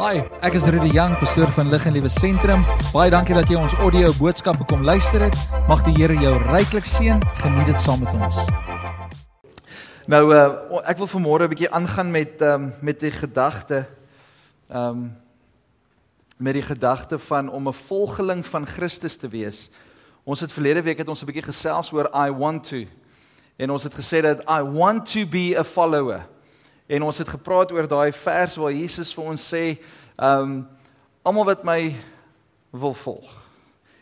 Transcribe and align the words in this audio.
Hi, 0.00 0.22
ek 0.40 0.54
is 0.56 0.64
Rudy 0.64 0.94
Jang, 0.94 1.12
pastoor 1.20 1.50
van 1.52 1.68
Lig 1.68 1.82
en 1.84 1.92
Liewe 1.92 2.08
Sentrum. 2.08 2.62
Baie 2.88 3.10
dankie 3.12 3.34
dat 3.36 3.50
jy 3.52 3.58
ons 3.60 3.74
audio 3.84 4.08
boodskappe 4.16 4.64
kom 4.70 4.80
luister 4.80 5.20
het. 5.26 5.36
Mag 5.68 5.82
die 5.84 5.92
Here 5.98 6.16
jou 6.16 6.30
ryklik 6.46 6.88
seën. 6.88 7.20
Geniet 7.42 7.68
dit 7.68 7.84
saam 7.84 8.00
met 8.00 8.14
ons. 8.16 8.38
Nou 10.08 10.22
uh 10.32 10.80
ek 10.88 11.02
wil 11.02 11.10
vanmôre 11.12 11.44
'n 11.44 11.52
bietjie 11.52 11.68
aangaan 11.68 12.08
met 12.10 12.40
ehm 12.40 12.54
um, 12.54 12.72
met 12.80 13.00
die 13.00 13.12
gedagte 13.12 13.84
ehm 14.70 14.88
um, 14.88 15.12
met 16.38 16.56
die 16.56 16.64
gedagte 16.64 17.18
van 17.18 17.52
om 17.52 17.68
'n 17.68 17.76
volgeling 17.84 18.46
van 18.46 18.66
Christus 18.66 19.16
te 19.16 19.28
wees. 19.28 19.68
Ons 20.24 20.40
het 20.40 20.52
verlede 20.52 20.82
week 20.82 20.98
het 20.98 21.08
ons 21.08 21.20
'n 21.20 21.26
bietjie 21.26 21.52
gesels 21.52 21.92
oor 21.92 22.08
I 22.16 22.32
want 22.32 22.64
to 22.68 22.86
en 23.58 23.70
ons 23.70 23.82
het 23.84 23.94
gesê 23.94 24.22
dat 24.22 24.48
I 24.48 24.64
want 24.64 25.12
to 25.12 25.26
be 25.26 25.54
a 25.58 25.64
follower. 25.64 26.24
En 26.90 27.06
ons 27.06 27.18
het 27.22 27.28
gepraat 27.30 27.70
oor 27.70 27.86
daai 27.86 28.10
vers 28.12 28.56
waar 28.58 28.74
Jesus 28.74 29.12
vir 29.14 29.30
ons 29.30 29.48
sê, 29.54 29.64
ehm 30.18 30.42
um, 30.42 30.60
almal 31.22 31.44
wat 31.50 31.62
my 31.68 31.92
wil 32.72 32.94
volg. 32.96 33.28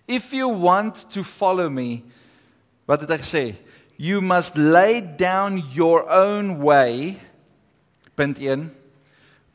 If 0.07 0.31
you 0.33 0.49
want 0.49 1.03
to 1.13 1.25
follow 1.27 1.69
me, 1.69 2.01
wat 2.89 3.03
het 3.05 3.11
hy 3.13 3.19
gesê? 3.21 3.45
You 3.99 4.23
must 4.23 4.57
lay 4.57 5.03
down 5.03 5.59
your 5.75 6.07
own 6.09 6.63
way. 6.63 7.19
Punt 8.15 8.39
1. 8.39 8.71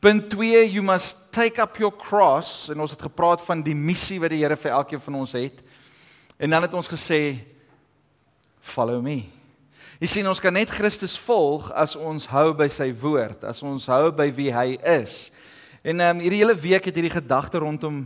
Punt 0.04 0.28
2, 0.30 0.66
you 0.68 0.82
must 0.84 1.32
take 1.32 1.58
up 1.58 1.78
your 1.80 1.90
cross 1.96 2.68
en 2.68 2.84
ons 2.84 2.92
het 2.92 3.02
gepraat 3.02 3.42
van 3.42 3.64
die 3.64 3.74
missie 3.74 4.20
wat 4.20 4.34
die 4.34 4.42
Here 4.44 4.58
vir 4.60 4.76
elkeen 4.76 5.00
van 5.00 5.16
ons 5.24 5.32
het. 5.34 5.64
En 6.36 6.52
dan 6.52 6.68
het 6.68 6.76
ons 6.76 6.92
gesê 6.92 7.40
follow 8.60 9.00
me. 9.02 9.33
Jy 10.02 10.08
sien 10.10 10.26
ons 10.26 10.40
kan 10.42 10.54
net 10.54 10.72
Christus 10.74 11.12
volg 11.22 11.68
as 11.78 11.92
ons 11.94 12.24
hou 12.32 12.48
by 12.58 12.66
sy 12.72 12.88
woord, 12.98 13.44
as 13.46 13.60
ons 13.62 13.84
hou 13.86 14.08
by 14.10 14.26
wie 14.34 14.50
hy 14.50 14.74
is. 14.98 15.28
En 15.86 16.00
ehm 16.02 16.16
um, 16.16 16.22
hierdie 16.24 16.40
hele 16.42 16.56
week 16.58 16.88
het 16.88 16.96
hierdie 16.98 17.14
gedagte 17.14 17.60
rondom 17.62 18.00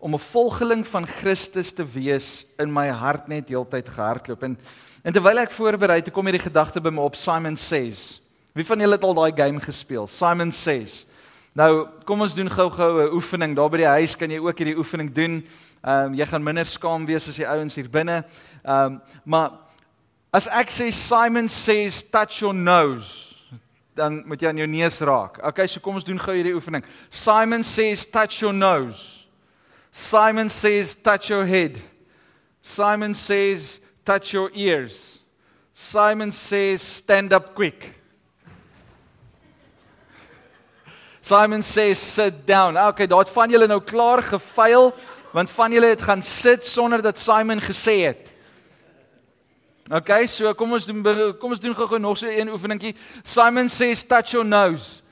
om 0.00 0.14
'n 0.14 0.26
volgeling 0.32 0.82
van 0.86 1.06
Christus 1.06 1.70
te 1.72 1.86
wees 1.86 2.46
in 2.58 2.72
my 2.72 2.88
hart 2.88 3.28
net 3.28 3.48
heeltyd 3.48 3.88
gehardloop 3.88 4.42
en 4.42 4.58
en 5.04 5.12
terwyl 5.12 5.38
ek 5.38 5.54
voorberei 5.54 6.00
het 6.02 6.10
kom 6.12 6.26
hierdie 6.26 6.50
gedagte 6.50 6.80
by 6.80 6.90
my 6.90 7.02
op 7.02 7.14
Simon 7.14 7.56
Says. 7.56 8.20
Wie 8.52 8.66
van 8.66 8.80
julle 8.80 8.98
het 8.98 9.04
al 9.04 9.14
daai 9.14 9.32
game 9.36 9.60
gespeel? 9.60 10.06
Simon 10.06 10.52
Says. 10.52 11.06
Nou, 11.54 11.86
kom 12.04 12.20
ons 12.20 12.34
doen 12.34 12.50
gou-gou 12.50 13.06
'n 13.06 13.14
oefening. 13.14 13.54
Daar 13.54 13.70
by 13.70 13.76
die 13.76 13.86
huis 13.86 14.16
kan 14.16 14.30
jy 14.30 14.38
ook 14.38 14.58
hierdie 14.58 14.76
oefening 14.76 15.12
doen. 15.14 15.46
Ehm 15.84 16.06
um, 16.06 16.14
jy 16.14 16.26
gaan 16.26 16.42
minder 16.42 16.66
skaam 16.66 17.06
wees 17.06 17.28
as 17.28 17.36
die 17.36 17.48
ouens 17.48 17.74
hier 17.74 17.88
binne. 17.88 18.24
Ehm 18.64 18.84
um, 18.84 19.00
maar 19.24 19.50
As 20.32 20.46
ek 20.46 20.70
sê 20.70 20.92
Simon 20.94 21.48
says 21.48 22.02
touch 22.02 22.40
your 22.40 22.54
nose, 22.54 23.34
dan 23.94 24.22
moet 24.26 24.40
jy 24.40 24.48
aan 24.48 24.60
jou 24.62 24.68
neus 24.70 25.00
raak. 25.02 25.40
Okay, 25.50 25.66
so 25.66 25.82
kom 25.82 25.98
ons 25.98 26.06
doen 26.06 26.20
gou 26.22 26.34
hierdie 26.34 26.54
oefening. 26.54 26.84
Simon 27.10 27.64
says 27.66 28.06
touch 28.06 28.40
your 28.40 28.54
nose. 28.54 29.26
Simon 29.90 30.48
says 30.48 30.94
touch 30.94 31.30
your 31.30 31.44
head. 31.44 31.80
Simon 32.62 33.14
says 33.14 33.80
touch 34.06 34.32
your 34.32 34.50
ears. 34.54 35.18
Simon 35.74 36.30
says 36.30 36.82
stand 36.82 37.32
up 37.32 37.54
quick. 37.54 37.96
Simon 41.22 41.62
says 41.62 41.98
sit 41.98 42.46
down. 42.46 42.76
Okay, 42.76 43.06
daat 43.10 43.28
van 43.34 43.50
julle 43.50 43.66
nou 43.68 43.80
klaar 43.82 44.22
gefaal 44.22 44.92
want 45.34 45.50
van 45.54 45.70
julle 45.70 45.92
het 45.92 46.02
gaan 46.02 46.22
sit 46.26 46.64
sonder 46.66 47.02
dat 47.02 47.18
Simon 47.18 47.60
gesê 47.62 48.00
het. 48.06 48.29
Okay, 49.90 50.28
so 50.30 50.46
kom 50.54 50.70
ons 50.76 50.84
doen 50.86 51.00
kom 51.42 51.50
ons 51.50 51.58
doen 51.58 51.74
gou-gou 51.74 51.98
nog 51.98 52.18
so 52.18 52.26
'n 52.30 52.48
oefeningkie. 52.48 52.94
Simon 53.24 53.68
says 53.68 54.04
touch 54.04 54.30
your 54.30 54.44
nose. 54.46 55.02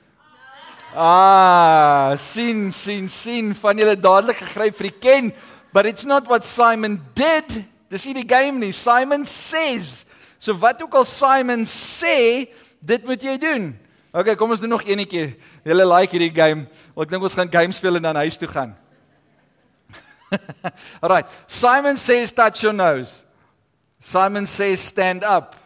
Ah, 0.95 2.15
sien, 2.17 2.73
sien, 2.73 3.09
sien 3.09 3.55
van 3.55 3.77
julle 3.77 3.97
dadelik 3.99 4.37
gegryp 4.37 4.77
vir 4.77 4.89
die 4.89 4.99
ken, 5.01 5.33
but 5.73 5.85
it's 5.85 6.07
not 6.07 6.29
what 6.29 6.45
Simon 6.45 7.03
did. 7.15 7.65
Dis 7.91 8.07
nie 8.07 8.23
die 8.23 8.29
game 8.29 8.59
nie. 8.59 8.73
Simon 8.73 9.27
says. 9.27 10.07
So 10.39 10.55
wat 10.55 10.83
ook 10.83 10.95
al 10.95 11.05
Simon 11.05 11.65
sê, 11.65 12.49
dit 12.81 13.05
moet 13.05 13.23
jy 13.23 13.37
doen. 13.39 13.77
Okay, 14.13 14.37
kom 14.37 14.51
ons 14.51 14.61
doen 14.61 14.71
nog 14.71 14.87
eenetjie. 14.87 15.37
Julle 15.65 15.87
like 15.87 16.13
hierdie 16.13 16.35
game. 16.35 16.69
Ek 16.97 17.11
dink 17.11 17.23
ons 17.23 17.35
gaan 17.35 17.51
game 17.51 17.73
speel 17.73 17.97
en 17.97 18.03
dan 18.03 18.17
huis 18.17 18.37
toe 18.37 18.49
gaan. 18.49 18.77
Alright. 21.03 21.27
Simon 21.49 21.97
says 21.97 22.33
touch 22.33 22.63
your 22.63 22.73
nose. 22.73 23.28
Simon 23.99 24.47
says, 24.47 24.81
Stand 24.81 25.25
up. 25.25 25.57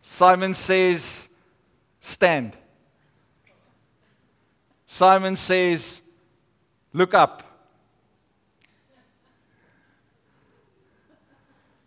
Simon 0.00 0.52
says, 0.52 1.28
Stand. 2.00 2.56
Simon 4.84 5.36
says, 5.36 6.00
Look 6.92 7.14
up. 7.14 7.44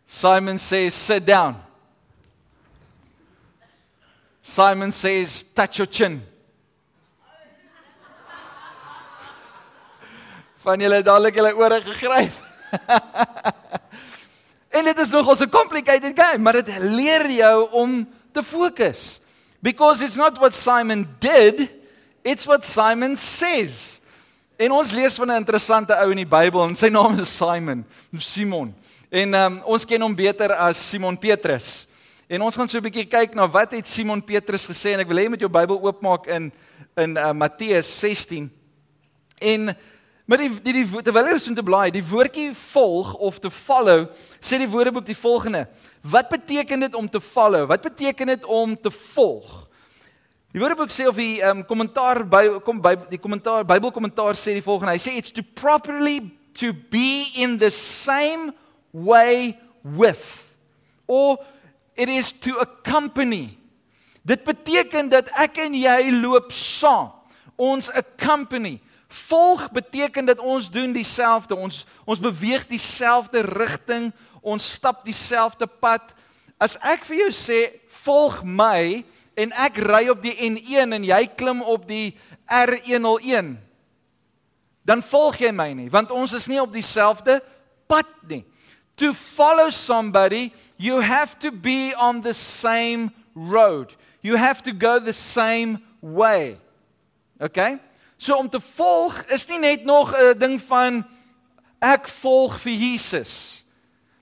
Simon 0.08 0.58
says, 0.58 0.94
Sit 0.94 1.26
down. 1.26 1.62
Simon 4.42 4.92
says, 4.92 5.44
Touch 5.44 5.80
your 5.80 5.88
chin. 5.88 6.22
Van 10.64 10.80
julle 10.80 11.04
dadelik 11.04 11.36
julle 11.36 11.52
ore 11.54 11.82
gegryp. 11.82 12.42
En 14.76 14.84
dit 14.84 14.98
is 15.00 15.10
nogals 15.10 15.40
'n 15.40 15.50
complicated 15.50 16.20
game, 16.20 16.44
maar 16.44 16.54
dit 16.54 16.78
leer 16.80 17.32
jou 17.32 17.70
om 17.72 18.08
te 18.32 18.44
fokus. 18.44 19.22
Because 19.60 20.04
it's 20.04 20.16
not 20.16 20.38
what 20.38 20.54
Simon 20.54 21.08
did, 21.20 21.70
it's 22.22 22.46
what 22.46 22.66
Simon 22.66 23.16
says. 23.16 24.02
En 24.58 24.72
ons 24.72 24.92
lees 24.92 25.16
van 25.16 25.28
'n 25.28 25.36
interessante 25.36 25.96
ou 25.96 26.10
in 26.10 26.18
die 26.18 26.28
Bybel 26.28 26.68
en 26.68 26.76
sy 26.76 26.88
naam 26.88 27.20
is 27.20 27.38
Simon, 27.38 27.86
Simon. 28.18 28.76
En 29.10 29.34
um, 29.34 29.62
ons 29.66 29.86
ken 29.86 30.02
hom 30.02 30.16
beter 30.16 30.54
as 30.54 30.90
Simon 30.90 31.18
Petrus. 31.18 31.88
En 32.28 32.42
ons 32.42 32.56
gaan 32.56 32.70
so 32.70 32.78
'n 32.78 32.84
bietjie 32.84 33.08
kyk 33.08 33.34
na 33.34 33.48
wat 33.48 33.72
het 33.72 33.88
Simon 33.88 34.24
Petrus 34.24 34.66
gesê 34.66 34.94
en 34.94 35.00
ek 35.00 35.08
wil 35.08 35.18
hê 35.18 35.24
jy 35.24 35.30
moet 35.30 35.40
jou 35.40 35.50
Bybel 35.50 35.82
oopmaak 35.82 36.28
in 36.28 36.52
in 36.98 37.18
uh, 37.18 37.32
Matteus 37.32 38.00
16. 38.00 38.52
En 39.40 39.78
Maar 40.26 40.42
die 40.42 40.50
die, 40.66 40.74
die 40.74 41.02
terwyl 41.06 41.36
ons 41.36 41.46
moet 41.52 41.62
blaai, 41.66 41.92
die 41.94 42.06
woordjie 42.06 42.50
volg 42.58 43.14
of 43.22 43.38
te 43.40 43.52
follow, 43.54 44.08
sê 44.42 44.58
die 44.58 44.70
Woordeboek 44.70 45.06
die 45.06 45.18
volgende. 45.18 45.68
Wat 46.02 46.32
beteken 46.32 46.88
dit 46.88 46.96
om 46.98 47.10
te 47.10 47.22
follow? 47.22 47.68
Wat 47.70 47.84
beteken 47.86 48.34
dit 48.34 48.46
om 48.50 48.74
te 48.74 48.90
volg? 49.14 49.52
Die 50.56 50.62
Woordeboek 50.64 50.90
sê 50.90 51.06
of 51.06 51.20
die 51.20 51.44
um, 51.46 51.62
kommentaar 51.68 52.24
by 52.32 52.42
kom 52.66 52.82
by 52.82 52.96
die 53.12 53.22
kommentaar 53.22 53.68
Bybelkommentaar 53.70 54.40
sê 54.40 54.56
die 54.58 54.66
volgende. 54.66 54.96
Hy 54.96 55.04
sê 55.04 55.14
it's 55.20 55.34
to 55.36 55.44
properly 55.44 56.22
to 56.58 56.74
be 56.74 57.28
in 57.36 57.60
the 57.62 57.70
same 57.70 58.54
way 58.96 59.60
with 59.84 60.24
or 61.06 61.38
it 61.94 62.10
is 62.10 62.32
to 62.32 62.58
accompany. 62.64 63.60
Dit 64.26 64.42
beteken 64.48 65.12
dat 65.14 65.30
ek 65.38 65.62
en 65.68 65.78
jy 65.78 66.10
loop 66.18 66.50
saam. 66.56 67.12
Ons 67.62 67.92
accompany. 67.94 68.80
Volg 69.08 69.72
beteken 69.72 70.26
dat 70.26 70.40
ons 70.40 70.70
doen 70.70 70.92
dieselfde. 70.92 71.56
Ons 71.56 71.86
ons 72.06 72.20
beweeg 72.20 72.68
dieselfde 72.68 73.42
rigting. 73.42 74.12
Ons 74.42 74.74
stap 74.74 75.06
dieselfde 75.06 75.68
pad. 75.68 76.16
As 76.58 76.78
ek 76.82 77.06
vir 77.06 77.26
jou 77.26 77.32
sê 77.36 77.60
volg 78.06 78.44
my 78.44 79.04
en 79.36 79.52
ek 79.60 79.78
ry 79.84 80.08
op 80.10 80.22
die 80.24 80.36
N1 80.48 80.96
en 80.96 81.04
jy 81.04 81.22
klim 81.36 81.62
op 81.62 81.88
die 81.88 82.16
R101 82.48 83.56
dan 84.86 85.02
volg 85.02 85.40
jy 85.42 85.50
my 85.52 85.72
nie 85.74 85.90
want 85.92 86.14
ons 86.14 86.36
is 86.38 86.48
nie 86.48 86.62
op 86.62 86.72
dieselfde 86.74 87.40
pad 87.90 88.10
nie. 88.30 88.44
To 89.02 89.12
follow 89.14 89.70
somebody 89.74 90.54
you 90.78 91.02
have 91.02 91.36
to 91.40 91.52
be 91.52 91.94
on 91.98 92.22
the 92.22 92.34
same 92.34 93.12
road. 93.36 93.96
You 94.22 94.38
have 94.38 94.64
to 94.64 94.72
go 94.72 95.00
the 95.00 95.14
same 95.14 95.82
way. 96.02 96.58
Okay? 97.42 97.78
So 98.18 98.36
om 98.36 98.50
te 98.50 98.60
volg 98.60 99.24
is 99.34 99.48
nie 99.48 99.60
net 99.60 99.86
nog 99.86 100.16
'n 100.16 100.38
ding 100.40 100.62
van 100.62 101.06
ek 101.82 102.08
volg 102.08 102.60
vir 102.62 102.72
Jesus. 102.72 103.64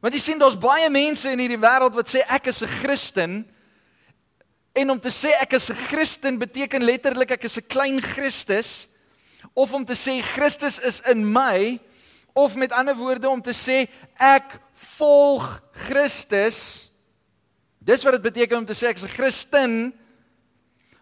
Want 0.02 0.14
jy 0.14 0.20
sien 0.20 0.40
daar's 0.40 0.60
baie 0.60 0.90
mense 0.90 1.30
in 1.32 1.40
hierdie 1.40 1.62
wêreld 1.62 1.96
wat 1.96 2.10
sê 2.10 2.24
ek 2.28 2.48
is 2.48 2.62
'n 2.64 2.68
Christen. 2.68 3.46
En 4.74 4.90
om 4.90 5.00
te 5.00 5.10
sê 5.10 5.32
ek 5.40 5.54
is 5.54 5.70
'n 5.70 5.76
Christen 5.88 6.38
beteken 6.38 6.84
letterlik 6.84 7.32
ek 7.32 7.44
is 7.44 7.58
'n 7.58 7.68
klein 7.68 8.02
Christus 8.02 8.88
of 9.54 9.74
om 9.74 9.86
te 9.86 9.94
sê 9.94 10.22
Christus 10.22 10.80
is 10.80 11.00
in 11.00 11.32
my 11.32 11.80
of 12.34 12.56
met 12.56 12.72
ander 12.72 12.96
woorde 12.96 13.30
om 13.30 13.42
te 13.42 13.54
sê 13.54 13.88
ek 14.18 14.60
volg 14.98 15.62
Christus. 15.72 16.90
Dis 17.80 18.04
wat 18.04 18.14
dit 18.14 18.22
beteken 18.22 18.58
om 18.58 18.66
te 18.66 18.74
sê 18.74 18.88
ek 18.88 18.96
is 18.96 19.04
'n 19.04 19.08
Christen. 19.08 19.94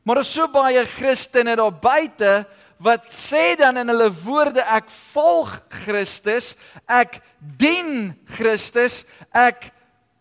Maar 0.04 0.16
daar 0.16 0.24
is 0.26 0.34
so 0.34 0.48
baie 0.48 0.86
Christene 0.86 1.56
daar 1.56 1.74
buite 1.74 2.48
wat 2.82 3.06
sê 3.14 3.54
dan 3.60 3.78
in 3.78 3.92
hulle 3.94 4.10
woorde 4.24 4.64
ek 4.66 4.90
volg 5.14 5.54
Christus, 5.84 6.56
ek 6.90 7.20
dien 7.40 8.12
Christus, 8.34 9.04
ek 9.30 9.70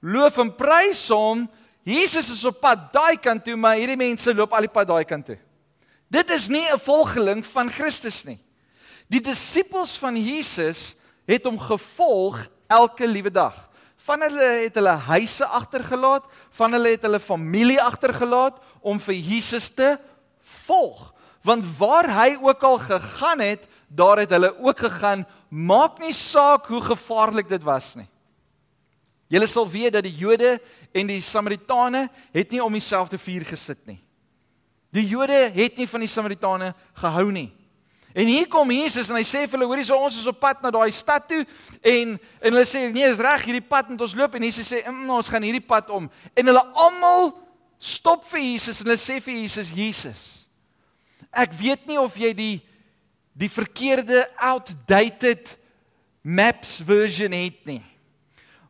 loof 0.05 0.37
en 0.43 0.53
prys 0.53 1.07
hom. 1.09 1.47
Jesus 1.89 2.29
is 2.35 2.45
op 2.49 2.61
pad 2.61 2.91
daai 2.93 3.17
kant 3.17 3.47
toe, 3.47 3.57
maar 3.57 3.81
hierdie 3.81 3.99
mense 3.99 4.35
loop 4.37 4.53
al 4.53 4.69
die 4.69 4.73
pad 4.73 4.91
daai 4.93 5.07
kant 5.09 5.33
toe. 5.33 5.39
Dit 6.11 6.31
is 6.35 6.49
nie 6.49 6.67
'n 6.69 6.79
volgeling 6.79 7.47
van 7.47 7.71
Christus 7.71 8.25
nie. 8.25 8.39
Die 9.09 9.21
disippels 9.21 9.97
van 9.97 10.17
Jesus 10.17 10.97
het 11.27 11.45
hom 11.45 11.59
gevolg 11.59 12.47
elke 12.69 13.07
liewe 13.07 13.31
dag. 13.31 13.71
Van 13.97 14.21
hulle 14.21 14.65
het 14.65 14.75
hulle 14.75 14.97
huise 15.09 15.47
agtergelaat, 15.47 16.27
van 16.51 16.73
hulle 16.73 16.91
het 16.91 17.03
hulle 17.03 17.21
familie 17.21 17.81
agtergelaat 17.81 18.61
om 18.81 19.01
vir 19.01 19.15
Jesus 19.15 19.69
te 19.69 19.99
volg. 20.67 21.15
Want 21.47 21.65
waar 21.79 22.09
hy 22.13 22.37
ook 22.41 22.63
al 22.63 22.79
gegaan 22.79 23.41
het, 23.41 23.69
daar 23.89 24.19
het 24.19 24.31
hulle 24.31 24.53
ook 24.59 24.79
gegaan, 24.79 25.27
maak 25.49 25.99
nie 25.99 26.13
saak 26.13 26.67
hoe 26.67 26.81
gevaarlik 26.81 27.49
dit 27.49 27.63
was 27.63 27.95
nie. 27.99 28.09
Julle 29.31 29.47
sal 29.47 29.69
weet 29.71 29.95
dat 29.95 30.05
die 30.05 30.17
Jode 30.19 30.59
en 30.93 31.07
die 31.07 31.21
Samaritane 31.23 32.09
het 32.35 32.51
nie 32.51 32.63
om 32.63 32.73
dieselfde 32.75 33.19
vuur 33.19 33.47
gesit 33.47 33.79
nie. 33.87 34.01
Die 34.91 35.07
Jode 35.07 35.47
het 35.55 35.79
nie 35.79 35.87
van 35.89 36.03
die 36.03 36.11
Samaritane 36.11 36.73
gehou 36.99 37.31
nie. 37.31 37.49
En 38.11 38.27
hier 38.27 38.49
kom 38.51 38.73
Jesus 38.75 39.07
en 39.11 39.21
hy 39.21 39.23
sê 39.27 39.45
vir 39.45 39.55
hulle, 39.55 39.69
hoorie, 39.71 39.87
so 39.87 39.95
ons 39.95 40.17
is 40.19 40.27
op 40.27 40.41
pad 40.43 40.65
na 40.65 40.73
daai 40.75 40.91
stad 40.95 41.29
toe 41.31 41.45
en 41.79 42.17
en 42.19 42.51
hulle 42.51 42.67
sê 42.67 42.89
nee, 42.91 43.07
is 43.07 43.23
reg, 43.23 43.45
hierdie 43.47 43.63
pad 43.63 43.93
moet 43.93 44.03
ons 44.03 44.17
loop 44.19 44.35
en 44.35 44.47
Jesus 44.49 44.73
sê, 44.73 44.83
mm, 44.83 45.07
ons 45.15 45.31
gaan 45.31 45.47
hierdie 45.47 45.63
pad 45.63 45.93
om. 45.95 46.11
En 46.35 46.51
hulle 46.51 46.65
almal 46.75 47.31
stop 47.79 48.27
vir 48.33 48.43
Jesus 48.49 48.83
en 48.83 48.91
hulle 48.91 48.99
sê 48.99 49.21
vir 49.23 49.39
Jesus, 49.45 49.71
Jesus. 49.71 50.25
Ek 51.33 51.53
weet 51.53 51.87
nie 51.87 51.99
of 51.99 52.17
jy 52.17 52.35
die 52.35 52.57
die 53.41 53.49
verkeerde 53.49 54.27
outdated 54.37 55.57
maps 56.23 56.81
version 56.85 57.33
het 57.33 57.63
nie. 57.65 57.81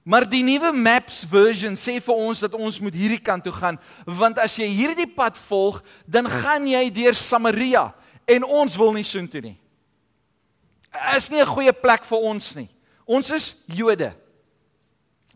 Maar 0.03 0.25
die 0.29 0.43
nuwe 0.43 0.73
Maps 0.73 1.21
version 1.29 1.77
sê 1.77 1.99
vir 2.01 2.17
ons 2.17 2.41
dat 2.43 2.55
ons 2.57 2.79
moet 2.81 2.95
hierdie 2.97 3.21
kant 3.21 3.45
toe 3.45 3.53
gaan, 3.53 3.77
want 4.07 4.41
as 4.41 4.57
jy 4.59 4.69
hierdie 4.73 5.09
pad 5.13 5.37
volg, 5.49 5.83
dan 6.09 6.29
gaan 6.31 6.65
jy 6.69 6.87
deur 6.95 7.19
Samaria 7.19 7.91
en 8.31 8.47
ons 8.47 8.77
wil 8.81 8.95
nie 8.97 9.05
soontoe 9.05 9.43
nie. 9.45 9.57
Is 11.15 11.31
nie 11.31 11.41
'n 11.41 11.47
goeie 11.47 11.73
plek 11.73 12.05
vir 12.05 12.19
ons 12.19 12.57
nie. 12.57 12.69
Ons 13.07 13.31
is 13.31 13.55
Jode. 13.67 14.15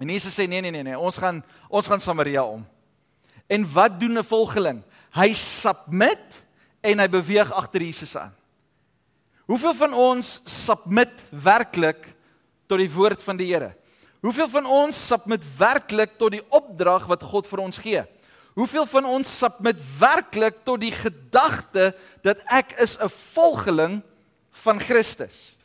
En 0.01 0.09
Jesus 0.09 0.35
sê 0.35 0.49
nee 0.49 0.61
nee 0.61 0.71
nee 0.71 0.83
nee, 0.83 0.99
ons 0.99 1.17
gaan 1.17 1.45
ons 1.69 1.87
gaan 1.87 2.01
Samaria 2.01 2.43
om. 2.43 2.67
En 3.49 3.73
wat 3.73 4.01
doen 4.01 4.19
'n 4.19 4.25
volgeling? 4.25 4.83
Hy 5.13 5.35
submit 5.35 6.44
en 6.85 7.01
hy 7.01 7.07
beweeg 7.09 7.53
agter 7.53 7.85
Jesus 7.87 8.13
aan. 8.21 8.35
Hoeveel 9.49 9.75
van 9.77 9.95
ons 9.97 10.39
submit 10.49 11.25
werklik 11.31 12.07
tot 12.69 12.81
die 12.81 12.91
woord 12.93 13.23
van 13.25 13.41
die 13.41 13.51
Here? 13.51 13.75
Hoeveel 14.25 14.49
van 14.49 14.67
ons 14.67 14.99
submit 15.09 15.43
werklik 15.59 16.17
tot 16.21 16.33
die 16.33 16.45
opdrag 16.49 17.05
wat 17.11 17.25
God 17.29 17.49
vir 17.49 17.61
ons 17.65 17.81
gee? 17.81 18.05
Hoeveel 18.57 18.87
van 18.89 19.09
ons 19.11 19.29
submit 19.29 19.81
werklik 19.99 20.63
tot 20.65 20.81
die 20.81 20.95
gedagte 20.95 21.91
dat 22.25 22.41
ek 22.49 22.73
is 22.81 22.97
'n 22.97 23.11
volgeling 23.11 24.03
van 24.65 24.81
Christus? 24.81 25.59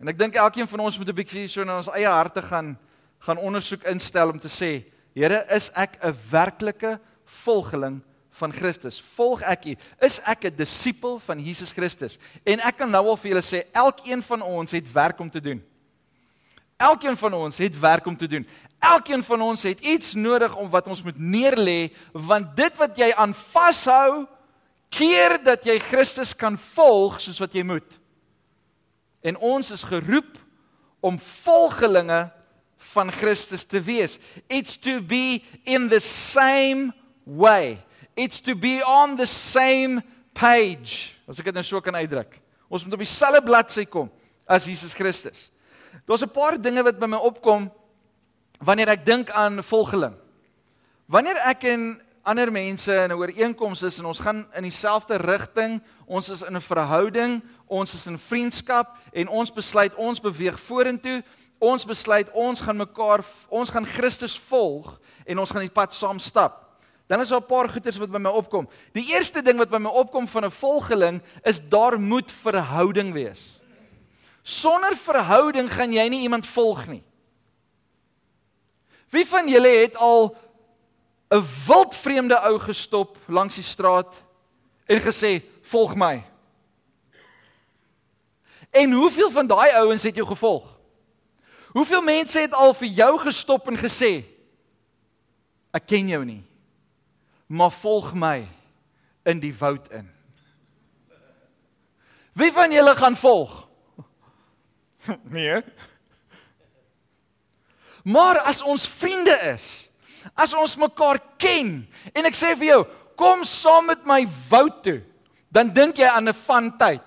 En 0.00 0.08
ek 0.08 0.18
dink 0.18 0.34
elkeen 0.34 0.68
van 0.68 0.80
ons 0.80 0.98
moet 0.98 1.08
'n 1.08 1.14
bietjie 1.14 1.48
so 1.48 1.60
in 1.60 1.70
ons 1.70 1.90
eie 1.92 2.08
harte 2.08 2.42
gaan 2.42 2.78
gaan 3.18 3.38
ondersoek 3.38 3.82
instel 3.82 4.30
om 4.30 4.38
te 4.38 4.48
sê, 4.48 4.84
Here, 5.14 5.44
is 5.50 5.70
ek 5.74 5.98
'n 6.04 6.14
werklike 6.30 7.00
volgeling 7.24 8.00
van 8.38 8.52
Christus? 8.54 9.00
Volg 9.14 9.42
ek 9.42 9.66
U? 9.72 9.74
Is 10.00 10.20
ek 10.24 10.46
'n 10.46 10.56
disipel 10.56 11.18
van 11.18 11.40
Jesus 11.40 11.72
Christus? 11.72 12.18
En 12.44 12.60
ek 12.60 12.78
kan 12.78 12.90
nou 12.90 13.06
al 13.08 13.16
vir 13.16 13.30
julle 13.30 13.42
sê, 13.42 13.66
elkeen 13.72 14.22
van 14.22 14.42
ons 14.42 14.72
het 14.72 14.92
werk 14.92 15.20
om 15.20 15.30
te 15.30 15.40
doen. 15.40 15.62
Elkeen 16.78 17.16
van 17.16 17.34
ons 17.34 17.58
het 17.58 17.78
werk 17.80 18.06
om 18.06 18.16
te 18.16 18.26
doen. 18.26 18.46
Elkeen 18.78 19.22
van 19.22 19.42
ons 19.42 19.62
het 19.62 19.80
iets 19.80 20.14
nodig 20.14 20.56
om 20.56 20.70
wat 20.70 20.86
ons 20.86 21.02
moet 21.02 21.18
neerlê, 21.18 21.90
want 22.12 22.56
dit 22.56 22.76
wat 22.78 22.96
jy 22.96 23.12
aan 23.18 23.34
vashou, 23.34 24.26
keer 24.88 25.38
dat 25.42 25.66
jy 25.66 25.78
Christus 25.78 26.36
kan 26.36 26.58
volg 26.58 27.18
soos 27.20 27.40
wat 27.42 27.52
jy 27.52 27.64
moet. 27.66 27.98
En 29.26 29.36
ons 29.42 29.70
is 29.74 29.82
geroep 29.82 30.38
om 31.00 31.18
volgelinge 31.18 32.28
van 32.94 33.10
Christus 33.12 33.64
te 33.64 33.80
wees. 33.82 34.18
It's 34.46 34.76
to 34.76 35.00
be 35.02 35.42
in 35.64 35.88
the 35.88 36.00
same 36.00 36.92
way. 37.24 37.82
It's 38.18 38.40
to 38.40 38.56
be 38.56 38.82
on 38.82 39.14
the 39.14 39.26
same 39.26 40.02
page. 40.34 41.14
As 41.30 41.38
ek 41.38 41.52
dit 41.52 41.54
nou 41.54 41.62
so 41.62 41.78
kan 41.78 41.94
uitdruk. 41.94 42.34
Ons 42.66 42.82
moet 42.82 42.96
op 42.96 43.04
dieselfde 43.04 43.44
bladsy 43.46 43.84
kom 43.86 44.10
as 44.42 44.66
Jesus 44.66 44.90
Christus. 44.98 45.52
Daar's 46.02 46.26
'n 46.26 46.34
paar 46.34 46.58
dinge 46.58 46.82
wat 46.82 46.98
by 46.98 47.06
my 47.06 47.16
opkom 47.16 47.70
wanneer 48.58 48.88
ek 48.88 49.06
dink 49.06 49.30
aan 49.30 49.62
volgeling. 49.62 50.16
Wanneer 51.06 51.36
ek 51.46 51.64
en 51.64 52.02
ander 52.26 52.50
mense 52.50 52.92
in 52.92 53.10
'n 53.10 53.14
ooreenkoms 53.14 53.82
is 53.82 53.98
en 53.98 54.06
ons 54.06 54.18
gaan 54.18 54.46
in 54.54 54.62
dieselfde 54.62 55.16
rigting, 55.16 55.80
ons 56.06 56.28
is 56.28 56.42
in 56.42 56.56
'n 56.56 56.60
verhouding, 56.60 57.42
ons 57.66 57.94
is 57.94 58.06
in 58.06 58.18
vriendskap 58.18 58.96
en 59.12 59.28
ons 59.28 59.52
besluit 59.52 59.94
ons 59.94 60.20
beweeg 60.20 60.58
vorentoe, 60.60 61.22
ons 61.58 61.84
besluit 61.84 62.30
ons 62.32 62.60
gaan 62.60 62.76
mekaar 62.76 63.24
ons 63.48 63.70
gaan 63.70 63.86
Christus 63.86 64.38
volg 64.38 65.00
en 65.24 65.38
ons 65.38 65.50
gaan 65.50 65.62
die 65.62 65.70
pad 65.70 65.94
saam 65.94 66.18
stap. 66.18 66.67
Dan 67.08 67.20
is 67.20 67.28
daar 67.28 67.40
'n 67.40 67.46
paar 67.46 67.68
goeters 67.68 67.96
wat 67.96 68.10
by 68.10 68.18
my 68.18 68.30
opkom. 68.30 68.68
Die 68.92 69.12
eerste 69.14 69.42
ding 69.42 69.58
wat 69.58 69.70
by 69.70 69.78
my 69.78 69.90
opkom 69.90 70.28
van 70.28 70.44
'n 70.44 70.50
volgeling 70.50 71.22
is 71.42 71.60
daar 71.68 72.00
moet 72.00 72.32
verhouding 72.32 73.12
wees. 73.12 73.60
Sonder 74.42 74.96
verhouding 74.96 75.72
gaan 75.72 75.92
jy 75.92 76.08
nie 76.08 76.20
iemand 76.20 76.46
volg 76.46 76.86
nie. 76.86 77.02
Wie 79.10 79.26
van 79.26 79.48
julle 79.48 79.68
het 79.68 79.96
al 79.96 80.36
'n 81.30 81.44
wildvreemde 81.66 82.38
ou 82.40 82.58
gestop 82.58 83.16
langs 83.26 83.54
die 83.54 83.64
straat 83.64 84.22
en 84.86 85.00
gesê 85.00 85.42
volg 85.62 85.94
my? 85.94 86.24
En 88.70 88.92
hoeveel 88.92 89.30
van 89.30 89.46
daai 89.46 89.70
ouens 89.70 90.02
het 90.02 90.14
jou 90.14 90.26
gevolg? 90.26 90.78
Hoeveel 91.72 92.02
mense 92.02 92.40
het 92.40 92.54
al 92.54 92.74
vir 92.74 92.88
jou 92.88 93.18
gestop 93.18 93.68
en 93.68 93.76
gesê 93.76 94.24
ek 95.70 95.86
ken 95.86 96.08
jou 96.08 96.24
nie, 96.24 96.47
maar 97.48 97.72
volg 97.72 98.12
my 98.14 98.44
in 99.28 99.40
die 99.40 99.54
woud 99.56 99.88
in? 99.90 100.06
Wie 102.38 102.52
van 102.52 102.72
julle 102.72 102.94
gaan 102.94 103.16
volg? 103.16 103.68
nee. 105.36 105.62
Maar 108.04 108.38
as 108.38 108.62
ons 108.62 108.86
vriende 108.88 109.34
is, 109.52 109.90
as 110.34 110.54
ons 110.54 110.76
mekaar 110.76 111.18
ken 111.40 111.80
en 112.12 112.28
ek 112.28 112.36
sê 112.36 112.54
vir 112.54 112.70
jou, 112.72 112.82
kom 113.18 113.42
saam 113.48 113.90
met 113.90 114.04
my 114.06 114.22
woud 114.48 114.82
toe, 114.86 115.00
dan 115.50 115.72
dink 115.74 115.98
jy 115.98 116.06
aan 116.06 116.28
'n 116.28 116.40
van 116.46 116.70
tyd. 116.78 117.04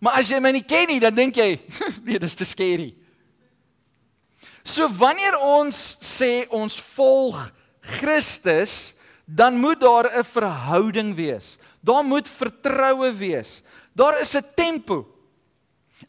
Maar 0.00 0.20
as 0.20 0.30
jy 0.30 0.38
my 0.40 0.52
nie 0.52 0.64
ken 0.64 0.88
nie, 0.88 1.00
dan 1.00 1.14
dink 1.14 1.36
jy, 1.36 1.60
nee, 2.06 2.18
dis 2.18 2.34
te 2.34 2.44
skerry. 2.44 2.94
So 4.64 4.88
wanneer 4.88 5.36
ons 5.36 5.96
sê 6.00 6.46
ons 6.48 6.76
volg 6.94 7.50
Christus, 7.80 8.94
dan 9.24 9.56
moet 9.56 9.80
daar 9.80 10.10
'n 10.18 10.24
verhouding 10.24 11.14
wees. 11.14 11.58
Daar 11.80 12.04
moet 12.04 12.28
vertroue 12.28 13.12
wees. 13.14 13.62
Daar 13.92 14.20
is 14.20 14.34
'n 14.36 14.44
tempo. 14.54 15.06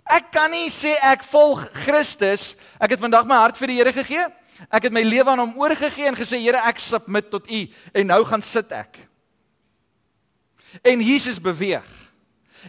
Ek 0.04 0.32
kan 0.32 0.52
nie 0.52 0.70
sê 0.70 0.96
ek 1.02 1.24
volg 1.24 1.70
Christus. 1.74 2.56
Ek 2.80 2.90
het 2.90 3.00
vandag 3.00 3.26
my 3.26 3.36
hart 3.36 3.58
vir 3.58 3.68
die 3.68 3.78
Here 3.78 3.94
gegee. 3.94 4.26
Ek 4.70 4.84
het 4.84 4.94
my 4.94 5.02
lewe 5.02 5.30
aan 5.30 5.40
hom 5.40 5.58
oorgegee 5.60 6.08
en 6.08 6.16
gesê 6.16 6.38
Here, 6.42 6.58
ek 6.58 6.80
submit 6.80 7.30
tot 7.32 7.50
U 7.52 7.62
en 7.94 8.08
nou 8.08 8.24
gaan 8.26 8.42
sit 8.42 8.72
ek. 8.72 9.00
En 10.84 11.02
Jesus 11.02 11.42
beweeg. 11.42 11.88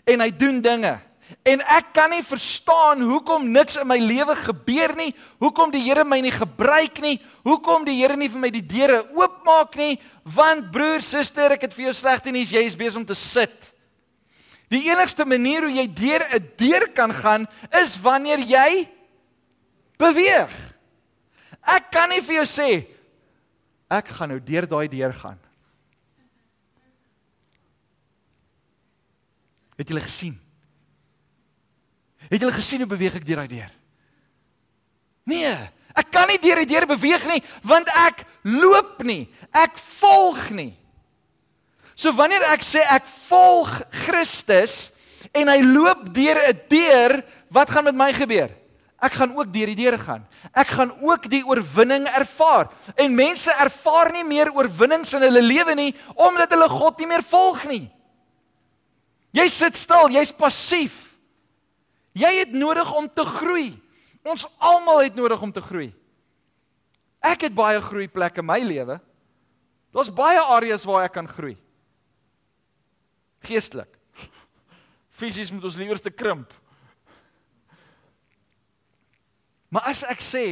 En 0.04 0.21
hy 0.21 0.30
doen 0.30 0.61
dinge. 0.61 1.00
En 1.43 1.62
ek 1.65 1.93
kan 1.97 2.11
nie 2.12 2.23
verstaan 2.27 3.01
hoekom 3.01 3.49
niks 3.55 3.79
in 3.81 3.89
my 3.89 3.99
lewe 3.99 4.35
gebeur 4.37 4.95
nie. 4.99 5.11
Hoekom 5.43 5.73
die 5.73 5.83
Here 5.85 6.05
my 6.05 6.21
nie 6.21 6.35
gebruik 6.35 7.01
nie. 7.01 7.17
Hoekom 7.47 7.87
die 7.89 7.97
Here 8.01 8.17
nie 8.17 8.29
vir 8.29 8.43
my 8.43 8.51
die 8.53 8.65
deure 8.67 9.03
oopmaak 9.17 9.77
nie. 9.81 9.97
Want 10.25 10.71
broer, 10.75 11.03
suster, 11.03 11.55
ek 11.57 11.69
het 11.69 11.77
vir 11.77 11.89
jou 11.89 11.95
slegte 11.97 12.35
nuus. 12.35 12.53
Jy 12.53 12.67
is 12.69 12.79
besig 12.79 13.01
om 13.01 13.07
te 13.09 13.17
sit. 13.19 13.73
Die 14.73 14.87
enigste 14.89 15.27
manier 15.29 15.67
hoe 15.67 15.73
jy 15.73 15.87
deur 15.87 16.23
'n 16.33 16.53
deur 16.57 16.89
kan 16.93 17.12
gaan 17.12 17.47
is 17.81 17.97
wanneer 18.01 18.41
jy 18.41 18.89
beweeg. 19.99 20.53
Ek 21.62 21.91
kan 21.93 22.09
nie 22.09 22.21
vir 22.21 22.43
jou 22.43 22.47
sê 22.49 22.87
ek 23.93 24.09
gaan 24.09 24.29
nou 24.29 24.41
deur 24.41 24.67
daai 24.67 24.89
deur 24.89 25.12
gaan. 25.12 25.39
Het 29.77 29.89
jy 29.89 30.01
gesien? 30.01 30.42
Het 32.33 32.41
jy 32.41 32.51
gesien 32.57 32.81
hoe 32.81 32.89
beweeg 32.89 33.19
ek 33.19 33.27
deur 33.29 33.43
daai 33.43 33.51
deur? 33.51 33.73
Nee, 35.29 35.53
ek 35.93 36.09
kan 36.11 36.31
nie 36.31 36.41
deur 36.41 36.62
die 36.62 36.71
deur 36.73 36.87
beweeg 36.95 37.27
nie 37.29 37.43
want 37.69 37.91
ek 37.93 38.25
loop 38.49 39.03
nie. 39.05 39.27
Ek 39.53 39.77
volg 40.01 40.49
nie. 40.57 40.73
So 41.95 42.15
wanneer 42.17 42.47
ek 42.51 42.65
sê 42.65 42.81
ek 42.89 43.05
volg 43.29 43.71
Christus 44.07 44.91
en 45.37 45.53
hy 45.53 45.61
loop 45.62 46.09
deur 46.15 46.41
'n 46.49 46.61
deur, 46.69 47.23
wat 47.53 47.71
gaan 47.71 47.85
met 47.85 47.95
my 47.95 48.12
gebeur? 48.12 48.51
Ek 49.03 49.12
gaan 49.19 49.35
ook 49.37 49.53
deur 49.53 49.67
die 49.67 49.77
deure 49.77 49.99
gaan. 49.99 50.27
Ek 50.55 50.67
gaan 50.79 50.93
ook 51.03 51.29
die 51.31 51.43
oorwinning 51.43 52.07
ervaar. 52.07 52.71
En 52.95 53.15
mense 53.15 53.51
ervaar 53.51 54.12
nie 54.12 54.25
meer 54.25 54.53
oorwinnings 54.55 55.12
in 55.12 55.23
hulle 55.23 55.43
lewe 55.43 55.75
nie 55.75 55.95
omdat 56.15 56.51
hulle 56.51 56.69
God 56.69 56.99
nie 56.99 57.07
meer 57.07 57.23
volg 57.23 57.65
nie. 57.67 57.91
Jy 59.33 59.49
sit 59.49 59.77
stil, 59.77 60.09
jy's 60.09 60.31
passief. 60.31 61.01
Jy 62.12 62.33
het 62.38 62.52
nodig 62.52 62.88
om 62.95 63.09
te 63.09 63.25
groei. 63.25 63.73
Ons 64.23 64.47
almal 64.59 65.02
het 65.02 65.14
nodig 65.14 65.42
om 65.42 65.52
te 65.52 65.61
groei. 65.61 65.90
Ek 67.23 67.47
het 67.47 67.54
baie 67.54 67.81
groeiplekke 67.81 68.42
in 68.42 68.47
my 68.47 68.59
lewe. 68.61 68.99
Daar's 69.92 70.12
baie 70.12 70.40
areas 70.40 70.85
waar 70.88 71.07
ek 71.07 71.14
kan 71.16 71.28
groei. 71.28 71.57
Geestelik. 73.47 73.90
Fisies 75.19 75.50
moet 75.52 75.64
ons 75.69 75.78
liewerste 75.78 76.11
krimp. 76.11 76.52
Maar 79.73 79.88
as 79.92 80.02
ek 80.04 80.21
sê 80.21 80.47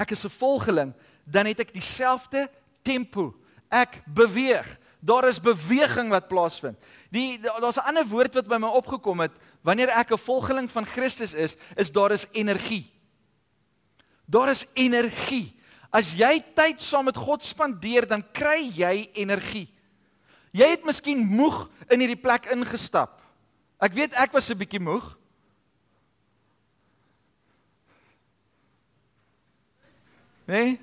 ek 0.00 0.14
is 0.16 0.24
'n 0.24 0.32
volgeling, 0.32 0.92
dan 1.24 1.46
het 1.46 1.60
ek 1.60 1.74
dieselfde 1.74 2.48
tempo. 2.82 3.34
Ek 3.68 4.02
beweeg. 4.06 4.78
Daar 5.00 5.28
is 5.28 5.40
beweging 5.40 6.10
wat 6.10 6.28
plaasvind. 6.28 6.78
Die 7.10 7.38
daar's 7.38 7.76
'n 7.76 7.88
ander 7.90 8.06
woord 8.06 8.34
wat 8.34 8.46
by 8.46 8.56
my 8.56 8.68
opgekom 8.68 9.20
het 9.20 9.32
wanneer 9.62 9.88
ek 9.88 10.12
'n 10.12 10.18
volgeling 10.18 10.70
van 10.70 10.86
Christus 10.86 11.34
is, 11.34 11.56
is 11.76 11.92
daar 11.92 12.10
is 12.10 12.26
energie. 12.32 12.90
Daar 14.26 14.48
is 14.48 14.66
energie. 14.74 15.58
As 15.90 16.14
jy 16.14 16.44
tyd 16.54 16.82
saam 16.82 17.04
met 17.04 17.16
God 17.16 17.44
spandeer, 17.44 18.06
dan 18.06 18.24
kry 18.32 18.70
jy 18.74 19.10
energie. 19.12 19.68
Jy 20.52 20.68
het 20.68 20.84
miskien 20.84 21.18
moeg 21.18 21.68
in 21.88 22.00
hierdie 22.00 22.20
plek 22.20 22.46
ingestap. 22.52 23.20
Ek 23.80 23.92
weet 23.92 24.14
ek 24.14 24.32
was 24.32 24.50
'n 24.50 24.58
bietjie 24.58 24.80
moeg. 24.80 25.16
Nee. 30.46 30.80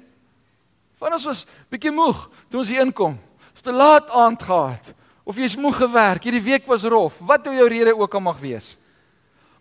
Van 1.00 1.13
ons 1.13 1.25
was 1.25 1.45
bietjie 1.69 1.91
moeg 1.91 2.29
toe 2.50 2.59
ons 2.59 2.69
hier 2.69 2.81
inkom. 2.81 3.19
Dis 3.53 3.62
te 3.62 3.71
laat 3.71 4.09
aand 4.09 4.43
gehad 4.43 4.93
of 5.29 5.38
jy's 5.38 5.57
moeg 5.62 5.77
gewerk, 5.83 6.25
hierdie 6.25 6.41
week 6.41 6.65
was 6.69 6.88
rof, 6.89 7.19
wat 7.21 7.45
jou 7.45 7.67
rede 7.69 7.93
ook 7.93 8.15
al 8.17 8.24
mag 8.25 8.39
wees. 8.41 8.74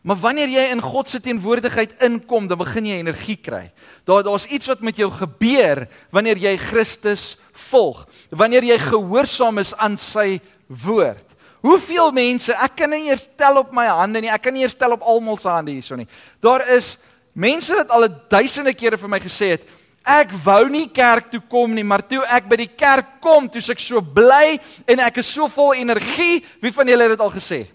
Maar 0.06 0.16
wanneer 0.22 0.48
jy 0.48 0.62
in 0.72 0.80
God 0.80 1.10
se 1.10 1.18
teenwoordigheid 1.20 1.98
inkom, 2.06 2.46
dan 2.48 2.60
begin 2.60 2.86
jy 2.88 3.00
energie 3.02 3.36
kry. 3.36 3.66
Daar 4.08 4.22
daar's 4.24 4.46
iets 4.48 4.70
wat 4.70 4.80
met 4.86 4.96
jou 4.96 5.10
gebeur 5.12 5.84
wanneer 6.14 6.40
jy 6.40 6.54
Christus 6.62 7.34
volg. 7.68 8.06
Wanneer 8.30 8.64
jy 8.64 8.78
gehoorsaam 8.80 9.60
is 9.60 9.74
aan 9.76 9.98
sy 10.00 10.38
woord. 10.86 11.26
Hoeveel 11.66 12.14
mense, 12.16 12.54
ek 12.54 12.78
kan 12.78 12.94
nie 12.94 13.10
eers 13.10 13.26
tel 13.36 13.58
op 13.60 13.74
my 13.74 13.88
hande 13.90 14.22
nie, 14.22 14.30
ek 14.32 14.46
kan 14.46 14.54
nie 14.54 14.62
eers 14.62 14.78
tel 14.78 14.94
op 14.94 15.02
almal 15.02 15.36
se 15.36 15.50
hande 15.50 15.74
hierso 15.74 15.98
nie. 15.98 16.08
Daar 16.40 16.62
is 16.72 16.94
mense 17.34 17.74
wat 17.76 17.90
al 17.92 18.06
duisende 18.30 18.72
kere 18.78 18.96
vir 18.96 19.10
my 19.10 19.20
gesê 19.20 19.52
het, 19.56 19.66
Ek 20.04 20.32
wou 20.44 20.68
nie 20.68 20.88
kerk 20.88 21.30
toe 21.30 21.40
kom 21.40 21.74
nie, 21.74 21.84
maar 21.84 22.02
toe 22.06 22.22
ek 22.24 22.48
by 22.48 22.56
die 22.56 22.70
kerk 22.70 23.18
kom, 23.20 23.48
toe 23.48 23.60
ek 23.60 23.80
so 23.80 24.00
bly 24.00 24.58
en 24.86 25.00
ek 25.00 25.18
is 25.18 25.26
so 25.26 25.48
vol 25.48 25.74
energie. 25.74 26.44
Wie 26.62 26.72
van 26.72 26.88
julle 26.88 27.02
het 27.02 27.16
dit 27.16 27.20
al 27.20 27.34
gesê? 27.34 27.66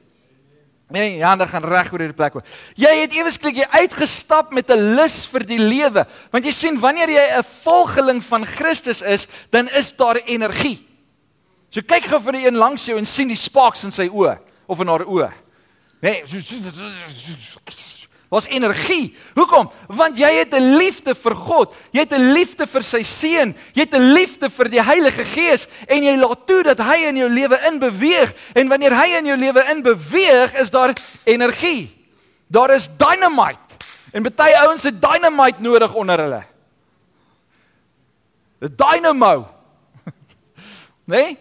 Nee, 0.93 1.17
ja, 1.17 1.35
dan 1.35 1.47
gaan 1.47 1.65
reg 1.65 1.91
oor 1.93 2.03
hierdie 2.03 2.17
plek. 2.17 2.35
Jy 2.77 2.91
het 2.99 3.13
ewesklik 3.17 3.61
jy 3.63 3.67
uitgestap 3.71 4.51
met 4.53 4.69
'n 4.69 4.95
lus 4.95 5.25
vir 5.25 5.45
die 5.45 5.57
lewe, 5.57 6.05
want 6.31 6.45
jy 6.45 6.51
sien 6.51 6.79
wanneer 6.79 7.09
jy 7.09 7.25
'n 7.39 7.43
volgeling 7.63 8.23
van 8.23 8.45
Christus 8.45 9.01
is, 9.01 9.27
dan 9.49 9.67
is 9.67 9.95
daar 9.95 10.21
energie. 10.25 10.85
So 11.69 11.81
kyk 11.81 12.05
gou 12.05 12.21
vir 12.21 12.33
die 12.33 12.45
een 12.45 12.55
langs 12.55 12.85
jou 12.85 12.97
en 12.97 13.05
sien 13.05 13.27
die 13.27 13.35
sparks 13.35 13.83
in 13.83 13.91
sy 13.91 14.07
oë 14.07 14.37
of 14.67 14.79
in 14.79 14.87
haar 14.87 15.05
oë. 15.05 15.31
Nee, 16.01 16.23
Was 18.33 18.47
energie. 18.49 19.13
Hoekom? 19.37 19.69
Want 19.93 20.17
jy 20.17 20.29
het 20.41 20.53
'n 20.53 20.75
liefde 20.75 21.15
vir 21.15 21.35
God. 21.35 21.75
Jy 21.91 21.99
het 21.99 22.13
'n 22.13 22.33
liefde 22.33 22.67
vir 22.67 22.83
sy 22.83 23.03
seun. 23.03 23.55
Jy 23.73 23.81
het 23.81 23.93
'n 23.93 24.13
liefde 24.13 24.49
vir 24.49 24.69
die 24.69 24.81
Heilige 24.81 25.25
Gees 25.25 25.67
en 25.87 26.03
jy 26.03 26.15
laat 26.17 26.47
toe 26.47 26.63
dat 26.63 26.79
hy 26.79 27.05
in 27.07 27.17
jou 27.17 27.29
lewe 27.29 27.59
inbeweeg 27.67 28.33
en 28.53 28.67
wanneer 28.67 28.95
hy 28.95 29.17
in 29.17 29.25
jou 29.25 29.37
lewe 29.37 29.63
inbeweeg, 29.69 30.53
is 30.53 30.71
daar 30.71 30.93
energie. 31.23 32.09
Daar 32.47 32.73
is 32.73 32.89
dynamite. 32.97 33.77
En 34.11 34.23
baie 34.23 34.57
ouens 34.57 34.83
het 34.83 35.01
dynamite 35.01 35.61
nodig 35.61 35.93
onder 35.93 36.19
hulle. 36.19 36.43
'n 38.61 38.75
Dynamo. 38.75 39.47
Nee? 41.05 41.37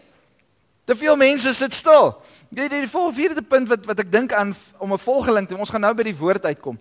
Te 0.84 0.96
veel 0.96 1.16
mense 1.16 1.54
sit 1.54 1.74
stil. 1.74 2.21
Die 2.52 2.68
die 2.68 2.84
vierde 2.86 3.40
punt 3.40 3.70
wat 3.70 3.86
wat 3.88 4.00
ek 4.02 4.10
dink 4.12 4.32
aan 4.36 4.52
om 4.78 4.92
'n 4.92 4.98
volgeling 4.98 5.48
te 5.48 5.56
ons 5.56 5.70
gaan 5.70 5.80
nou 5.80 5.94
by 5.94 6.02
die 6.02 6.16
woord 6.16 6.44
uitkom. 6.44 6.78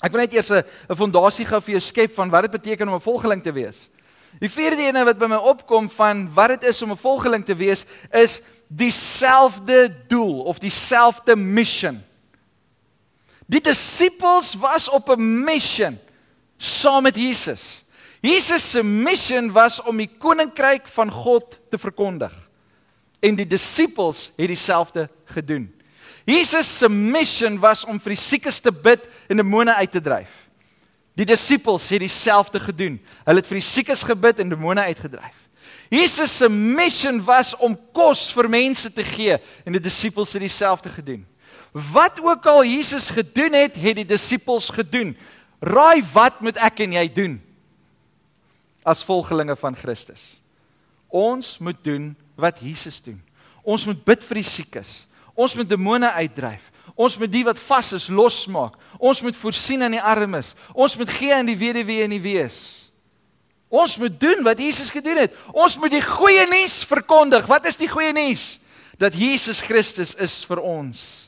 Ek 0.00 0.12
wil 0.12 0.20
net 0.20 0.32
eers 0.32 0.50
'n 0.50 0.94
fondasie 0.94 1.44
gou 1.44 1.60
vir 1.60 1.72
jou 1.72 1.80
skep 1.80 2.14
van 2.14 2.30
wat 2.30 2.42
dit 2.42 2.50
beteken 2.50 2.88
om 2.88 2.94
'n 2.94 3.00
volgeling 3.00 3.42
te 3.42 3.52
wees. 3.52 3.90
Die 4.38 4.48
vierde 4.48 4.82
ene 4.82 5.04
wat 5.04 5.18
by 5.18 5.26
my 5.26 5.36
opkom 5.36 5.90
van 5.90 6.32
wat 6.34 6.48
dit 6.48 6.70
is 6.70 6.82
om 6.82 6.92
'n 6.92 6.96
volgeling 6.96 7.44
te 7.44 7.54
wees 7.54 7.84
is 8.12 8.40
dieselfde 8.68 9.94
doel 10.08 10.42
of 10.44 10.58
dieselfde 10.58 11.36
mission. 11.36 12.02
Die 13.46 13.60
disippels 13.60 14.54
was 14.54 14.88
op 14.88 15.08
'n 15.08 15.44
mission 15.44 15.98
saam 16.56 17.02
met 17.02 17.16
Jesus. 17.16 17.84
Jesus 18.20 18.70
se 18.70 18.82
mission 18.82 19.52
was 19.52 19.82
om 19.82 19.96
die 19.96 20.10
koninkryk 20.18 20.86
van 20.86 21.10
God 21.10 21.58
te 21.68 21.78
verkondig 21.78 22.43
en 23.24 23.38
die 23.38 23.48
disippels 23.48 24.28
het 24.36 24.50
dieselfde 24.52 25.08
gedoen. 25.32 25.70
Jesus 26.24 26.68
se 26.78 26.88
mission 26.88 27.58
was 27.60 27.84
om 27.84 27.98
vir 28.00 28.14
die 28.14 28.20
siekes 28.20 28.60
te 28.64 28.72
bid 28.72 29.04
en 29.28 29.40
demone 29.40 29.74
uit 29.76 29.92
te 29.92 30.00
dryf. 30.00 30.44
Die 31.14 31.26
disippels 31.28 31.86
het 31.92 32.02
dieselfde 32.02 32.60
gedoen. 32.60 32.98
Hulle 33.24 33.42
het 33.42 33.48
vir 33.48 33.60
die 33.60 33.66
siekes 33.66 34.02
gebid 34.06 34.40
en 34.42 34.50
demone 34.50 34.82
uitgedryf. 34.88 35.36
Jesus 35.92 36.32
se 36.40 36.48
mission 36.48 37.20
was 37.24 37.52
om 37.62 37.76
kos 37.94 38.26
vir 38.34 38.48
mense 38.50 38.90
te 38.92 39.04
gee 39.06 39.36
en 39.64 39.76
die 39.76 39.82
disippels 39.84 40.32
het 40.34 40.42
dieselfde 40.42 40.90
gedoen. 40.90 41.22
Wat 41.74 42.18
ook 42.22 42.46
al 42.46 42.64
Jesus 42.64 43.10
gedoen 43.10 43.54
het, 43.58 43.76
het 43.76 43.98
die 44.00 44.08
disippels 44.08 44.70
gedoen. 44.74 45.12
Raai 45.60 46.02
wat 46.12 46.40
moet 46.42 46.58
ek 46.62 46.84
en 46.86 46.96
jy 46.98 47.04
doen 47.14 47.38
as 48.84 49.04
volgelinge 49.06 49.56
van 49.56 49.76
Christus? 49.76 50.38
Ons 51.08 51.58
moet 51.62 51.78
doen 51.84 52.12
wat 52.36 52.60
Jesus 52.60 53.00
doen. 53.02 53.20
Ons 53.64 53.86
moet 53.88 54.00
bid 54.04 54.24
vir 54.24 54.40
die 54.40 54.48
siekes. 54.48 54.94
Ons 55.34 55.54
moet 55.58 55.68
demone 55.68 56.10
uitdryf. 56.20 56.70
Ons 56.94 57.16
moet 57.18 57.30
die 57.32 57.42
wat 57.46 57.58
vas 57.58 57.92
is 57.96 58.08
losmaak. 58.12 58.76
Ons 58.98 59.22
moet 59.24 59.36
voorsien 59.36 59.82
aan 59.82 59.96
die 59.96 60.02
armes. 60.02 60.52
Ons 60.74 60.96
moet 61.00 61.10
gee 61.10 61.34
aan 61.34 61.48
die 61.48 61.58
weduwee 61.58 62.04
en 62.04 62.14
die 62.14 62.22
wees. 62.22 62.58
Ons 63.74 63.96
moet 63.98 64.14
doen 64.20 64.44
wat 64.46 64.60
Jesus 64.62 64.92
gedoen 64.94 65.24
het. 65.24 65.34
Ons 65.50 65.74
moet 65.80 65.90
die 65.90 66.04
goeie 66.04 66.44
nuus 66.46 66.82
verkondig. 66.86 67.48
Wat 67.50 67.66
is 67.66 67.78
die 67.80 67.90
goeie 67.90 68.12
nuus? 68.14 68.60
Dat 69.00 69.16
Jesus 69.18 69.64
Christus 69.64 70.14
is 70.22 70.38
vir 70.46 70.62
ons. 70.62 71.26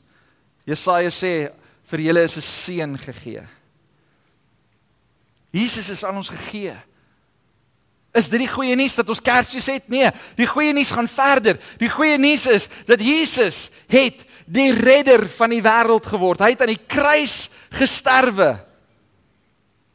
Jesaja 0.67 1.11
sê 1.11 1.33
vir 1.91 2.03
julle 2.07 2.23
is 2.23 2.37
'n 2.37 2.43
seën 2.43 2.99
gegee. 2.99 3.43
Jesus 5.51 5.91
is 5.91 6.05
aan 6.05 6.17
ons 6.17 6.29
gegee. 6.29 6.77
Is 8.17 8.31
dit 8.33 8.41
die 8.47 8.51
goeie 8.51 8.77
nuus 8.79 8.97
dat 8.97 9.11
ons 9.13 9.21
Kersfees 9.21 9.69
het? 9.69 9.89
Nee, 9.93 10.09
die 10.39 10.49
goeie 10.49 10.73
nuus 10.73 10.93
gaan 10.97 11.09
verder. 11.11 11.59
Die 11.81 11.91
goeie 11.93 12.17
nuus 12.19 12.47
is 12.49 12.69
dat 12.89 13.03
Jesus 13.03 13.67
het 13.93 14.23
die 14.47 14.71
redder 14.73 15.27
van 15.37 15.53
die 15.53 15.61
wêreld 15.65 16.07
geword. 16.09 16.41
Hy 16.41 16.55
het 16.55 16.63
aan 16.65 16.73
die 16.73 16.87
kruis 16.89 17.51
gesterwe. 17.77 18.55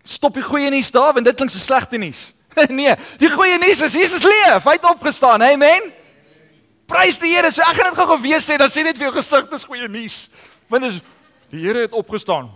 Stop 0.06 0.38
die 0.38 0.46
goeie 0.46 0.70
nuus 0.74 0.92
daar 0.94 1.16
want 1.18 1.26
dit 1.26 1.40
klink 1.40 1.54
so 1.54 1.62
slegte 1.62 1.98
nuus. 2.02 2.32
nee, 2.70 2.94
die 3.22 3.32
goeie 3.32 3.58
nuus 3.62 3.82
is 3.88 3.98
Jesus 3.98 4.28
leef. 4.28 4.68
Hy 4.68 4.78
het 4.78 4.88
opgestaan. 4.92 5.42
Amen. 5.42 5.90
Prys 6.92 7.18
die 7.22 7.34
Here. 7.34 7.50
So 7.50 7.64
ek 7.66 7.80
gaan 7.80 7.90
dit 7.90 8.00
gou-gou 8.02 8.20
weer 8.22 8.44
sê, 8.44 8.60
dan 8.60 8.70
sê 8.70 8.84
net 8.86 9.00
vir 9.00 9.10
jou 9.10 9.16
gesig 9.18 9.50
dis 9.50 9.66
goeie 9.66 9.90
nuus. 9.90 10.26
Want 10.70 10.92
is 10.92 11.00
die 11.50 11.64
Here 11.64 11.88
het 11.88 11.96
opgestaan. 11.98 12.52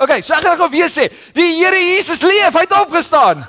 Okay, 0.00 0.22
so 0.24 0.32
ek 0.32 0.46
gaan 0.46 0.56
gou 0.56 0.70
weer 0.72 0.88
sê, 0.88 1.10
die 1.36 1.58
Here 1.58 1.76
Jesus 1.76 2.22
leef, 2.24 2.54
hy 2.56 2.64
het 2.64 2.76
opgestaan. 2.78 3.42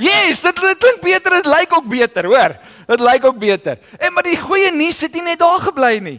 Yes, 0.00 0.42
dit, 0.42 0.58
dit 0.58 0.80
klink 0.82 1.02
beter, 1.04 1.36
dit 1.38 1.50
lyk 1.50 1.76
ook 1.76 1.86
beter, 1.90 2.26
hoor. 2.30 2.56
Dit 2.90 3.04
lyk 3.04 3.26
ook 3.28 3.38
beter. 3.38 3.78
En 4.00 4.14
maar 4.16 4.26
die 4.26 4.38
goeie 4.40 4.72
nuus 4.74 4.98
het 5.04 5.14
nie 5.14 5.22
net 5.28 5.38
daar 5.38 5.60
gebly 5.62 5.92
nie. 6.02 6.18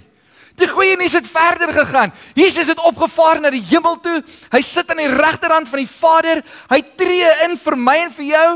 Die 0.59 0.67
goeie 0.69 0.95
nuus 0.99 1.15
het 1.17 1.27
verder 1.27 1.71
gegaan. 1.75 2.13
Jesus 2.37 2.69
het 2.71 2.79
opgevaar 2.85 3.41
na 3.41 3.51
die 3.51 3.63
hemel 3.71 3.97
toe. 4.03 4.19
Hy 4.53 4.61
sit 4.63 4.91
aan 4.91 5.01
die 5.01 5.11
regterhand 5.11 5.71
van 5.71 5.81
die 5.81 5.89
Vader. 5.89 6.43
Hy 6.71 6.81
tree 6.99 7.31
in 7.47 7.57
vir 7.59 7.79
my 7.79 7.97
en 8.05 8.13
vir 8.15 8.27
jou. 8.31 8.49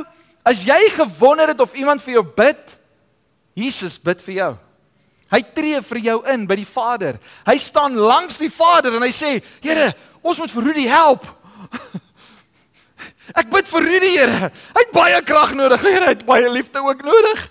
As 0.45 0.63
jy 0.67 0.79
gewonder 0.95 1.51
het 1.51 1.63
of 1.63 1.75
iemand 1.75 2.03
vir 2.05 2.19
jou 2.19 2.25
bid, 2.37 2.75
Jesus 3.57 3.97
bid 3.99 4.21
vir 4.23 4.35
jou. 4.37 4.51
Hy 5.33 5.41
tree 5.57 5.79
vir 5.81 5.99
jou 6.05 6.17
in 6.31 6.43
by 6.47 6.59
die 6.59 6.67
Vader. 6.69 7.17
Hy 7.47 7.55
staan 7.59 7.95
langs 7.97 8.37
die 8.39 8.51
Vader 8.53 8.93
en 8.95 9.03
hy 9.03 9.11
sê: 9.15 9.39
"Here, 9.63 9.89
Ons 10.25 10.41
moet 10.41 10.51
vir 10.51 10.65
Rudy 10.72 10.88
help. 10.89 11.27
Ek 13.36 13.50
bid 13.51 13.70
vir 13.70 13.86
Rudy, 13.86 14.12
Here. 14.15 14.50
Hy 14.50 14.84
het 14.84 14.94
baie 14.96 15.22
krag 15.25 15.53
nodig, 15.58 15.82
Here. 15.86 16.05
Hy 16.08 16.13
het 16.15 16.25
baie 16.25 16.50
liefde 16.50 16.82
ook 16.82 17.01
nodig. 17.05 17.41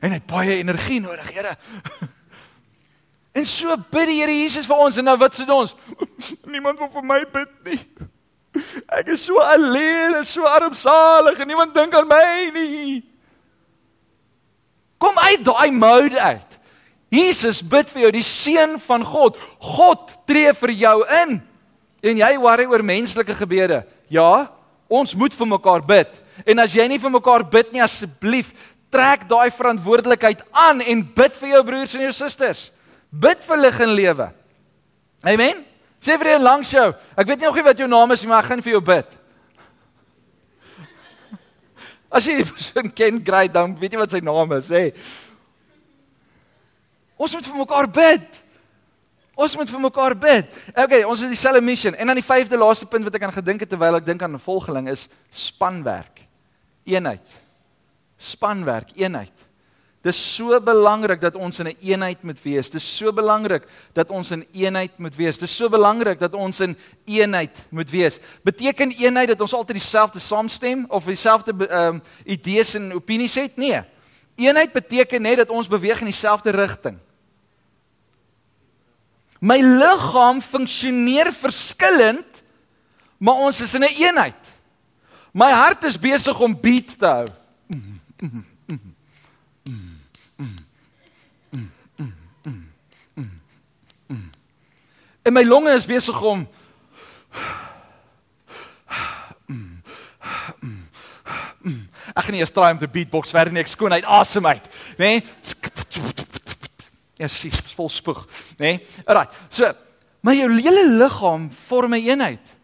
En 0.00 0.12
hy 0.12 0.16
het 0.16 0.28
baie 0.28 0.56
energie 0.60 1.00
nodig, 1.04 1.28
Here. 1.32 1.56
En 3.36 3.46
so 3.46 3.76
bid 3.92 4.08
die 4.10 4.18
Here 4.18 4.34
Jesus 4.34 4.66
vir 4.68 4.80
ons 4.82 5.00
en 5.00 5.06
nou 5.06 5.16
wat 5.20 5.36
sê 5.38 5.46
ons? 5.48 5.76
Niemand 6.50 6.80
wil 6.82 6.90
vir 6.92 7.06
my 7.06 7.20
bid 7.30 7.52
nie. 7.68 7.80
Ek 8.90 9.12
is 9.14 9.22
so 9.28 9.38
alleen 9.38 10.16
en 10.18 10.26
so 10.26 10.48
armsalig 10.48 11.38
en 11.38 11.48
niemand 11.48 11.76
dink 11.76 11.94
aan 11.94 12.08
my 12.10 12.50
nie. 12.56 12.96
Kom 15.00 15.16
uit 15.22 15.44
daai 15.46 15.70
mode 15.72 16.18
uit. 16.18 16.59
Jesus 17.10 17.58
bid 17.66 17.90
vir 17.90 18.04
jou, 18.04 18.10
die 18.14 18.26
seun 18.26 18.76
van 18.82 19.04
God. 19.04 19.38
God 19.58 20.12
tree 20.30 20.52
vir 20.54 20.72
jou 20.78 20.96
in. 21.22 21.40
En 22.06 22.20
jy 22.22 22.30
worry 22.40 22.66
oor 22.70 22.84
menslike 22.86 23.34
gebede. 23.36 23.82
Ja, 24.08 24.48
ons 24.88 25.14
moet 25.18 25.34
vir 25.34 25.48
mekaar 25.50 25.82
bid. 25.86 26.14
En 26.46 26.62
as 26.62 26.74
jy 26.74 26.86
nie 26.88 27.00
vir 27.02 27.12
mekaar 27.12 27.44
bid 27.50 27.74
nie, 27.74 27.82
asseblief 27.82 28.54
trek 28.90 29.26
daai 29.30 29.50
verantwoordelikheid 29.54 30.42
aan 30.50 30.82
en 30.82 31.02
bid 31.16 31.36
vir 31.38 31.52
jou 31.54 31.64
broers 31.66 31.96
en 31.98 32.06
jou 32.08 32.14
susters. 32.14 32.68
Bid 33.10 33.42
vir 33.46 33.60
lig 33.66 33.80
en 33.82 33.94
lewe. 33.94 34.28
Amen. 35.26 35.64
Sê 36.00 36.16
vir 36.16 36.32
jou 36.32 36.42
langs 36.42 36.70
jou. 36.72 36.86
Ek 37.18 37.28
weet 37.28 37.42
nie 37.42 37.48
nog 37.50 37.58
nie 37.58 37.66
wat 37.66 37.82
jou 37.82 37.88
naam 37.90 38.14
is 38.14 38.22
nie, 38.24 38.30
maar 38.30 38.44
ek 38.44 38.52
gaan 38.52 38.62
vir 38.64 38.74
jou 38.78 38.84
bid. 38.86 39.16
As 42.10 42.26
jy 42.26 42.40
die 42.40 42.46
persoon 42.48 42.88
ken, 42.90 43.20
great, 43.22 43.52
dan 43.54 43.76
weet 43.78 43.94
jy 43.94 44.00
wat 44.00 44.14
sy 44.14 44.22
naam 44.24 44.56
is, 44.56 44.70
hè. 44.72 44.88
Ons 47.20 47.36
moet 47.36 47.50
vir 47.50 47.58
mekaar 47.60 47.88
bid. 47.92 48.38
Ons 49.36 49.56
moet 49.56 49.68
vir 49.72 49.82
mekaar 49.82 50.14
bid. 50.16 50.56
Okay, 50.72 51.02
ons 51.04 51.20
het 51.20 51.32
dieselfde 51.32 51.60
mission. 51.64 51.96
En 51.96 52.08
dan 52.08 52.16
die 52.16 52.24
vyfde 52.24 52.56
laaste 52.60 52.88
punt 52.88 53.04
wat 53.04 53.18
ek 53.18 53.26
aan 53.28 53.36
gedink 53.36 53.60
het 53.64 53.70
terwyl 53.72 53.98
ek 53.98 54.08
dink 54.08 54.24
aan 54.24 54.34
'n 54.34 54.40
volgeling 54.40 54.88
is 54.88 55.08
spanwerk. 55.30 56.24
Eenheid. 56.84 57.26
Spanwerk, 58.16 58.96
eenheid. 58.96 59.36
Dis 60.00 60.16
so 60.16 60.56
belangrik 60.60 61.20
dat 61.20 61.34
ons 61.36 61.58
in 61.60 61.66
'n 61.66 61.68
een 61.68 61.92
eenheid 61.92 62.22
moet 62.22 62.42
wees. 62.42 62.70
Dis 62.70 62.96
so 62.96 63.12
belangrik 63.12 63.68
dat 63.92 64.10
ons 64.10 64.30
in 64.30 64.46
eenheid 64.52 64.98
moet 64.98 65.16
wees. 65.16 65.38
Dis 65.38 65.56
so 65.56 65.68
belangrik 65.68 66.18
dat 66.18 66.34
ons 66.34 66.60
in 66.60 66.76
eenheid 67.04 67.56
moet 67.70 67.90
wees. 67.90 68.18
Beteken 68.42 68.90
eenheid 68.90 69.28
dat 69.28 69.40
ons 69.40 69.54
altyd 69.54 69.76
dieselfde 69.76 70.18
saamstem 70.18 70.86
of 70.88 71.04
dieselfde 71.04 71.52
ehm 71.68 71.94
um, 71.94 72.02
idees 72.24 72.74
en 72.74 72.94
opinies 72.94 73.34
het? 73.34 73.56
Nee. 73.56 73.82
Eenheid 74.36 74.72
beteken 74.72 75.22
net 75.22 75.36
dat 75.36 75.50
ons 75.50 75.68
beweeg 75.68 76.00
in 76.00 76.06
dieselfde 76.06 76.50
rigting. 76.50 76.98
My 79.40 79.56
liggaam 79.64 80.42
funksioneer 80.44 81.32
verskillend, 81.32 82.42
maar 83.18 83.34
ons 83.34 83.60
is 83.60 83.74
in 83.74 83.80
'n 83.80 83.88
een 83.88 83.96
eenheid. 84.06 84.52
My 85.32 85.50
hart 85.50 85.84
is 85.84 85.98
besig 85.98 86.40
om 86.40 86.60
beat 86.60 86.98
te 86.98 87.06
hou. 87.06 87.26
Mm, 87.66 88.00
mm, 88.22 88.44
mm. 88.66 89.10
En 95.22 95.32
my 95.32 95.42
longe 95.44 95.70
is 95.70 95.86
besig 95.86 96.22
om 96.22 96.48
Ek 102.10 102.24
gaan 102.24 102.34
nie 102.34 102.40
eers 102.42 102.50
try 102.50 102.70
om 102.72 102.78
te 102.80 102.88
beatbox 102.90 103.30
verder 103.30 103.52
nie, 103.54 103.62
ek 103.62 103.70
skoon 103.70 103.92
uit 103.94 104.06
asem 104.08 104.46
uit, 104.48 104.64
nê? 104.98 105.10
Ja, 107.20 107.28
sies 107.28 107.58
vol 107.76 107.90
spoeg, 107.92 108.22
nê? 108.56 108.78
Alraai. 109.04 109.28
So, 109.52 109.68
maar 110.24 110.38
jou 110.38 110.48
hele 110.56 110.86
liggaam 110.96 111.50
vorm 111.68 111.94
'n 111.94 112.00
eenheid. 112.00 112.56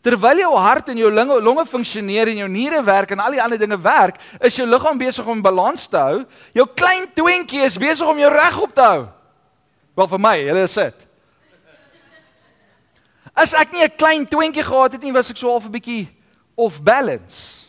Terwyl 0.00 0.38
jou 0.40 0.56
hart 0.56 0.88
en 0.88 0.96
jou 0.96 1.10
longe, 1.12 1.40
longe 1.44 1.66
funksioneer 1.66 2.28
en 2.28 2.36
jou 2.36 2.48
niere 2.48 2.82
werk 2.82 3.10
en 3.10 3.20
al 3.20 3.32
die 3.36 3.42
ander 3.42 3.58
dinge 3.58 3.76
werk, 3.76 4.16
is 4.40 4.56
jou 4.56 4.66
liggaam 4.66 4.98
besig 4.98 5.26
om 5.26 5.42
balans 5.42 5.86
te 5.86 5.96
hou. 5.96 6.24
Jou 6.56 6.66
klein 6.74 7.06
twintjie 7.12 7.66
is 7.66 7.76
besig 7.76 8.08
om 8.08 8.18
jou 8.18 8.30
regop 8.32 8.74
te 8.74 8.80
hou. 8.80 9.08
Wel 9.94 10.08
vir 10.08 10.18
my, 10.18 10.36
hulle 10.46 10.62
is 10.62 10.74
dit. 10.74 11.06
As 13.36 13.52
ek 13.54 13.72
nie 13.72 13.84
'n 13.84 13.96
klein 13.96 14.26
twintjie 14.26 14.64
gehad 14.64 14.92
het 14.92 15.02
nie, 15.02 15.12
was 15.12 15.30
ek 15.30 15.36
so 15.36 15.50
half 15.50 15.66
'n 15.66 15.72
bietjie 15.72 16.08
off 16.56 16.82
balance. 16.82 17.66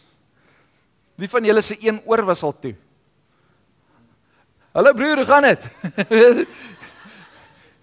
Wie 1.18 1.28
van 1.28 1.44
julle 1.44 1.62
se 1.62 1.76
een 1.82 2.02
oor 2.06 2.24
was 2.26 2.44
al 2.44 2.54
toe? 2.60 2.76
Hallo 4.72 4.94
broer, 4.94 5.18
hoe 5.20 5.26
gaan 5.28 5.44
dit? 5.44 5.66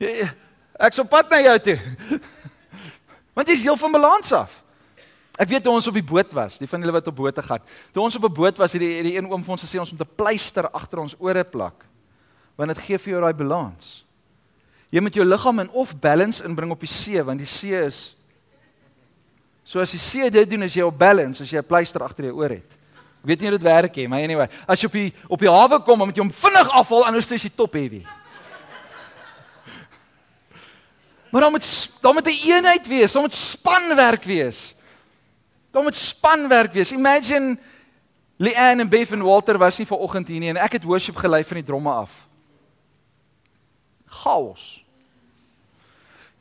ek 0.89 0.95
sou 0.97 1.05
pad 1.05 1.29
na 1.29 1.43
jou 1.45 1.57
toe. 1.67 1.77
Want 3.37 3.51
jy 3.51 3.57
is 3.59 3.65
heel 3.69 3.77
van 3.77 3.93
balans 3.93 4.33
af. 4.33 4.55
Ek 5.39 5.51
weet 5.53 5.67
toe 5.67 5.75
ons 5.77 5.87
op 5.91 5.99
die 5.99 6.07
boot 6.07 6.33
was, 6.35 6.57
die 6.59 6.67
van 6.71 6.81
julle 6.81 6.95
wat 6.97 7.11
op 7.13 7.19
bote 7.21 7.45
gaan. 7.45 7.61
Toe 7.93 8.03
ons 8.03 8.17
op 8.17 8.25
'n 8.25 8.35
boot 8.41 8.57
was, 8.59 8.73
het 8.73 8.81
die, 8.81 9.03
die 9.05 9.15
een 9.19 9.29
oom 9.29 9.45
vir 9.45 9.55
ons 9.55 9.65
gesê 9.69 9.79
ons 9.79 9.93
moet 9.93 10.01
'n 10.01 10.17
pleister 10.17 10.65
agter 10.73 11.05
ons 11.05 11.15
ore 11.21 11.45
plak. 11.45 11.85
Want 12.57 12.73
dit 12.73 12.81
gee 12.89 12.99
vir 12.99 13.13
jou 13.13 13.21
daai 13.21 13.37
balans. 13.37 14.05
Jy 14.91 15.01
moet 15.01 15.15
jou 15.15 15.25
liggaam 15.25 15.61
in 15.61 15.71
off 15.71 15.93
balance 15.93 16.43
inbring 16.43 16.73
op 16.73 16.81
die 16.81 16.89
see 16.89 17.23
want 17.23 17.39
die 17.39 17.47
see 17.47 17.77
is 17.77 18.17
So 19.69 19.81
as 19.81 19.91
die 19.93 20.01
see 20.01 20.31
dit 20.31 20.49
doen 20.49 20.65
as 20.65 20.73
jy 20.73 20.83
op 20.83 20.97
balance 20.97 21.43
as 21.43 21.51
jy 21.51 21.59
'n 21.59 21.69
pleister 21.69 22.03
agter 22.03 22.25
jou 22.25 22.37
oor 22.41 22.49
het. 22.49 22.78
Ek 23.29 23.35
weet 23.35 23.43
nie 23.45 23.51
hoe 23.51 23.59
dit 23.59 23.67
werk 23.69 23.97
nie, 24.01 24.07
maar 24.09 24.23
anyway, 24.25 24.47
as 24.65 24.81
jy 24.81 24.89
op 24.89 24.95
die 24.97 25.09
op 25.29 25.43
die 25.45 25.51
hawe 25.53 25.79
kom, 25.85 26.01
moet 26.01 26.17
jy 26.17 26.23
hom 26.23 26.31
vinnig 26.33 26.71
afhaal 26.81 27.03
anders 27.11 27.29
is 27.37 27.43
jy 27.45 27.51
top 27.53 27.75
heavy. 27.77 28.01
Maar 31.29 31.45
dan 31.45 31.53
moet 31.53 31.67
dan 32.01 32.15
moet 32.17 32.25
'n 32.25 32.31
een 32.33 32.57
eenheid 32.57 32.87
wees, 32.89 33.13
dan 33.13 33.23
moet 33.23 33.35
spanwerk 33.35 34.25
wees. 34.25 34.75
Dan 35.71 35.83
moet 35.85 35.97
spanwerk 35.97 36.73
wees. 36.73 36.93
Imagine 36.93 37.59
Leanne 38.39 38.81
en 38.81 38.89
Bev 38.89 39.13
en 39.13 39.23
Walter 39.23 39.59
was 39.59 39.79
nie 39.79 39.87
ver 39.87 39.99
oggend 39.99 40.29
hier 40.29 40.41
nie 40.41 40.49
en 40.49 40.57
ek 40.57 40.73
het 40.73 40.85
worship 40.85 41.17
gelei 41.17 41.45
van 41.45 41.61
die 41.61 41.65
dromme 41.65 41.91
af 41.91 42.11
chaos. 44.09 44.85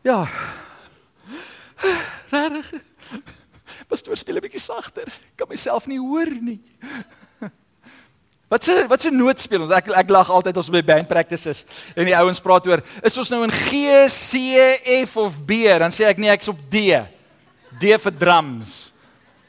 Ja. 0.02 0.28
Regtig. 2.32 2.82
Pastoor 3.88 4.18
speel 4.20 4.38
'n 4.38 4.44
bietjie 4.44 4.60
sagter. 4.60 5.08
Ek 5.08 5.38
kan 5.38 5.48
myself 5.48 5.88
nie 5.88 6.00
hoor 6.00 6.30
nie. 6.30 6.60
Wat 8.48 8.64
se 8.64 8.86
wat 8.88 9.02
se 9.02 9.12
noot 9.12 9.40
speel 9.40 9.66
ons? 9.66 9.72
Ek 9.76 9.90
ek 9.92 10.10
lag 10.10 10.30
altyd 10.32 10.56
as 10.56 10.70
ons 10.70 10.76
by 10.78 10.82
band 10.82 11.08
practices 11.10 11.66
en 11.96 12.08
die 12.08 12.16
ouens 12.16 12.40
praat 12.40 12.68
oor 12.70 12.84
is 13.04 13.18
ons 13.20 13.32
nou 13.34 13.42
in 13.44 13.52
G, 13.52 14.08
C, 14.08 14.40
F 15.04 15.18
of 15.20 15.36
B? 15.44 15.68
Dan 15.68 15.92
sê 15.92 16.08
ek 16.08 16.18
nee, 16.18 16.32
ek's 16.32 16.48
op 16.48 16.60
D. 16.72 16.96
D 17.78 17.98
vir 18.00 18.16
drums. 18.16 18.94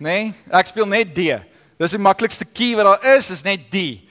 Nee, 0.02 0.32
ek 0.50 0.66
speel 0.66 0.86
net 0.90 1.14
D. 1.14 1.30
Dis 1.78 1.94
die 1.94 2.02
maklikste 2.02 2.44
key 2.44 2.74
wat 2.74 2.90
daar 2.90 3.16
is, 3.16 3.30
is 3.30 3.46
net 3.46 3.70
D. 3.70 4.02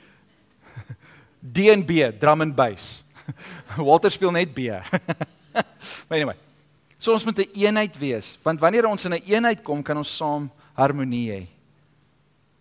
D 1.43 1.67
en 1.71 1.83
B, 1.83 2.07
drum 2.19 2.47
and 2.47 2.55
bass. 2.55 3.03
Walter 3.77 4.11
speel 4.11 4.31
net 4.31 4.55
B. 4.55 4.71
maar 6.07 6.15
anyway. 6.15 6.46
So 6.97 7.13
ons 7.13 7.23
moet 7.23 7.37
'n 7.37 7.41
een 7.41 7.65
eenheid 7.65 7.97
wees, 7.97 8.37
want 8.43 8.59
wanneer 8.59 8.85
ons 8.85 9.05
in 9.05 9.11
'n 9.11 9.13
een 9.13 9.33
eenheid 9.33 9.61
kom, 9.61 9.83
kan 9.83 9.97
ons 9.97 10.15
saam 10.15 10.51
harmonie 10.73 11.31
hê. 11.31 11.47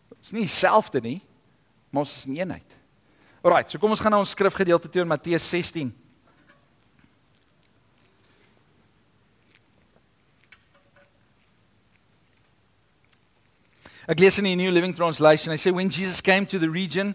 Dit 0.09 0.19
is 0.23 0.33
nie 0.33 0.41
dieselfde 0.41 1.01
nie, 1.01 1.21
maar 1.91 2.03
ons 2.03 2.17
is 2.17 2.27
'n 2.27 2.31
een 2.31 2.37
eenheid. 2.37 2.77
Alrite, 3.43 3.71
so 3.71 3.79
kom 3.79 3.91
ons 3.91 4.01
gaan 4.01 4.11
na 4.11 4.19
ons 4.19 4.31
skrifgedeelte 4.31 4.89
toe 4.89 5.03
in 5.03 5.09
Matteus 5.09 5.49
16. 5.49 5.95
Ek 14.07 14.19
lees 14.19 14.39
in 14.39 14.45
die 14.45 14.55
New 14.55 14.71
Living 14.71 14.95
Translation. 14.95 15.53
I 15.53 15.57
say 15.57 15.73
when 15.73 15.89
Jesus 15.89 16.21
came 16.21 16.47
to 16.47 16.59
the 16.59 16.71
region 16.71 17.15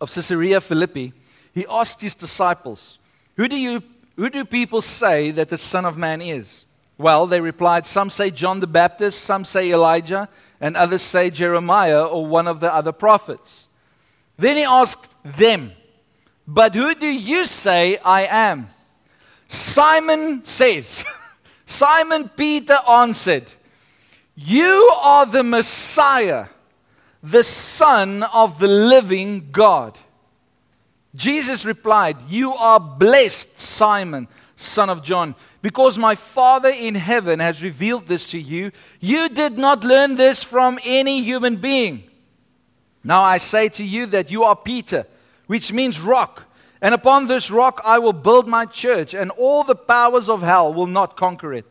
of 0.00 0.12
Caesarea 0.12 0.60
Philippi, 0.60 1.12
he 1.52 1.66
asked 1.66 2.00
his 2.00 2.14
disciples, 2.14 2.98
Who 3.36 3.48
do, 3.48 3.56
you, 3.56 3.82
who 4.20 4.28
do 4.28 4.44
people 4.44 4.82
say 4.82 5.30
that 5.30 5.48
the 5.48 5.56
Son 5.56 5.86
of 5.86 5.96
Man 5.96 6.20
is? 6.20 6.66
Well, 6.98 7.26
they 7.26 7.40
replied, 7.40 7.86
Some 7.86 8.10
say 8.10 8.30
John 8.30 8.60
the 8.60 8.66
Baptist, 8.66 9.22
some 9.22 9.46
say 9.46 9.72
Elijah, 9.72 10.28
and 10.60 10.76
others 10.76 11.00
say 11.00 11.30
Jeremiah 11.30 12.04
or 12.04 12.26
one 12.26 12.46
of 12.46 12.60
the 12.60 12.70
other 12.70 12.92
prophets. 12.92 13.70
Then 14.36 14.58
he 14.58 14.62
asked 14.62 15.08
them, 15.24 15.72
But 16.46 16.74
who 16.74 16.94
do 16.94 17.06
you 17.06 17.46
say 17.46 17.96
I 18.04 18.26
am? 18.26 18.68
Simon 19.48 20.44
says, 20.44 21.02
Simon 21.64 22.28
Peter 22.28 22.76
answered, 22.86 23.50
You 24.34 24.92
are 25.00 25.24
the 25.24 25.44
Messiah, 25.44 26.48
the 27.22 27.42
Son 27.42 28.22
of 28.22 28.58
the 28.58 28.68
living 28.68 29.48
God. 29.50 29.96
Jesus 31.14 31.64
replied, 31.64 32.16
You 32.28 32.52
are 32.54 32.78
blessed, 32.78 33.58
Simon, 33.58 34.28
son 34.54 34.90
of 34.90 35.02
John, 35.02 35.34
because 35.60 35.98
my 35.98 36.14
Father 36.14 36.68
in 36.68 36.94
heaven 36.94 37.40
has 37.40 37.62
revealed 37.62 38.06
this 38.06 38.30
to 38.30 38.38
you. 38.38 38.70
You 39.00 39.28
did 39.28 39.58
not 39.58 39.82
learn 39.82 40.14
this 40.14 40.44
from 40.44 40.78
any 40.84 41.22
human 41.22 41.56
being. 41.56 42.04
Now 43.02 43.22
I 43.22 43.38
say 43.38 43.68
to 43.70 43.84
you 43.84 44.06
that 44.06 44.30
you 44.30 44.44
are 44.44 44.54
Peter, 44.54 45.06
which 45.46 45.72
means 45.72 46.00
rock. 46.00 46.44
And 46.82 46.94
upon 46.94 47.26
this 47.26 47.50
rock 47.50 47.80
I 47.84 47.98
will 47.98 48.12
build 48.12 48.46
my 48.46 48.64
church, 48.64 49.12
and 49.12 49.30
all 49.32 49.64
the 49.64 49.74
powers 49.74 50.28
of 50.28 50.42
hell 50.42 50.72
will 50.72 50.86
not 50.86 51.16
conquer 51.16 51.52
it. 51.52 51.66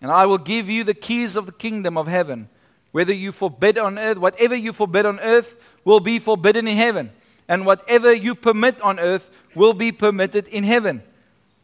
And 0.00 0.10
I 0.10 0.26
will 0.26 0.38
give 0.38 0.68
you 0.68 0.84
the 0.84 0.94
keys 0.94 1.36
of 1.36 1.46
the 1.46 1.52
kingdom 1.52 1.98
of 1.98 2.06
heaven. 2.06 2.48
Whether 2.92 3.14
you 3.14 3.32
forbid 3.32 3.78
on 3.78 3.98
earth, 3.98 4.18
whatever 4.18 4.54
you 4.54 4.72
forbid 4.72 5.06
on 5.06 5.18
earth 5.20 5.56
will 5.84 6.00
be 6.00 6.18
forbidden 6.18 6.68
in 6.68 6.76
heaven 6.76 7.10
and 7.48 7.66
whatever 7.66 8.12
you 8.12 8.34
permit 8.34 8.80
on 8.80 8.98
earth 8.98 9.30
will 9.54 9.74
be 9.74 9.92
permitted 9.92 10.48
in 10.48 10.64
heaven. 10.64 11.02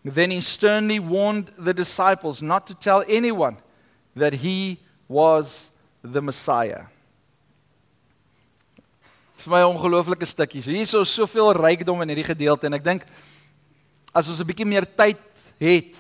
Then 0.05 0.31
he 0.31 0.41
sternly 0.41 0.99
warned 0.99 1.53
the 1.59 1.75
disciples 1.75 2.43
not 2.43 2.67
to 2.69 2.75
tell 2.75 3.05
anyone 3.09 3.59
that 4.15 4.33
he 4.33 4.79
was 5.09 5.71
the 6.03 6.23
Messiah. 6.23 6.87
Dit 9.37 9.47
is 9.47 9.47
my 9.47 9.63
ongelooflike 9.63 10.27
stukkie. 10.27 10.63
So 10.63 10.71
hier 10.71 10.83
is 10.83 10.91
soveel 10.91 11.53
rykdom 11.55 12.03
in 12.03 12.11
hierdie 12.11 12.27
gedeelte 12.27 12.67
en 12.67 12.75
ek 12.75 12.85
dink 12.85 13.05
as 14.15 14.29
ons 14.29 14.41
'n 14.41 14.47
bietjie 14.47 14.67
meer 14.67 14.83
tyd 14.85 15.21
het, 15.61 15.95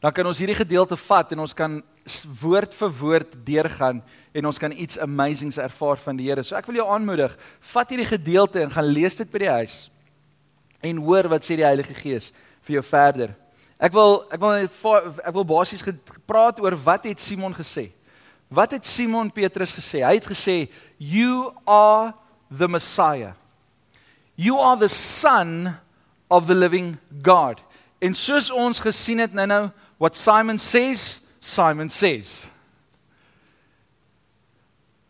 dan 0.00 0.12
kan 0.12 0.26
ons 0.26 0.38
hierdie 0.38 0.58
gedeelte 0.58 0.96
vat 0.96 1.32
en 1.32 1.40
ons 1.40 1.54
kan 1.54 1.82
woord 2.40 2.74
vir 2.74 2.94
woord 2.98 3.36
deurgaan 3.46 4.02
en 4.34 4.46
ons 4.46 4.58
kan 4.58 4.72
iets 4.72 4.98
amazings 4.98 5.58
ervaar 5.62 6.00
van 6.02 6.16
die 6.18 6.28
Here. 6.28 6.42
So 6.44 6.56
ek 6.58 6.66
wil 6.66 6.80
jou 6.80 6.88
aanmoedig, 6.90 7.34
vat 7.72 7.92
hierdie 7.92 8.08
gedeelte 8.10 8.62
en 8.62 8.72
gaan 8.74 8.90
lees 8.90 9.18
dit 9.18 9.30
by 9.30 9.44
die 9.44 9.52
huis 9.52 9.76
en 10.82 10.98
hoor 11.04 11.28
wat 11.30 11.46
sê 11.46 11.56
die 11.58 11.66
Heilige 11.66 11.94
Gees 11.94 12.32
vir 12.66 12.80
jou 12.80 12.84
verder. 12.86 13.36
Ek 13.78 13.94
wil 13.94 14.22
ek 14.34 14.40
wil 14.42 14.56
ek 15.22 15.34
wil 15.34 15.46
basies 15.46 15.84
gepraat 15.86 16.58
oor 16.62 16.74
wat 16.86 17.06
het 17.06 17.22
Simon 17.22 17.54
gesê? 17.54 17.90
Wat 18.52 18.74
het 18.74 18.86
Simon 18.86 19.30
Petrus 19.32 19.72
gesê? 19.72 20.02
Hy 20.04 20.14
het 20.18 20.26
gesê, 20.28 20.68
"You 20.98 21.54
are 21.66 22.12
the 22.52 22.68
Messiah. 22.68 23.32
You 24.36 24.58
are 24.58 24.76
the 24.76 24.88
son 24.88 25.76
of 26.30 26.46
the 26.46 26.54
living 26.54 26.98
God. 27.22 27.60
En 28.00 28.14
soos 28.14 28.50
ons 28.50 28.80
gesien 28.80 29.22
het 29.22 29.32
nou-nou 29.32 29.70
what 30.02 30.16
Simon 30.18 30.58
says, 30.58 31.21
Simon 31.42 31.90
says. 31.90 32.46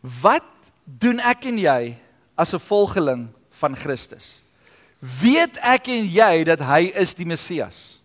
Wat 0.01 0.49
doen 0.83 1.21
ek 1.21 1.45
en 1.45 1.59
jy 1.61 1.95
as 2.35 2.53
'n 2.53 2.59
volgeling 2.59 3.29
van 3.51 3.75
Christus? 3.77 4.41
Weet 4.99 5.57
ek 5.61 5.87
en 5.87 6.07
jy 6.09 6.43
dat 6.43 6.59
hy 6.59 6.91
is 6.95 7.13
die 7.13 7.25
Messias? 7.25 7.99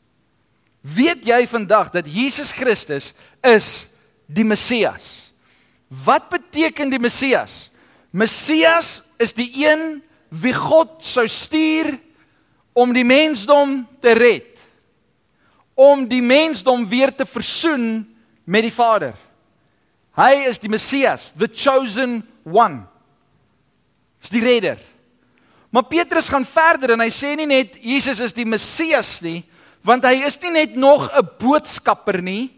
Weet 0.82 1.24
jy 1.24 1.46
vandag 1.46 1.90
dat 1.90 2.06
Jesus 2.06 2.52
Christus 2.52 3.14
is 3.42 3.88
die 4.26 4.44
Messias? 4.44 5.32
Wat 5.88 6.28
beteken 6.28 6.90
die 6.90 6.98
Messias? 6.98 7.70
Messias 8.10 9.02
is 9.18 9.32
die 9.32 9.64
een 9.64 10.02
wie 10.28 10.52
God 10.52 11.04
sou 11.04 11.26
stuur 11.28 11.98
om 12.72 12.92
die 12.92 13.04
mensdom 13.04 13.88
te 14.00 14.12
red. 14.12 14.58
Om 15.74 16.08
die 16.08 16.22
mensdom 16.22 16.88
weer 16.88 17.14
te 17.14 17.26
versoen 17.26 18.07
met 18.48 18.64
die 18.64 18.72
Vader. 18.72 19.12
Hy 20.16 20.48
is 20.48 20.58
die 20.58 20.70
Messias, 20.72 21.34
the 21.36 21.48
chosen 21.52 22.22
one. 22.48 22.86
Is 24.22 24.32
die 24.32 24.42
redder. 24.42 24.80
Maar 25.70 25.84
Petrus 25.84 26.30
gaan 26.32 26.46
verder 26.48 26.94
en 26.94 27.04
hy 27.04 27.10
sê 27.12 27.34
nie 27.36 27.46
net 27.46 27.76
Jesus 27.84 28.22
is 28.24 28.32
die 28.34 28.48
Messias 28.48 29.18
nie, 29.22 29.42
want 29.84 30.06
hy 30.08 30.24
is 30.26 30.40
nie 30.42 30.54
net 30.54 30.76
nog 30.80 31.10
'n 31.12 31.28
boodskapper 31.38 32.22
nie. 32.22 32.50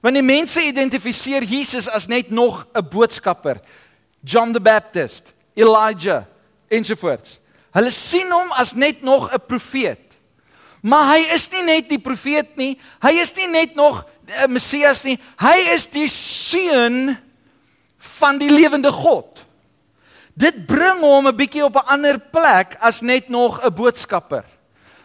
Want 0.00 0.14
die 0.14 0.24
mense 0.24 0.62
identifiseer 0.62 1.44
Jesus 1.44 1.88
as 1.88 2.08
net 2.08 2.30
nog 2.30 2.66
'n 2.74 2.88
boodskapper. 2.88 3.60
John 4.24 4.52
the 4.52 4.60
Baptist, 4.60 5.34
Elijah 5.54 6.24
ensovoorts. 6.70 7.38
Hulle 7.70 7.90
sien 7.90 8.32
hom 8.32 8.50
as 8.52 8.74
net 8.74 9.02
nog 9.02 9.30
'n 9.32 9.46
profeet. 9.46 10.08
Maar 10.82 11.16
hy 11.16 11.34
is 11.34 11.50
nie 11.50 11.62
net 11.62 11.88
die 11.88 11.98
profeet 11.98 12.56
nie. 12.56 12.78
Hy 13.02 13.12
is 13.20 13.34
nie 13.36 13.48
net 13.48 13.74
nog 13.74 14.04
Messias 14.48 15.04
nie. 15.04 15.16
Hy 15.40 15.56
is 15.74 15.86
die 15.86 16.08
seun 16.12 17.16
van 18.18 18.38
die 18.40 18.50
lewende 18.50 18.92
God. 18.92 19.38
Dit 20.38 20.66
bring 20.66 21.00
hom 21.02 21.26
'n 21.26 21.36
bietjie 21.36 21.64
op 21.64 21.76
'n 21.76 21.88
ander 21.88 22.18
plek 22.18 22.76
as 22.80 23.00
net 23.02 23.28
nog 23.28 23.60
'n 23.64 23.74
boodskapper. 23.74 24.44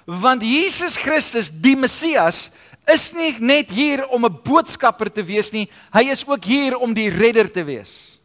Want 0.06 0.44
Jesus 0.44 0.98
Christus, 0.98 1.50
die 1.50 1.76
Messias, 1.76 2.52
is 2.86 3.14
nie 3.14 3.36
net 3.40 3.72
hier 3.72 4.08
om 4.08 4.26
'n 4.26 4.40
boodskapper 4.44 5.12
te 5.12 5.24
wees 5.24 5.52
nie. 5.52 5.70
Hy 5.94 6.12
is 6.12 6.28
ook 6.28 6.44
hier 6.44 6.78
om 6.78 6.94
die 6.94 7.10
redder 7.10 7.52
te 7.52 7.64
wees. 7.64 8.20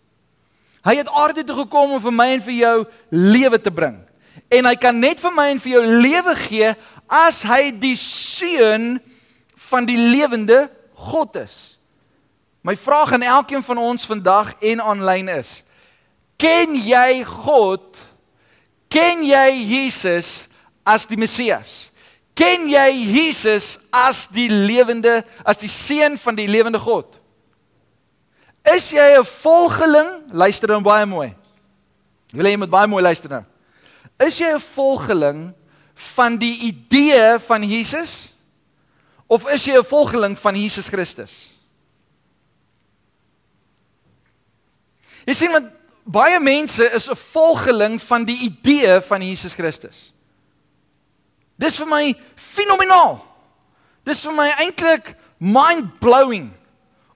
Hy 0.85 0.97
het 0.97 1.09
aarde 1.09 1.45
toe 1.45 1.57
gekom 1.57 1.93
om 1.93 2.01
vir 2.01 2.13
my 2.13 2.29
en 2.33 2.43
vir 2.43 2.55
jou 2.55 2.87
lewe 3.11 3.61
te 3.61 3.71
bring. 3.71 3.99
En 4.51 4.65
hy 4.65 4.75
kan 4.75 4.99
net 4.99 5.21
vir 5.21 5.33
my 5.35 5.51
en 5.51 5.59
vir 5.59 5.73
jou 5.73 5.85
lewe 5.85 6.35
gee 6.35 6.75
as 7.09 7.43
hy 7.43 7.71
die 7.71 7.97
seun 7.97 9.01
van 9.57 9.85
die 9.85 9.97
lewende 9.97 10.69
God 10.99 11.37
is. 11.37 11.79
My 12.67 12.75
vraag 12.77 13.13
aan 13.13 13.23
elkeen 13.23 13.63
van 13.63 13.79
ons 13.79 14.07
vandag 14.07 14.55
en 14.61 14.83
aanlyn 14.83 15.29
is: 15.39 15.63
Ken 16.37 16.75
jy 16.75 17.23
God? 17.25 17.97
Ken 18.91 19.23
jy 19.27 19.47
Jesus 19.69 20.49
as 20.83 21.07
die 21.07 21.19
Messias? 21.21 21.91
Ken 22.39 22.69
jy 22.71 22.89
Jesus 22.95 23.77
as 23.95 24.27
die 24.31 24.49
lewende, 24.51 25.23
as 25.43 25.63
die 25.63 25.71
seun 25.71 26.19
van 26.19 26.39
die 26.39 26.49
lewende 26.51 26.79
God? 26.79 27.19
Is 28.75 28.91
jy 28.93 29.19
'n 29.19 29.25
volgeling? 29.25 30.11
Luister 30.31 30.69
dan 30.69 30.83
baie 30.83 31.07
mooi. 31.07 31.35
Wil 32.33 32.47
jy 32.47 32.57
met 32.57 32.71
baie 32.71 32.87
mooi 32.87 33.03
luister 33.03 33.31
nou? 33.31 33.45
Is 34.19 34.39
jy 34.39 34.53
'n 34.55 34.61
volgeling 34.61 35.55
van 35.95 36.37
die 36.37 36.59
idee 36.69 37.39
van 37.39 37.63
Jesus 37.63 38.38
of 39.29 39.47
is 39.53 39.65
jy 39.65 39.77
'n 39.77 39.85
volgeling 39.85 40.39
van 40.39 40.57
Jesus 40.57 40.89
Christus? 40.89 41.55
Jy 45.27 45.35
sien 45.35 45.53
met 45.53 45.65
baie 46.05 46.41
mense 46.41 46.85
is 46.95 47.09
'n 47.09 47.17
volgeling 47.17 48.03
van 48.03 48.25
die 48.25 48.39
idee 48.49 49.01
van 49.01 49.23
Jesus 49.23 49.55
Christus. 49.55 50.15
Dis 51.57 51.77
vir 51.77 51.87
my 51.87 52.15
fenomenaal. 52.35 53.25
Dis 54.05 54.23
vir 54.23 54.33
my 54.33 54.49
eintlik 54.49 55.15
mind-blowing 55.39 56.51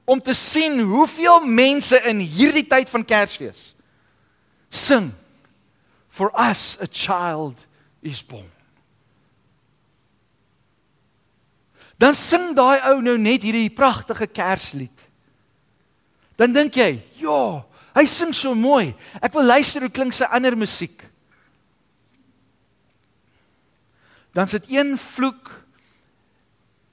om 0.04 0.20
te 0.20 0.34
sien 0.34 0.80
hoeveel 0.80 1.40
mense 1.46 1.96
in 2.04 2.18
hierdie 2.18 2.66
tyd 2.66 2.90
van 2.90 3.04
Kersfees 3.04 3.74
sing 4.68 5.12
for 6.08 6.30
us 6.36 6.76
a 6.80 6.86
child 6.86 7.66
is 8.02 8.22
born. 8.22 8.51
Dan 12.02 12.16
sing 12.18 12.50
daai 12.58 12.80
ou 12.90 12.98
nou 13.04 13.14
net 13.20 13.44
hierdie 13.46 13.70
pragtige 13.70 14.26
Kerslied. 14.26 15.04
Dan 16.34 16.54
dink 16.56 16.74
jy, 16.74 16.96
ja, 17.20 17.62
hy 17.94 18.04
sing 18.10 18.32
so 18.34 18.56
mooi. 18.58 18.90
Ek 19.22 19.34
wil 19.36 19.46
luister 19.46 19.84
hoe 19.86 19.92
klink 19.94 20.16
sy 20.16 20.26
ander 20.26 20.56
musiek. 20.58 21.04
Dan 24.34 24.50
sit 24.50 24.66
een 24.72 24.96
vloek 24.98 25.52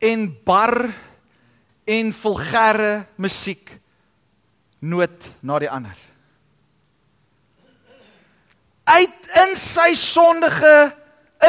en 0.06 0.28
bar 0.46 0.92
en 1.90 2.14
vulgêre 2.14 2.94
musiek 3.18 3.72
noot 4.86 5.32
na 5.42 5.58
die 5.64 5.72
ander. 5.72 5.98
Uit 8.90 9.30
in 9.42 9.56
sy 9.58 9.94
sondige, 9.98 10.92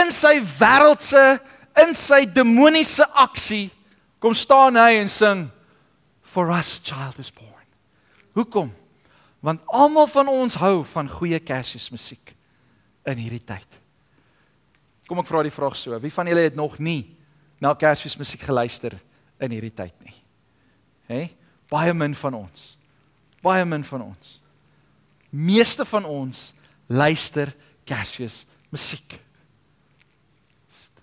in 0.01 0.13
sy 0.15 0.39
wêreldse, 0.57 1.41
in 1.79 1.95
sy 1.97 2.25
demoniese 2.27 3.07
aksie 3.19 3.69
kom 4.21 4.35
staan 4.37 4.79
hy 4.79 5.01
en 5.01 5.11
sing 5.11 5.47
for 6.23 6.53
us 6.55 6.79
child 6.85 7.19
is 7.19 7.31
born. 7.33 7.67
Hoekom? 8.37 8.71
Want 9.41 9.65
almal 9.67 10.07
van 10.11 10.29
ons 10.29 10.59
hou 10.61 10.83
van 10.93 11.09
goeie 11.11 11.41
Kersfeesmusiek 11.41 12.35
in 13.09 13.23
hierdie 13.23 13.43
tyd. 13.43 13.79
Kom 15.09 15.23
ek 15.23 15.31
vra 15.31 15.43
die 15.43 15.55
vraag 15.55 15.79
so, 15.79 15.97
wie 15.99 16.13
van 16.15 16.29
julle 16.31 16.45
het 16.45 16.59
nog 16.59 16.77
nie 16.79 17.17
na 17.61 17.73
Kersfeesmusiek 17.75 18.45
geluister 18.47 18.95
in 19.41 19.57
hierdie 19.57 19.75
tyd 19.75 19.97
nie? 20.05 20.15
Hè? 21.11 21.23
Baie 21.73 21.95
min 21.97 22.15
van 22.15 22.37
ons. 22.43 22.75
Baie 23.43 23.65
min 23.67 23.83
van 23.87 24.05
ons. 24.11 24.37
Meeste 25.31 25.87
van 25.89 26.07
ons 26.07 26.51
luister 26.91 27.53
Kersfees 27.89 28.45
musiek. 28.71 29.17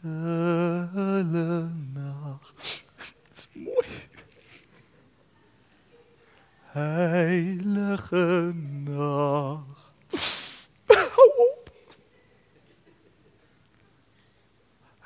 Stille 0.07 1.69
nag. 1.93 2.53
Dis 3.33 3.47
mooi. 3.53 3.87
Heilige 6.71 8.53
nag. 8.83 9.93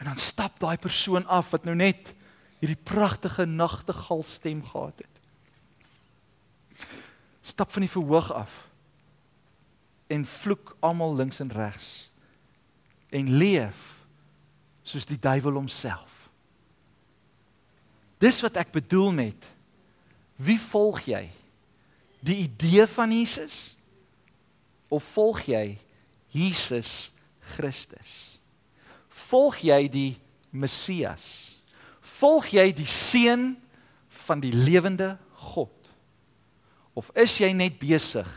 En 0.01 0.07
dan 0.07 0.17
stap 0.17 0.59
daai 0.59 0.77
persoon 0.77 1.25
af 1.29 1.51
wat 1.53 1.63
nou 1.63 1.75
net 1.77 2.13
hierdie 2.57 2.83
pragtige 2.83 3.45
nagtegaal 3.45 4.23
stem 4.25 4.63
gehad 4.65 4.97
het. 4.97 5.19
Stap 7.41 7.69
van 7.71 7.85
die 7.85 7.91
verhoog 7.91 8.31
af 8.33 8.55
en 10.09 10.25
vloek 10.25 10.75
almal 10.79 11.15
links 11.15 11.39
en 11.39 11.53
regs 11.53 12.09
en 13.13 13.29
leef 13.37 13.90
soos 14.83 15.05
die 15.05 15.19
duiwel 15.19 15.59
homself. 15.59 16.29
Dis 18.21 18.41
wat 18.45 18.59
ek 18.61 18.73
bedoel 18.75 19.11
met 19.15 19.49
wie 20.41 20.57
volg 20.61 21.03
jy? 21.09 21.25
Die 22.21 22.43
idee 22.45 22.85
van 22.89 23.13
Jesus 23.13 23.75
of 24.89 25.05
volg 25.13 25.45
jy 25.49 25.77
Jesus 26.33 27.11
Christus? 27.53 28.39
Volg 29.09 29.61
jy 29.65 29.85
die 29.91 30.11
Messias? 30.51 31.59
Volg 32.21 32.51
jy 32.53 32.69
die 32.75 32.89
seun 32.89 33.55
van 34.25 34.41
die 34.43 34.53
lewende 34.53 35.15
God? 35.51 35.73
Of 36.97 37.09
is 37.17 37.37
jy 37.39 37.51
net 37.55 37.79
besig 37.79 38.27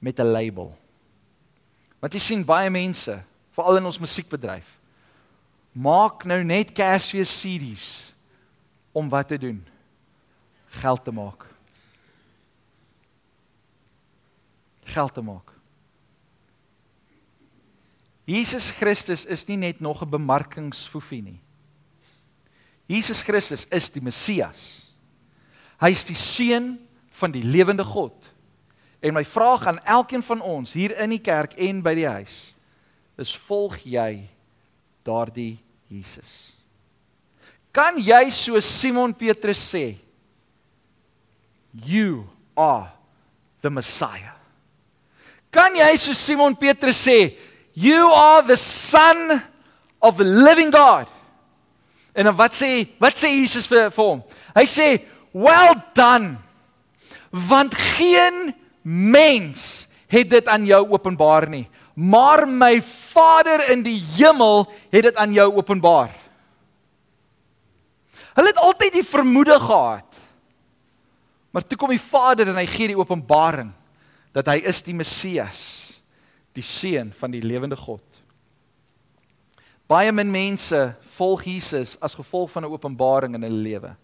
met 0.00 0.20
'n 0.20 0.32
label? 0.32 0.74
Want 2.00 2.12
jy 2.12 2.20
sien 2.20 2.44
baie 2.44 2.70
mense, 2.70 3.22
veral 3.50 3.76
in 3.76 3.86
ons 3.86 3.98
musiekbedryf, 3.98 4.66
maak 5.74 6.22
nou 6.24 6.40
net 6.46 6.72
Kersfees 6.72 7.32
CD's 7.42 7.86
om 8.94 9.08
wat 9.10 9.28
te 9.28 9.38
doen? 9.38 9.58
Geld 10.80 11.04
te 11.04 11.12
maak. 11.12 11.46
Geld 14.94 15.14
te 15.14 15.22
maak. 15.22 15.50
Jesus 18.24 18.70
Christus 18.70 19.26
is 19.26 19.44
nie 19.46 19.56
net 19.56 19.80
nog 19.80 20.02
'n 20.02 20.10
bemarkingsfoefie 20.10 21.22
nie. 21.22 21.40
Jesus 22.86 23.22
Christus 23.22 23.66
is 23.68 23.90
die 23.90 24.02
Messias. 24.02 24.92
Hy 25.80 25.90
is 25.90 26.04
die 26.04 26.16
seun 26.16 26.78
van 27.10 27.30
die 27.30 27.42
lewende 27.42 27.84
God. 27.84 28.30
En 29.00 29.14
my 29.14 29.24
vraag 29.24 29.66
aan 29.66 29.84
elkeen 29.84 30.22
van 30.22 30.40
ons 30.40 30.72
hier 30.72 30.98
in 30.98 31.10
die 31.10 31.20
kerk 31.20 31.52
en 31.52 31.82
by 31.82 31.94
die 31.94 32.08
huis 32.08 32.54
is 33.16 33.36
volg 33.36 33.78
jy 33.84 34.28
daardie 35.02 35.63
Jesus? 35.94 36.52
Kan 37.74 37.98
jy 38.02 38.26
so 38.34 38.58
Simon 38.58 39.14
Petrus 39.14 39.62
sê 39.62 39.94
you 41.86 42.26
are 42.56 42.90
the 43.62 43.70
Messiah? 43.70 44.34
Kan 45.54 45.74
jy 45.78 45.90
so 45.98 46.14
Simon 46.14 46.54
Petrus 46.58 46.98
sê 47.06 47.34
you 47.74 48.10
are 48.10 48.42
the 48.42 48.58
son 48.58 49.42
of 50.02 50.18
the 50.18 50.26
living 50.26 50.74
God? 50.74 51.06
En 52.14 52.26
dan 52.26 52.34
wat 52.38 52.54
sê 52.54 52.86
wat 53.02 53.18
sê 53.18 53.30
Jesus 53.34 53.66
vir, 53.70 53.90
vir 53.90 54.04
hom? 54.04 54.22
Hy 54.54 54.66
sê 54.70 54.88
well 55.34 55.74
done. 55.94 56.38
Want 57.34 57.74
geen 57.74 58.54
mens 58.86 59.86
het 60.06 60.30
dit 60.30 60.46
aan 60.50 60.66
jou 60.66 60.84
openbaar 60.94 61.48
nie, 61.50 61.64
maar 61.94 62.42
my 62.48 62.82
Vader 62.82 63.70
in 63.70 63.82
die 63.86 64.00
hemel 64.16 64.66
het 64.90 65.02
dit 65.02 65.16
aan 65.16 65.32
jou 65.32 65.46
openbaar. 65.54 66.10
Hulle 68.34 68.50
het 68.50 68.58
altyd 68.58 68.92
die 68.98 69.06
vermoede 69.06 69.58
gehad. 69.62 70.18
Maar 71.54 71.66
toe 71.66 71.78
kom 71.78 71.92
die 71.94 72.02
Vader 72.02 72.50
en 72.50 72.58
hy 72.58 72.66
gee 72.66 72.90
die 72.90 72.98
openbaring 72.98 73.70
dat 74.34 74.48
hy 74.50 74.56
is 74.66 74.82
die 74.82 74.94
Messias, 74.94 76.00
die 76.50 76.64
seun 76.66 77.12
van 77.14 77.30
die 77.30 77.42
lewende 77.44 77.78
God. 77.78 78.02
Baie 79.86 80.10
min 80.10 80.32
mense 80.32 80.80
volg 81.14 81.44
Jesus 81.46 81.94
as 82.02 82.16
gevolg 82.18 82.50
van 82.50 82.64
'n 82.64 82.72
openbaring 82.72 83.34
in 83.34 83.42
hulle 83.42 83.62
lewe. 83.62 83.96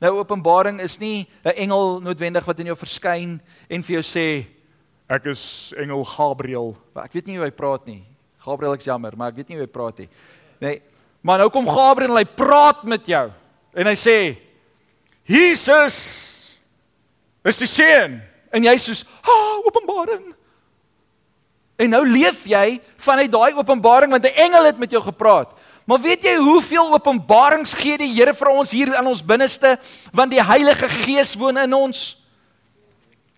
Nou 0.00 0.18
openbaring 0.18 0.80
is 0.80 0.98
nie 0.98 1.28
'n 1.44 1.54
engel 1.54 2.00
noodwendig 2.00 2.44
wat 2.44 2.58
in 2.58 2.66
jou 2.66 2.76
verskyn 2.76 3.40
en 3.70 3.82
vir 3.82 4.00
jou 4.00 4.02
sê 4.02 4.46
ek 5.08 5.30
is 5.30 5.72
engel 5.78 6.04
Gabriël. 6.04 6.74
Ek 6.98 7.12
weet 7.12 7.26
nie 7.26 7.38
hoe 7.38 7.46
hy 7.46 7.54
praat 7.54 7.86
nie. 7.86 8.02
Gabriël 8.42 8.74
ek's 8.74 8.86
jammer, 8.86 9.16
maar 9.16 9.30
ek 9.30 9.40
weet 9.40 9.48
nie 9.48 9.58
hoe 9.58 9.66
hy 9.66 9.70
praat 9.70 9.98
nie. 10.04 10.08
Nee, 10.62 10.82
maar 11.26 11.38
nou 11.42 11.50
kom 11.50 11.66
Gabriël 11.68 12.14
en 12.14 12.20
hy 12.20 12.28
praat 12.38 12.84
met 12.86 13.06
jou 13.10 13.26
en 13.76 13.90
hy 13.90 13.96
sê 13.98 14.16
Jesus 15.26 15.98
is 17.46 17.60
die 17.60 17.70
seun 17.70 18.18
en 18.54 18.66
jy 18.66 18.74
sê 18.80 18.96
ha 19.26 19.34
ah, 19.34 19.56
openbaring 19.68 20.30
en 21.76 21.92
nou 21.92 22.02
leef 22.08 22.46
jy 22.48 22.78
vanuit 23.04 23.32
daai 23.32 23.58
openbaring 23.58 24.14
want 24.14 24.24
'n 24.24 24.38
engel 24.46 24.70
het 24.70 24.78
met 24.78 24.90
jou 24.90 25.02
gepraat 25.02 25.52
maar 25.84 26.00
weet 26.00 26.24
jy 26.24 26.36
hoeveel 26.38 26.94
openbarings 26.94 27.74
gee 27.74 27.98
die 27.98 28.14
Here 28.14 28.34
vir 28.34 28.48
ons 28.48 28.70
hier 28.70 28.94
in 28.94 29.06
ons 29.06 29.22
binneste 29.22 29.76
want 30.12 30.30
die 30.30 30.42
Heilige 30.42 30.88
Gees 30.88 31.34
woon 31.34 31.58
in 31.58 31.74
ons 31.74 32.16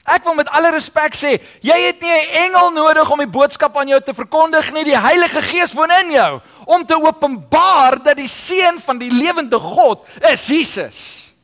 Ek 0.09 0.25
wil 0.25 0.35
met 0.39 0.49
alle 0.57 0.71
respek 0.73 1.17
sê, 1.17 1.37
jy 1.61 1.79
het 1.87 2.01
nie 2.01 2.11
'n 2.11 2.49
engel 2.49 2.71
nodig 2.73 3.11
om 3.11 3.19
die 3.19 3.29
boodskap 3.29 3.77
aan 3.77 3.89
jou 3.89 4.01
te 4.01 4.15
verkondig 4.15 4.73
nie. 4.73 4.85
Die 4.85 4.99
Heilige 4.99 5.43
Gees 5.43 5.73
woon 5.73 5.91
in 5.91 6.11
jou 6.11 6.41
om 6.67 6.87
te 6.87 6.95
openbaar 6.95 8.03
dat 8.03 8.17
die 8.17 8.29
seun 8.29 8.81
van 8.81 8.99
die 8.99 9.11
lewende 9.13 9.59
God 9.59 10.07
is 10.33 10.47
Jesus. 10.47 11.35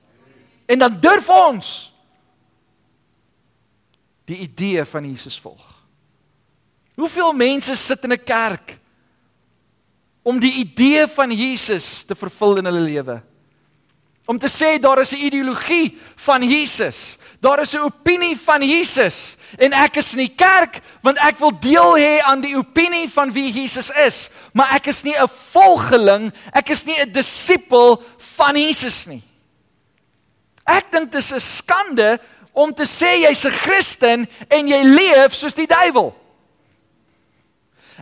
En 0.66 0.78
dan 0.78 1.00
durf 1.00 1.28
ons 1.28 1.92
die 4.24 4.38
idee 4.38 4.84
van 4.84 5.04
Jesus 5.04 5.40
volg. 5.40 5.74
Hoeveel 6.94 7.32
mense 7.32 7.74
sit 7.76 8.04
in 8.04 8.12
'n 8.12 8.24
kerk 8.24 8.78
om 10.22 10.40
die 10.40 10.52
idee 10.52 11.06
van 11.06 11.30
Jesus 11.30 12.02
te 12.02 12.14
vervul 12.14 12.56
in 12.56 12.64
hulle 12.64 12.80
lewe? 12.80 13.22
Om 14.26 14.38
te 14.38 14.48
sê 14.48 14.78
daar 14.80 15.00
is 15.00 15.12
'n 15.12 15.24
ideologie 15.24 15.98
van 16.16 16.42
Jesus. 16.42 17.18
Daar 17.40 17.60
is 17.60 17.72
'n 17.74 17.84
opinie 17.84 18.38
van 18.44 18.62
Jesus 18.62 19.36
en 19.58 19.72
ek 19.72 19.96
is 19.96 20.12
in 20.12 20.18
die 20.18 20.34
kerk 20.34 20.80
want 21.02 21.18
ek 21.18 21.38
wil 21.38 21.52
deel 21.60 21.98
hê 21.98 22.20
aan 22.22 22.40
die 22.40 22.56
opinie 22.56 23.10
van 23.10 23.32
wie 23.32 23.52
Jesus 23.52 23.90
is, 23.90 24.30
maar 24.52 24.74
ek 24.74 24.86
is 24.86 25.02
nie 25.02 25.16
'n 25.16 25.28
volgeling, 25.50 26.32
ek 26.52 26.68
is 26.68 26.84
nie 26.84 27.00
'n 27.00 27.12
disipel 27.12 28.02
van 28.16 28.56
Jesus 28.56 29.06
nie. 29.06 29.22
Ek 30.64 30.90
dink 30.90 31.12
dit 31.12 31.20
is 31.20 31.32
'n 31.32 31.40
skande 31.40 32.20
om 32.52 32.74
te 32.74 32.86
sê 32.86 33.28
jy's 33.28 33.44
'n 33.44 33.50
Christen 33.50 34.28
en 34.48 34.68
jy 34.68 34.82
leef 34.82 35.34
soos 35.34 35.54
die 35.54 35.66
duiwel. 35.66 36.23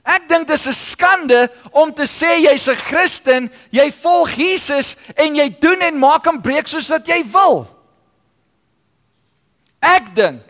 Ek 0.03 0.27
dink 0.29 0.49
dit 0.49 0.59
is 0.59 0.67
'n 0.67 0.73
skande 0.73 1.49
om 1.71 1.93
te 1.95 2.03
sê 2.03 2.43
jy's 2.43 2.69
'n 2.69 2.77
Christen, 2.77 3.51
jy 3.71 3.91
volg 3.93 4.35
Jesus 4.35 4.97
en 5.15 5.35
jy 5.35 5.49
doen 5.61 5.81
en 5.81 5.99
maak 5.99 6.27
en 6.27 6.41
breek 6.41 6.69
soos 6.69 6.89
wat 6.89 7.07
jy 7.07 7.23
wil. 7.33 7.69
Ek 9.81 10.15
dink 10.15 10.43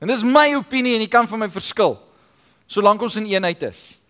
en 0.00 0.08
dis 0.08 0.22
my 0.22 0.54
opinie 0.54 0.94
en 0.94 1.00
jy 1.00 1.08
kan 1.08 1.28
van 1.28 1.38
my 1.38 1.48
verskil 1.48 1.98
solank 2.66 3.02
ons 3.02 3.16
in 3.16 3.26
eenheid 3.26 3.62
is. 3.62 4.00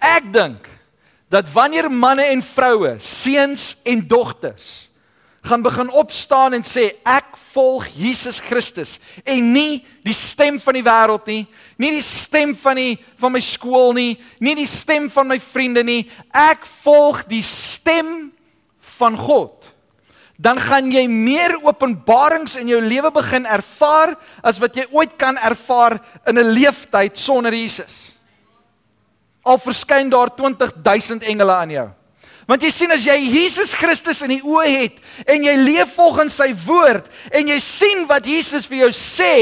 Ek 0.00 0.32
dink 0.32 0.68
dat 1.28 1.52
wanneer 1.52 1.90
manne 1.90 2.22
en 2.22 2.42
vroue, 2.42 2.98
seuns 2.98 3.76
en 3.84 4.08
dogters 4.08 4.89
gaan 5.42 5.62
begin 5.62 5.90
opstaan 5.90 6.54
en 6.54 6.64
sê 6.66 6.90
ek 7.08 7.36
volg 7.52 7.86
Jesus 7.96 8.40
Christus 8.44 8.98
en 9.24 9.52
nie 9.54 9.80
die 10.04 10.14
stem 10.16 10.60
van 10.60 10.76
die 10.76 10.84
wêreld 10.84 11.30
nie, 11.30 11.44
nie 11.80 11.92
die 11.96 12.04
stem 12.04 12.52
van 12.58 12.76
die 12.76 12.98
van 13.20 13.32
my 13.32 13.40
skool 13.44 13.94
nie, 13.96 14.18
nie 14.38 14.54
die 14.58 14.68
stem 14.68 15.08
van 15.12 15.30
my 15.30 15.38
vriende 15.40 15.84
nie, 15.86 16.04
ek 16.28 16.66
volg 16.82 17.24
die 17.30 17.44
stem 17.46 18.30
van 19.00 19.16
God. 19.16 19.56
Dan 20.40 20.60
gaan 20.60 20.88
jy 20.92 21.04
meer 21.08 21.58
openbarings 21.68 22.56
in 22.56 22.70
jou 22.72 22.80
lewe 22.80 23.10
begin 23.12 23.44
ervaar 23.44 24.14
as 24.40 24.60
wat 24.60 24.76
jy 24.76 24.86
ooit 24.92 25.18
kan 25.20 25.36
ervaar 25.36 25.98
in 26.26 26.38
'n 26.38 26.52
leeftyd 26.52 27.18
sonder 27.18 27.52
Jesus. 27.52 28.18
Al 29.44 29.58
verskyn 29.58 30.08
daar 30.08 30.30
20000 30.36 31.22
engele 31.22 31.52
aan 31.52 31.70
jou. 31.70 31.88
Want 32.50 32.64
jy 32.66 32.70
sien 32.74 32.90
as 32.90 33.04
jy 33.06 33.14
Jesus 33.30 33.76
Christus 33.78 34.24
in 34.26 34.32
die 34.32 34.42
oë 34.42 34.70
het 34.72 34.96
en 35.30 35.44
jy 35.46 35.52
leef 35.60 35.92
volgens 35.94 36.34
sy 36.40 36.48
woord 36.64 37.06
en 37.30 37.52
jy 37.52 37.58
sien 37.62 38.02
wat 38.10 38.26
Jesus 38.26 38.66
vir 38.66 38.80
jou 38.80 38.88
sê, 38.96 39.34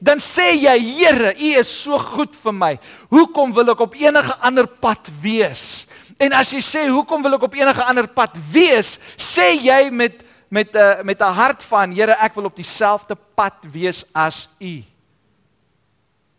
dan 0.00 0.22
sê 0.22 0.54
jy 0.56 0.72
Here, 0.94 1.34
U 1.36 1.50
is 1.60 1.68
so 1.68 1.98
goed 2.00 2.32
vir 2.40 2.56
my. 2.56 2.70
Hoekom 3.12 3.52
wil 3.52 3.74
ek 3.74 3.82
op 3.84 3.98
enige 4.00 4.38
ander 4.40 4.64
pad 4.80 5.10
wees? 5.20 5.84
En 6.16 6.32
as 6.38 6.54
jy 6.56 6.62
sê 6.64 6.86
hoekom 6.88 7.26
wil 7.26 7.36
ek 7.36 7.44
op 7.50 7.58
enige 7.58 7.84
ander 7.84 8.08
pad 8.08 8.40
wees, 8.54 8.96
sê 9.20 9.52
jy 9.58 9.90
met 9.92 10.24
met 10.48 10.72
'n 10.72 10.78
uh, 10.78 11.02
met 11.04 11.20
'n 11.20 11.34
hart 11.34 11.62
van 11.62 11.92
Here, 11.92 12.16
ek 12.16 12.34
wil 12.34 12.46
op 12.46 12.56
dieselfde 12.56 13.16
pad 13.34 13.66
wees 13.72 14.04
as 14.14 14.48
U. 14.60 14.82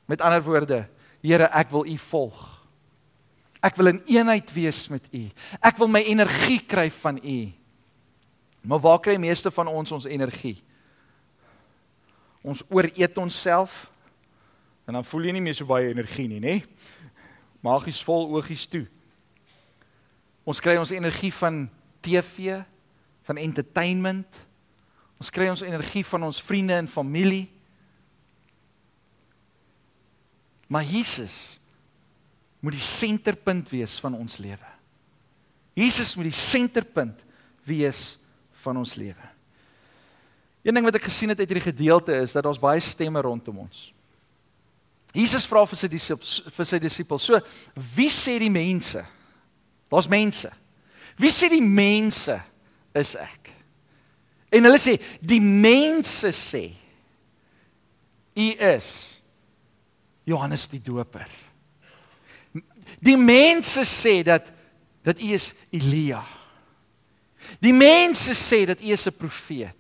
Met 0.08 0.22
ander 0.22 0.42
woorde, 0.42 0.88
Here, 1.22 1.50
ek 1.54 1.70
wil 1.70 1.86
U 1.86 1.98
volg. 1.98 2.55
Ek 3.66 3.78
wil 3.80 3.90
in 3.96 4.02
eenheid 4.06 4.52
wees 4.54 4.84
met 4.94 5.08
U. 5.10 5.24
Ek 5.58 5.80
wil 5.82 5.90
my 5.90 6.04
energie 6.06 6.60
kry 6.62 6.90
van 7.02 7.18
U. 7.18 7.40
Maar 8.66 8.82
waar 8.82 9.02
kry 9.02 9.16
meeste 9.22 9.50
van 9.54 9.70
ons 9.70 9.94
ons 9.94 10.06
energie? 10.10 10.58
Ons 12.46 12.62
ooreet 12.70 13.18
onsself 13.18 13.88
en 14.86 14.94
dan 14.94 15.06
voel 15.06 15.26
jy 15.26 15.34
nie 15.34 15.42
meer 15.42 15.58
so 15.58 15.66
baie 15.66 15.90
energie 15.90 16.28
nie, 16.30 16.42
nê? 16.42 16.60
Magies 17.66 17.98
vol 18.06 18.28
oogies 18.38 18.68
toe. 18.70 18.84
Ons 20.46 20.62
kry 20.62 20.76
ons 20.78 20.94
energie 20.94 21.32
van 21.34 21.64
TV, 22.06 22.60
van 23.26 23.42
entertainment. 23.42 24.38
Ons 25.18 25.34
kry 25.34 25.50
ons 25.50 25.66
energie 25.66 26.04
van 26.06 26.28
ons 26.28 26.42
vriende 26.46 26.78
en 26.78 26.90
familie. 26.90 27.48
Maar 30.70 30.86
Jesus 30.86 31.58
moet 32.66 32.80
die 32.80 32.82
senterpunt 32.82 33.70
wees 33.70 34.00
van 34.02 34.16
ons 34.18 34.40
lewe. 34.42 34.72
Jesus 35.78 36.16
moet 36.18 36.32
die 36.32 36.40
senterpunt 36.40 37.20
wees 37.68 38.16
van 38.64 38.80
ons 38.82 38.96
lewe. 38.98 39.34
Een 40.66 40.74
ding 40.74 40.88
wat 40.88 40.98
ek 40.98 41.06
gesien 41.06 41.30
het 41.30 41.44
uit 41.44 41.52
hierdie 41.52 41.68
gedeelte 41.68 42.16
is 42.24 42.34
dat 42.34 42.48
ons 42.50 42.62
baie 42.62 42.82
stemme 42.82 43.22
rondom 43.22 43.60
ons. 43.68 43.92
Jesus 45.16 45.46
vra 45.48 45.62
vir 45.70 45.80
sy 45.80 45.90
disippels 45.92 46.40
vir 46.56 46.68
sy 46.68 46.80
disippels. 46.82 47.28
So, 47.30 47.40
wie 47.96 48.10
sê 48.12 48.40
die 48.42 48.52
mense? 48.52 49.06
Daar's 49.92 50.10
mense. 50.12 50.50
Wie 51.22 51.32
sê 51.32 51.52
die 51.54 51.64
mense 51.64 52.40
is 52.98 53.14
ek? 53.20 53.54
En 54.50 54.66
hulle 54.66 54.82
sê 54.82 54.98
die 55.22 55.40
mense 55.44 56.34
sê 56.36 56.66
u 58.36 58.48
is 58.74 58.90
Johannes 60.28 60.66
die 60.72 60.82
Doper. 60.84 61.30
Die 63.00 63.18
mense 63.18 63.84
sê 63.86 64.24
dat 64.24 64.52
dat 65.06 65.22
u 65.22 65.34
is 65.38 65.54
Elia. 65.70 66.24
Die 67.62 67.74
mense 67.74 68.34
sê 68.34 68.66
dat 68.66 68.82
u 68.82 68.90
is 68.90 69.06
'n 69.08 69.14
profeet. 69.14 69.78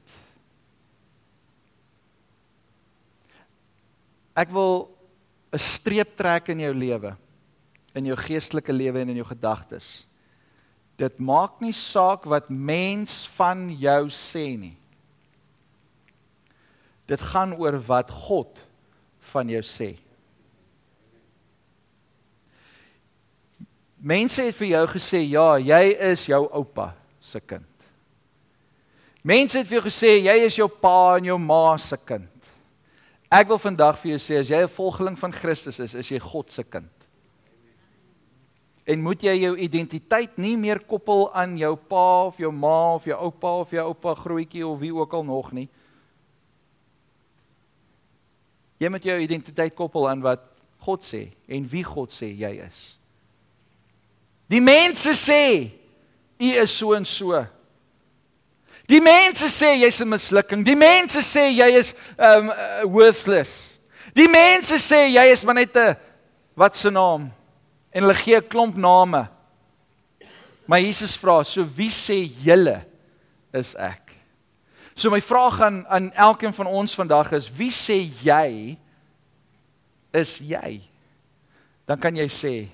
Ek 4.36 4.52
wil 4.52 4.91
'n 5.52 5.58
streep 5.58 6.15
trek 6.15 6.48
in 6.48 6.60
jou 6.60 6.74
lewe, 6.74 7.15
in 7.94 8.06
jou 8.06 8.15
geestelike 8.15 8.74
lewe 8.74 9.00
en 9.00 9.10
in 9.10 9.15
jou 9.15 9.28
gedagtes. 9.28 10.08
Dit 10.96 11.20
maak 11.20 11.60
nie 11.60 11.74
saak 11.74 12.24
wat 12.24 12.50
mens 12.50 13.28
van 13.36 13.70
jou 13.70 14.10
sê 14.10 14.58
nie. 14.58 14.78
Dit 17.06 17.22
gaan 17.22 17.54
oor 17.54 17.80
wat 17.80 18.12
God 18.12 18.62
van 19.20 19.50
jou 19.50 19.62
sê. 19.62 20.05
Mense 24.06 24.44
het 24.46 24.54
vir 24.54 24.68
jou 24.70 24.84
gesê 24.91 25.24
ja, 25.26 25.56
jy 25.58 25.96
is 26.12 26.28
jou 26.30 26.44
oupa 26.54 26.91
se 27.18 27.39
kind. 27.41 27.65
Mense 29.26 29.58
het 29.58 29.65
vir 29.65 29.80
jou 29.80 29.86
gesê 29.88 30.12
jy 30.20 30.36
is 30.46 30.58
jou 30.60 30.68
pa 30.70 31.18
en 31.18 31.26
jou 31.32 31.38
ma 31.41 31.74
se 31.82 31.98
kind. 31.98 32.30
Ek 33.34 33.50
wil 33.50 33.58
vandag 33.58 33.98
vir 33.98 34.12
jou 34.12 34.20
sê 34.22 34.38
as 34.38 34.52
jy 34.52 34.62
'n 34.62 34.70
volgeling 34.70 35.18
van 35.18 35.34
Christus 35.34 35.80
is, 35.80 35.96
is 35.96 36.12
jy 36.12 36.20
God 36.20 36.52
se 36.54 36.63
kind. 36.63 36.91
En 38.86 39.02
moet 39.02 39.24
jy 39.24 39.34
jou 39.41 39.58
identiteit 39.58 40.38
nie 40.38 40.56
meer 40.56 40.80
koppel 40.80 41.34
aan 41.34 41.58
jou 41.58 41.76
pa 41.76 42.28
of 42.28 42.38
jou 42.38 42.52
ma 42.52 42.94
of 42.94 43.06
jou 43.06 43.18
oupa 43.18 43.60
of 43.62 43.72
jou 43.72 43.88
oupa 43.88 44.13
grootjie 44.13 44.68
of 44.68 44.80
wie 44.80 44.94
ook 44.94 45.13
al 45.13 45.24
nog 45.24 45.52
nie. 45.52 45.70
Jy 48.78 48.89
moet 48.89 49.04
jou 49.04 49.18
identiteit 49.20 49.74
koppel 49.74 50.10
aan 50.10 50.22
wat 50.22 50.41
God 50.78 51.02
sê 51.02 51.32
en 51.48 51.68
wie 51.68 51.84
God 51.84 52.12
sê 52.12 52.30
jy 52.30 52.62
is. 52.62 53.00
Die 54.47 54.62
mense 54.62 55.13
sê 55.13 55.71
u 56.39 56.49
is 56.62 56.77
so 56.77 56.93
en 56.93 57.05
so. 57.05 57.45
Die 58.86 59.01
mense 59.01 59.49
sê 59.49 59.73
jy's 59.81 60.01
'n 60.01 60.10
mislukking. 60.10 60.63
Die 60.65 60.75
mense 60.75 61.21
sê 61.21 61.49
jy 61.49 61.69
is 61.79 61.95
um 62.17 62.49
uh, 62.49 62.86
worthless. 62.86 63.79
Die 64.13 64.29
mense 64.29 64.77
sê 64.77 65.10
jy 65.10 65.31
is 65.31 65.43
maar 65.43 65.55
net 65.55 65.75
'n 65.75 65.95
wat 66.55 66.77
se 66.77 66.89
naam 66.89 67.31
en 67.91 68.03
hulle 68.03 68.13
gee 68.13 68.38
'n 68.38 68.47
klomp 68.47 68.75
name. 68.75 69.27
Maar 70.67 70.81
Jesus 70.81 71.17
vra, 71.17 71.43
so 71.43 71.65
wie 71.75 71.89
sê 71.89 72.29
julle 72.43 72.86
is 73.53 73.75
ek? 73.75 74.15
So 74.95 75.10
my 75.10 75.21
vraag 75.21 75.62
aan 75.62 75.86
aan 75.88 76.13
elkeen 76.13 76.53
van 76.53 76.67
ons 76.67 76.95
vandag 76.95 77.31
is, 77.31 77.49
wie 77.49 77.71
sê 77.71 78.10
jy 78.23 78.77
is 80.13 80.39
jy? 80.39 80.81
Dan 81.86 81.99
kan 81.99 82.15
jy 82.15 82.27
sê 82.27 82.69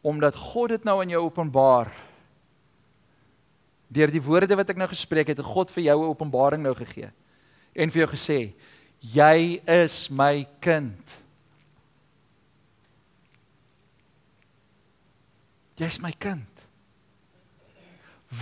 omdat 0.00 0.36
God 0.36 0.68
dit 0.68 0.84
nou 0.84 1.00
aan 1.00 1.12
jou 1.12 1.22
openbaar 1.24 1.92
deur 3.90 4.12
die 4.12 4.22
woorde 4.22 4.56
wat 4.56 4.70
ek 4.70 4.78
nou 4.78 4.88
gespreek 4.88 5.32
het, 5.32 5.40
het 5.42 5.46
God 5.46 5.70
vir 5.74 5.90
jou 5.90 5.98
'n 6.00 6.12
openbaring 6.14 6.62
nou 6.62 6.74
gegee 6.74 7.10
en 7.74 7.90
vir 7.90 8.06
jou 8.06 8.10
gesê 8.14 8.54
jy 9.00 9.60
is 9.66 10.10
my 10.10 10.46
kind. 10.60 11.20
Jy's 15.76 15.98
my 15.98 16.12
kind. 16.12 16.46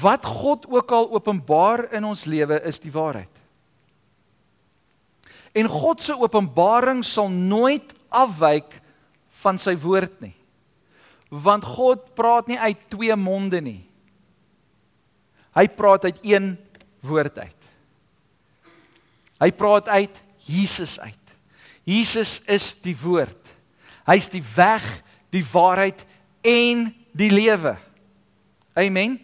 Wat 0.03 0.25
God 0.27 0.67
ook 0.67 0.91
al 0.91 1.11
openbaar 1.15 1.93
in 1.93 2.05
ons 2.05 2.25
lewe 2.25 2.61
is 2.67 2.79
die 2.79 2.93
waarheid. 2.93 3.31
En 5.55 5.67
God 5.67 6.03
se 6.03 6.13
openbaring 6.19 7.05
sal 7.05 7.31
nooit 7.31 7.95
afwyk 8.09 8.81
van 9.41 9.59
sy 9.59 9.77
woord 9.79 10.21
nie. 10.21 10.38
Want 11.29 11.65
God 11.65 12.15
praat 12.15 12.47
nie 12.49 12.59
uit 12.59 12.79
twee 12.89 13.17
monde 13.17 13.61
nie. 13.61 13.83
Hy 15.57 15.67
praat 15.69 16.05
uit 16.05 16.19
een 16.23 16.57
woord 17.05 17.39
uit. 17.39 17.55
Hy 19.39 19.51
praat 19.53 19.89
uit 19.89 20.23
Jesus 20.49 20.99
uit. 21.01 21.35
Jesus 21.85 22.39
is 22.47 22.73
die 22.83 22.97
woord. 22.97 23.53
Hy's 24.09 24.29
die 24.33 24.43
weg, 24.55 24.85
die 25.33 25.45
waarheid 25.53 26.05
en 26.45 26.89
die 27.13 27.31
lewe. 27.33 27.77
Amen. 28.79 29.19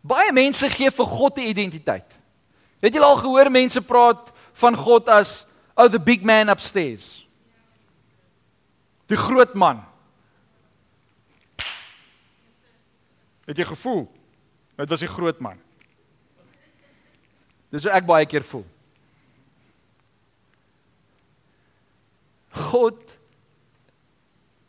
Baie 0.00 0.32
mense 0.32 0.68
gee 0.72 0.90
vir 0.90 1.06
God 1.06 1.38
'n 1.38 1.50
identiteit. 1.52 2.08
Het 2.80 2.94
jy 2.94 3.00
al 3.00 3.16
gehoor 3.16 3.50
mense 3.50 3.80
praat 3.80 4.32
van 4.52 4.76
God 4.76 5.08
as 5.08 5.46
oh 5.76 5.88
the 5.88 6.00
big 6.00 6.22
man 6.22 6.48
upstairs? 6.48 7.26
Die 9.10 9.18
groot 9.18 9.56
man. 9.58 9.82
Het 13.48 13.58
jy 13.58 13.66
gevoel? 13.72 14.04
Dit 14.78 14.88
was 14.88 15.02
'n 15.02 15.10
groot 15.10 15.40
man. 15.40 15.58
Dis 17.70 17.82
hoe 17.82 17.92
ek 17.92 18.06
baie 18.06 18.26
keer 18.26 18.44
voel. 18.44 18.66
God 22.50 23.18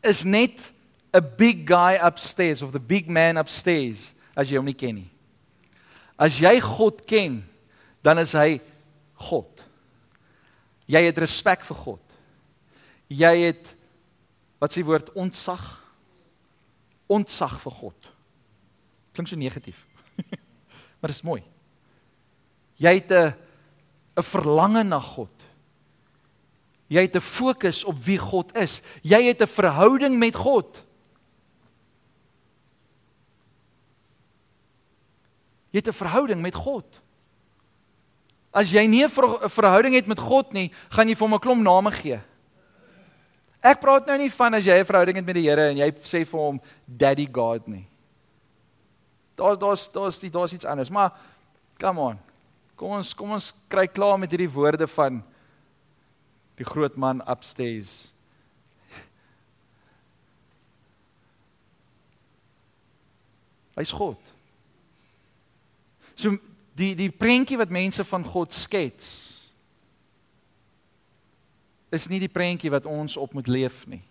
is 0.01 0.23
net 0.23 0.73
'n 1.13 1.33
big 1.37 1.65
guy 1.65 1.99
upstairs 2.01 2.61
of 2.61 2.71
the 2.71 2.79
big 2.79 3.07
man 3.07 3.37
upstairs 3.37 4.13
as 4.35 4.49
jy 4.49 4.57
hom 4.57 4.65
nie 4.65 4.77
ken 4.77 4.95
nie. 4.95 5.11
As 6.17 6.39
jy 6.39 6.59
God 6.59 7.05
ken, 7.05 7.43
dan 8.01 8.19
is 8.19 8.33
hy 8.33 8.61
God. 9.13 9.63
Jy 10.85 11.01
het 11.01 11.17
respek 11.17 11.65
vir 11.65 11.77
God. 11.77 12.01
Jy 13.07 13.35
het 13.37 13.75
wat 14.61 14.73
s'ie 14.73 14.85
woord 14.85 15.09
ontzag? 15.17 15.63
Ontzag 17.09 17.57
vir 17.63 17.73
God. 17.79 18.11
Klink 19.15 19.27
so 19.27 19.39
negatief. 19.39 19.87
maar 21.01 21.09
dit 21.09 21.17
is 21.17 21.25
mooi. 21.25 21.41
Jy 22.77 22.93
het 23.01 23.11
'n 23.11 23.33
'n 24.17 24.23
verlange 24.23 24.83
na 24.83 24.99
God. 24.99 25.33
Jy 26.87 27.01
het 27.01 27.15
'n 27.15 27.23
fokus 27.23 27.83
op 27.83 27.97
wie 28.03 28.17
God 28.17 28.55
is. 28.55 28.81
Jy 29.01 29.23
het 29.23 29.41
'n 29.41 29.47
verhouding 29.47 30.17
met 30.19 30.35
God. 30.35 30.83
Jy 35.71 35.79
het 35.79 35.87
'n 35.87 35.93
verhouding 36.03 36.41
met 36.41 36.55
God. 36.55 36.85
As 38.51 38.71
jy 38.71 38.85
nie 38.85 39.03
'n 39.03 39.09
verhouding 39.49 39.95
het 39.95 40.07
met 40.07 40.19
God 40.19 40.53
nie, 40.53 40.71
gaan 40.89 41.07
jy 41.07 41.15
vir 41.15 41.27
hom 41.27 41.33
'n 41.33 41.39
klomp 41.39 41.63
name 41.63 41.91
gee. 41.91 42.19
Ek 43.61 43.77
praat 43.77 44.07
nou 44.09 44.17
nie 44.17 44.31
van 44.33 44.53
as 44.57 44.65
jy 44.65 44.73
'n 44.79 44.85
verhouding 44.85 45.17
het 45.17 45.25
met 45.25 45.35
die 45.35 45.47
Here 45.47 45.69
en 45.69 45.77
jy 45.77 45.91
sê 46.01 46.25
vir 46.25 46.39
hom 46.39 46.61
Daddy 46.87 47.27
God 47.31 47.67
nie. 47.67 47.85
Daar's 49.35 49.57
daar's 49.59 49.91
daar's 49.91 50.19
die 50.19 50.29
daar's 50.29 50.53
iets 50.53 50.65
anders, 50.65 50.89
maar 50.89 51.11
come 51.79 51.99
on. 52.01 52.19
Kom 52.75 52.91
ons 52.91 53.13
kom 53.13 53.31
ons 53.31 53.53
kry 53.69 53.87
klaar 53.87 54.17
met 54.17 54.31
hierdie 54.31 54.49
woorde 54.49 54.87
van 54.87 55.23
die 56.55 56.65
groot 56.65 56.97
man 56.97 57.21
upstairs. 57.29 58.13
Hy's 63.75 63.91
God. 63.91 64.17
So 66.15 66.37
die 66.73 66.95
die 66.95 67.11
prentjie 67.11 67.57
wat 67.57 67.69
mense 67.69 68.03
van 68.03 68.23
God 68.25 68.53
skets 68.53 69.40
is 71.91 72.07
nie 72.07 72.21
die 72.23 72.31
prentjie 72.31 72.71
wat 72.71 72.87
ons 72.87 73.17
op 73.19 73.33
moet 73.35 73.47
leef 73.51 73.83
nie. 73.87 74.01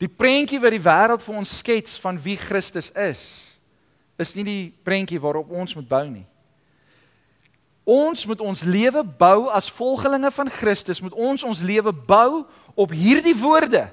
Die 0.00 0.08
prentjie 0.08 0.60
wat 0.62 0.72
die 0.72 0.82
wêreld 0.82 1.22
vir 1.22 1.38
ons 1.42 1.58
skets 1.60 1.98
van 2.00 2.16
wie 2.24 2.38
Christus 2.40 2.88
is, 2.96 3.24
is 4.20 4.34
nie 4.36 4.44
die 4.44 4.62
prentjie 4.84 5.20
waarop 5.20 5.52
ons 5.52 5.74
moet 5.76 5.88
bou 5.88 6.04
nie. 6.08 6.24
Ons 7.84 8.24
moet 8.28 8.40
ons 8.44 8.62
lewe 8.64 9.02
bou 9.04 9.48
as 9.52 9.70
volgelinge 9.72 10.30
van 10.32 10.50
Christus, 10.52 11.00
moet 11.04 11.16
ons 11.16 11.44
ons 11.44 11.62
lewe 11.64 11.92
bou 11.92 12.44
op 12.76 12.92
hierdie 12.94 13.36
woorde 13.36 13.88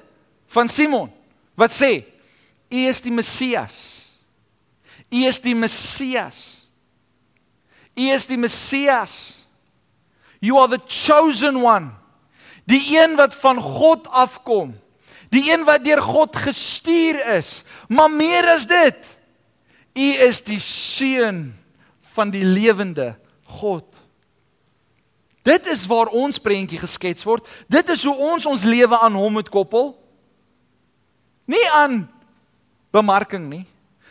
van 0.52 0.68
Simon 0.68 1.10
wat 1.58 1.74
sê: 1.74 2.06
U 2.70 2.84
is 2.88 3.00
die 3.04 3.12
Messias. 3.12 3.78
U 5.10 5.24
is 5.26 5.40
die 5.40 5.54
Messias. 5.56 6.68
U 7.96 8.08
is 8.12 8.26
die 8.28 8.36
Messias. 8.38 9.37
You 10.40 10.58
are 10.58 10.68
the 10.68 10.80
chosen 10.86 11.62
one. 11.62 11.90
Die 12.68 12.98
een 13.00 13.16
wat 13.16 13.34
van 13.34 13.60
God 13.60 14.08
afkom. 14.08 14.74
Die 15.28 15.52
een 15.52 15.64
wat 15.64 15.84
deur 15.84 16.02
God 16.02 16.36
gestuur 16.36 17.20
is. 17.36 17.64
Maar 17.88 18.10
meer 18.10 18.46
as 18.54 18.66
dit, 18.66 19.18
u 19.94 20.08
is 20.28 20.42
die 20.44 20.60
seun 20.62 21.56
van 22.14 22.30
die 22.30 22.44
lewende 22.44 23.16
God. 23.42 23.84
Dit 25.42 25.66
is 25.66 25.86
waar 25.88 26.10
ons 26.12 26.38
prentjie 26.38 26.78
geskets 26.78 27.24
word. 27.24 27.46
Dit 27.72 27.88
is 27.88 28.04
hoe 28.04 28.16
ons 28.32 28.46
ons 28.46 28.64
lewe 28.68 28.98
aan 28.98 29.16
hom 29.16 29.38
moet 29.38 29.48
koppel. 29.48 29.94
Nie 31.48 31.64
aan 31.72 32.02
bemarking 32.92 33.48
nie. 33.48 33.64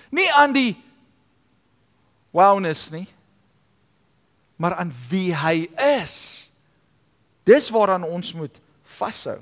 Nie 0.09 0.29
aan 0.33 0.55
die 0.55 0.73
wowness 2.33 2.89
nie. 2.89 3.05
Maar 4.57 4.75
aan 4.75 4.93
wie 5.09 5.35
hy 5.35 5.69
is. 6.01 6.47
Dis 7.47 7.69
waaraan 7.69 8.03
ons 8.03 8.33
moet 8.33 8.59
vashou. 8.83 9.37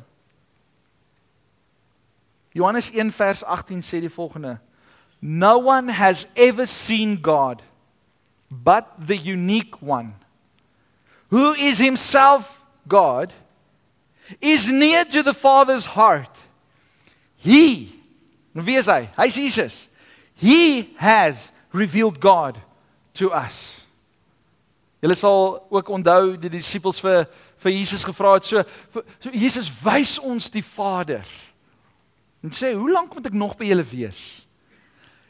Johannes 2.55 2.91
1 2.91 3.11
vers 3.11 3.43
18 3.43 3.81
sê 3.83 3.99
die 3.99 4.11
volgende: 4.11 4.59
No 5.19 5.57
one 5.57 5.91
has 5.91 6.27
ever 6.35 6.67
seen 6.67 7.17
God 7.21 7.63
but 8.49 9.07
the 9.07 9.17
unique 9.17 9.81
one 9.81 10.13
who 11.29 11.53
is 11.53 11.79
himself 11.79 12.61
God 12.87 13.33
is 14.39 14.69
near 14.69 15.05
to 15.05 15.23
the 15.23 15.33
Father's 15.33 15.85
heart. 15.85 16.37
He, 17.37 17.93
wie 18.53 18.75
is 18.75 18.85
hy? 18.85 19.09
Hy's 19.17 19.35
Jesus. 19.35 19.89
He 20.35 20.93
has 20.97 21.51
revealed 21.71 22.19
God 22.19 22.59
to 23.15 23.31
us. 23.31 23.84
Julle 25.03 25.15
sal 25.15 25.65
ook 25.69 25.89
onthou 25.89 26.35
die 26.39 26.49
disippels 26.49 27.01
vir 27.03 27.27
vir 27.65 27.71
Jesus 27.71 28.03
gevra 28.05 28.35
het 28.35 28.45
so, 28.45 28.63
so 29.19 29.31
Jesus 29.33 29.69
wys 29.83 30.17
ons 30.19 30.49
die 30.53 30.63
Vader. 30.63 31.25
En 32.43 32.51
sê, 32.51 32.73
"Hoe 32.73 32.91
lank 32.91 33.13
moet 33.13 33.25
ek 33.25 33.33
nog 33.33 33.57
by 33.57 33.65
julle 33.65 33.83
wees?" 33.83 34.47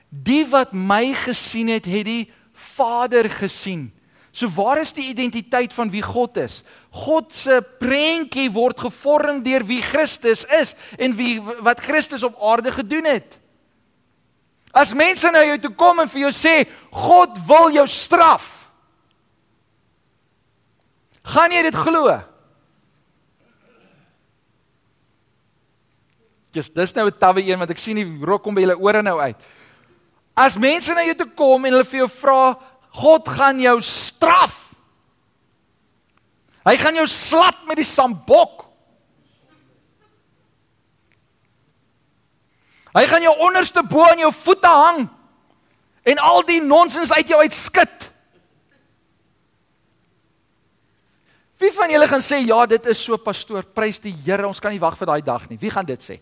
Die 0.10 0.46
wat 0.48 0.74
my 0.74 1.14
gesien 1.14 1.68
het, 1.68 1.86
het 1.86 2.06
die 2.06 2.32
Vader 2.54 3.30
gesien. 3.30 3.92
So 4.36 4.50
waar 4.52 4.82
is 4.82 4.92
die 4.94 5.08
identiteit 5.08 5.74
van 5.74 5.90
wie 5.90 6.02
God 6.04 6.38
is? 6.38 6.64
God 6.92 7.34
se 7.34 7.62
prentjie 7.80 8.50
word 8.52 8.80
gevorm 8.80 9.44
deur 9.44 9.64
wie 9.64 9.82
Christus 9.82 10.44
is 10.60 10.76
en 11.00 11.16
wie 11.16 11.40
wat 11.64 11.80
Christus 11.80 12.24
op 12.24 12.36
aarde 12.44 12.72
gedoen 12.72 13.06
het. 13.06 13.40
As 14.76 14.94
mense 14.94 15.32
na 15.32 15.46
jou 15.46 15.60
toe 15.64 15.72
kom 15.80 16.00
en 16.04 16.12
vir 16.12 16.26
jou 16.26 16.34
sê 16.36 16.68
God 16.92 17.40
wil 17.48 17.72
jou 17.72 17.88
straf. 17.88 18.65
Gaan 21.26 21.54
jy 21.54 21.64
dit 21.66 21.76
glo? 21.76 22.14
Dis 26.56 26.70
dis 26.72 26.94
nou 26.96 27.08
'n 27.10 27.18
tawwe 27.20 27.42
een 27.44 27.60
want 27.60 27.72
ek 27.72 27.82
sien 27.82 27.96
die 27.96 28.26
rook 28.26 28.44
kom 28.44 28.56
by 28.56 28.62
julle 28.62 28.80
ore 28.80 29.02
nou 29.02 29.20
uit. 29.20 29.36
As 30.36 30.58
mense 30.58 30.94
na 30.94 31.04
jou 31.04 31.16
toe 31.16 31.32
kom 31.36 31.66
en 31.66 31.74
hulle 31.74 31.88
vir 31.88 32.00
jou 32.00 32.10
vra, 32.10 32.60
God 32.92 33.28
gaan 33.28 33.60
jou 33.60 33.82
straf. 33.82 34.76
Hy 36.66 36.78
gaan 36.78 36.96
jou 36.96 37.08
slat 37.08 37.66
met 37.68 37.78
die 37.78 37.88
sambok. 37.88 38.66
Hy 42.96 43.06
gaan 43.06 43.22
jou 43.22 43.36
onderste 43.44 43.84
bo 43.84 44.04
aan 44.04 44.20
jou 44.24 44.32
voete 44.32 44.68
hang 44.68 45.10
en 46.06 46.18
al 46.18 46.44
die 46.48 46.62
nonsens 46.62 47.12
uit 47.12 47.28
jou 47.28 47.40
uitskud. 47.42 47.95
Wie 51.60 51.72
van 51.72 51.92
julle 51.92 52.08
gaan 52.08 52.24
sê 52.24 52.42
ja, 52.44 52.66
dit 52.68 52.92
is 52.92 53.02
so 53.04 53.18
pastoor, 53.22 53.64
prys 53.76 54.02
die 54.04 54.14
Here, 54.26 54.48
ons 54.48 54.60
kan 54.60 54.74
nie 54.74 54.82
wag 54.82 54.98
vir 55.00 55.12
daai 55.12 55.22
dag 55.24 55.46
nie. 55.50 55.60
Wie 55.62 55.72
gaan 55.72 55.88
dit 55.88 56.04
sê? 56.04 56.20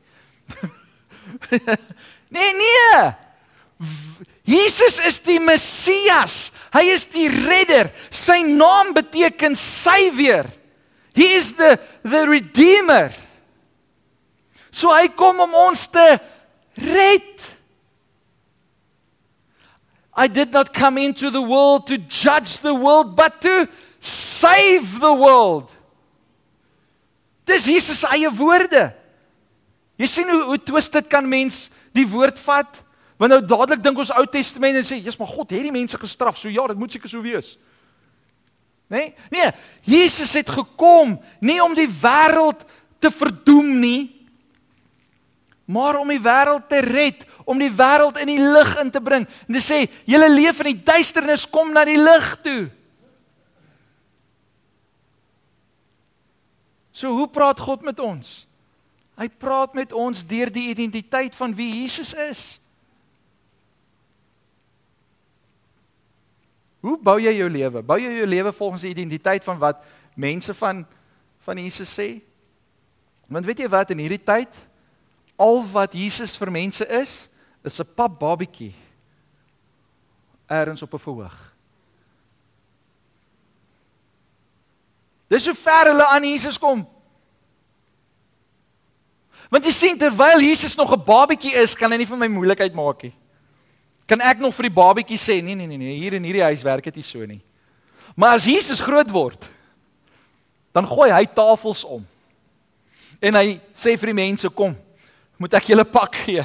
nee, 2.36 2.52
nee. 2.54 3.00
Jesus 4.44 5.00
is 5.00 5.18
die 5.24 5.40
Messias. 5.40 6.52
Hy 6.74 6.84
is 6.94 7.08
die 7.10 7.30
redder. 7.32 7.90
Sy 8.14 8.42
naam 8.46 8.94
beteken 8.96 9.56
suiwer. 9.58 10.50
He 11.16 11.34
is 11.38 11.54
the 11.58 11.78
the 12.04 12.26
redeemer. 12.28 13.14
So 14.74 14.90
hy 14.90 15.08
kom 15.14 15.40
om 15.46 15.54
ons 15.70 15.88
te 15.94 16.06
red. 16.82 17.50
I 20.14 20.28
did 20.28 20.54
not 20.54 20.74
come 20.74 20.98
into 20.98 21.30
the 21.30 21.42
world 21.42 21.88
to 21.88 21.98
judge 21.98 22.60
the 22.60 22.74
world 22.74 23.16
but 23.16 23.42
to 23.42 23.68
save 24.04 25.00
the 25.00 25.16
world. 25.16 25.72
Dis 27.48 27.66
Jesus 27.66 28.04
eie 28.12 28.28
woorde. 28.36 28.90
Jy 30.00 30.08
sien 30.10 30.32
hoe 30.32 30.42
hoe 30.50 30.60
twisted 30.60 31.08
kan 31.08 31.28
mens 31.28 31.70
die 31.96 32.06
woord 32.10 32.40
vat? 32.44 32.82
Want 33.22 33.32
nou 33.32 33.40
dadelik 33.46 33.84
dink 33.84 34.02
ons 34.04 34.12
Ou 34.18 34.26
Testament 34.28 34.76
en 34.76 34.84
sê, 34.84 34.98
"Jesus, 35.00 35.18
maar 35.18 35.32
God 35.32 35.52
het 35.52 35.62
die 35.62 35.72
mense 35.72 35.98
gestraf." 35.98 36.38
So 36.38 36.50
ja, 36.50 36.68
dit 36.68 36.78
moet 36.78 36.92
seker 36.92 37.10
so 37.10 37.22
wees. 37.22 37.58
Nee? 38.90 39.16
Nee, 39.32 39.52
Jesus 39.82 40.34
het 40.34 40.50
gekom 40.50 41.20
nie 41.40 41.64
om 41.64 41.74
die 41.74 41.88
wêreld 41.88 42.66
te 43.00 43.12
verdoem 43.12 43.80
nie, 43.80 44.28
maar 45.66 45.96
om 46.00 46.08
die 46.08 46.20
wêreld 46.20 46.68
te 46.70 46.80
red, 46.80 47.26
om 47.46 47.58
die 47.58 47.72
wêreld 47.72 48.18
in 48.18 48.28
die 48.28 48.40
lig 48.40 48.78
in 48.80 48.92
te 48.92 49.02
bring. 49.02 49.28
En 49.48 49.54
te 49.54 49.74
sê, 49.74 49.90
"Julle 50.06 50.30
leef 50.30 50.60
in 50.60 50.76
die 50.76 50.84
duisternis, 50.84 51.50
kom 51.50 51.72
na 51.72 51.86
die 51.86 51.98
lig 51.98 52.38
toe." 52.42 52.70
So 56.94 57.10
hoe 57.18 57.28
praat 57.28 57.60
God 57.60 57.82
met 57.82 58.00
ons? 58.00 58.44
Hy 59.18 59.28
praat 59.42 59.74
met 59.74 59.94
ons 59.94 60.22
deur 60.26 60.50
die 60.54 60.70
identiteit 60.70 61.36
van 61.36 61.54
wie 61.58 61.70
Jesus 61.82 62.14
is. 62.14 62.44
Hoe 66.84 66.98
bou 67.00 67.16
jy 67.22 67.32
jou 67.38 67.50
lewe? 67.50 67.82
Bou 67.86 67.98
jy 67.98 68.12
jou 68.20 68.28
lewe 68.28 68.52
volgens 68.54 68.84
die 68.86 68.92
identiteit 68.92 69.46
van 69.46 69.60
wat 69.62 69.86
mense 70.16 70.54
van 70.58 70.84
van 71.44 71.60
Jesus 71.60 71.92
sê? 71.92 72.22
Want 73.28 73.46
weet 73.46 73.64
jy 73.64 73.68
wat 73.68 73.90
in 73.92 74.00
hierdie 74.00 74.22
tyd 74.22 74.54
al 75.36 75.60
wat 75.74 75.96
Jesus 75.98 76.38
vir 76.40 76.52
mense 76.54 76.86
is, 76.88 77.28
is 77.64 77.80
'n 77.80 77.94
pap 77.96 78.20
babietjie 78.20 78.74
ergens 80.48 80.82
op 80.84 80.94
'n 80.94 81.00
verhoog. 81.00 81.53
Dis 85.34 85.48
hoe 85.50 85.56
ver 85.58 85.90
hulle 85.90 86.06
aan 86.14 86.26
Jesus 86.28 86.60
kom. 86.62 86.84
Want 89.50 89.66
jy 89.66 89.74
sien 89.74 89.98
terwyl 89.98 90.42
Jesus 90.42 90.76
nog 90.78 90.94
'n 90.94 91.04
babietjie 91.06 91.54
is, 91.58 91.76
kan 91.76 91.92
hy 91.92 91.98
nie 91.98 92.10
vir 92.10 92.18
my 92.18 92.28
moeilikheid 92.28 92.74
maak 92.74 93.04
nie. 93.04 93.14
Kan 94.06 94.22
ek 94.22 94.40
nog 94.40 94.54
vir 94.54 94.70
die 94.70 94.76
babatjie 94.76 95.18
sê 95.18 95.42
nee 95.42 95.56
nee 95.56 95.68
nee 95.68 95.78
nee 95.78 95.98
hier 95.98 96.14
in 96.14 96.24
hierdie 96.24 96.44
huis 96.44 96.64
werk 96.64 96.84
dit 96.84 96.96
nie 96.96 97.04
so 97.04 97.26
nie. 97.26 97.42
Maar 98.16 98.36
as 98.36 98.46
Jesus 98.46 98.82
groot 98.82 99.10
word, 99.12 99.50
dan 100.74 100.86
gooi 100.86 101.12
hy 101.12 101.26
tafels 101.26 101.84
om. 101.84 102.06
En 103.22 103.36
hy 103.36 103.60
sê 103.74 103.98
vir 103.98 104.12
die 104.12 104.20
mense 104.20 104.50
kom, 104.50 104.76
moet 105.38 105.54
ek 105.54 105.72
julle 105.72 105.86
pak 105.86 106.16
gee. 106.16 106.44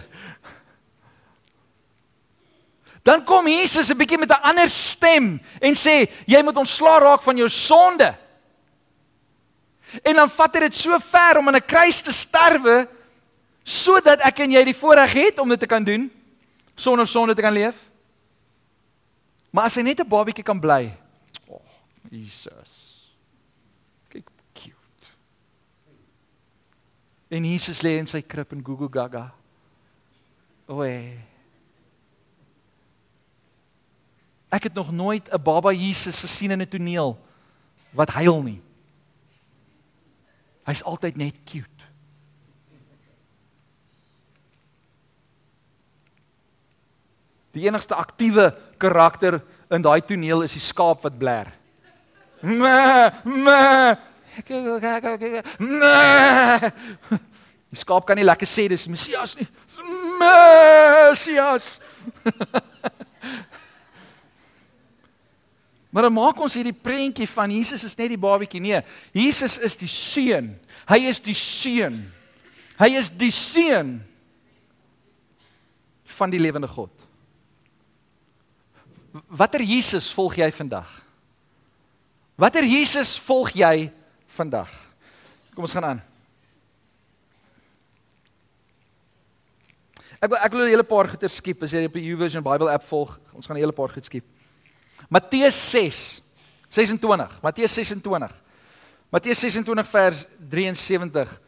Dan 3.05 3.25
kom 3.25 3.49
Jesus 3.49 3.91
'n 3.91 3.99
bietjie 3.99 4.19
met 4.19 4.31
'n 4.31 4.43
ander 4.43 4.69
stem 4.69 5.41
en 5.61 5.75
sê 5.75 6.09
jy 6.27 6.43
moet 6.43 6.57
ontslaa 6.57 6.99
raak 7.01 7.23
van 7.23 7.37
jou 7.37 7.49
sonde. 7.49 8.28
En 10.03 10.15
dan 10.15 10.31
vat 10.31 10.55
hy 10.55 10.61
dit 10.61 10.77
so 10.77 10.99
ver 10.99 11.39
om 11.39 11.49
aan 11.49 11.57
'n 11.57 11.67
kruis 11.67 12.01
te 12.01 12.13
sterwe 12.13 12.89
sodat 13.63 14.21
ek 14.21 14.39
en 14.41 14.51
jy 14.51 14.65
die 14.65 14.77
voorreg 14.77 15.13
het 15.13 15.39
om 15.39 15.49
dit 15.49 15.61
te 15.61 15.67
kan 15.67 15.85
doen 15.85 16.11
sonder 16.75 17.07
sonde 17.07 17.35
te 17.35 17.43
kan 17.43 17.53
leef? 17.53 17.77
Maar 19.51 19.65
as 19.65 19.75
hy 19.75 19.83
net 19.83 20.01
'n 20.01 20.09
babietjie 20.09 20.45
kan 20.45 20.61
bly. 20.61 20.93
O, 21.49 21.55
oh, 21.55 21.67
Jesus. 22.11 23.05
Kyk 24.09 24.29
cute. 24.53 25.07
En 27.29 27.45
Jesus 27.45 27.83
lê 27.83 27.99
in 27.99 28.07
sy 28.07 28.23
krib 28.23 28.53
in 28.53 28.65
Google 28.65 28.89
Gaga. 28.91 29.33
Oei. 30.69 31.19
Ek 34.49 34.63
het 34.63 34.75
nog 34.75 34.93
nooit 34.93 35.29
'n 35.33 35.43
baba 35.43 35.73
Jesus 35.73 36.21
gesien 36.21 36.51
in 36.51 36.63
'n 36.63 36.69
toneel 36.69 37.19
wat 37.91 38.11
huil 38.11 38.43
nie. 38.43 38.61
Hy's 40.69 40.83
altyd 40.85 41.17
net 41.17 41.37
cute. 41.49 41.87
Die 47.57 47.65
enigste 47.67 47.97
aktiewe 47.97 48.51
karakter 48.79 49.41
in 49.73 49.83
daai 49.83 50.03
toneel 50.05 50.45
is 50.45 50.53
die 50.59 50.63
skaap 50.63 51.03
wat 51.07 51.17
bler. 51.19 51.49
Me 52.43 53.11
me 53.25 53.97
me 54.45 54.59
Die 57.69 57.77
skaap 57.77 58.07
kan 58.07 58.17
nie 58.17 58.25
lekker 58.25 58.47
sê 58.49 58.69
dis 58.71 58.87
Messias 58.89 59.35
nie. 59.41 59.49
Messias. 60.21 61.81
Maar 65.99 66.07
dan 66.07 66.15
maak 66.15 66.39
ons 66.39 66.55
hierdie 66.55 66.77
prentjie 66.79 67.27
van 67.27 67.51
Jesus 67.51 67.83
is 67.83 67.97
net 67.99 68.13
die 68.13 68.21
babatjie. 68.23 68.61
Nee, 68.63 68.79
Jesus 69.11 69.57
is 69.59 69.75
die 69.75 69.89
seun. 69.91 70.53
Hy 70.87 70.99
is 71.11 71.19
die 71.19 71.35
seun. 71.35 71.97
Hy 72.79 72.87
is 72.95 73.09
die 73.11 73.33
seun 73.35 73.97
van 76.15 76.31
die 76.31 76.39
lewende 76.39 76.71
God. 76.71 76.95
Watter 79.27 79.67
Jesus 79.67 80.13
volg 80.15 80.39
jy 80.39 80.53
vandag? 80.55 80.95
Watter 82.39 82.63
Jesus 82.63 83.17
volg 83.19 83.51
jy 83.59 83.91
vandag? 84.39 84.71
Kom 85.51 85.67
ons 85.67 85.75
gaan 85.75 85.91
aan. 85.97 86.07
Ek 90.23 90.31
ek 90.31 90.53
wil 90.53 90.63
'n 90.63 90.75
hele 90.79 90.87
paar 90.87 91.11
goeie 91.11 91.29
skiep 91.29 91.63
as 91.65 91.73
jy 91.75 91.87
op 91.91 91.99
die 91.99 92.07
YouVersion 92.07 92.43
Bible 92.47 92.71
app 92.71 92.87
volg. 92.87 93.19
Ons 93.35 93.51
gaan 93.51 93.57
'n 93.57 93.67
hele 93.67 93.75
paar 93.75 93.91
goed 93.91 94.05
skiep. 94.07 94.38
Matteus 95.09 95.55
6 95.71 96.23
26. 96.69 97.41
Matteus 97.43 97.73
26. 97.73 98.33
Matteus 99.11 99.39
26 99.39 99.89
vers 99.89 100.27
73. 100.51 101.41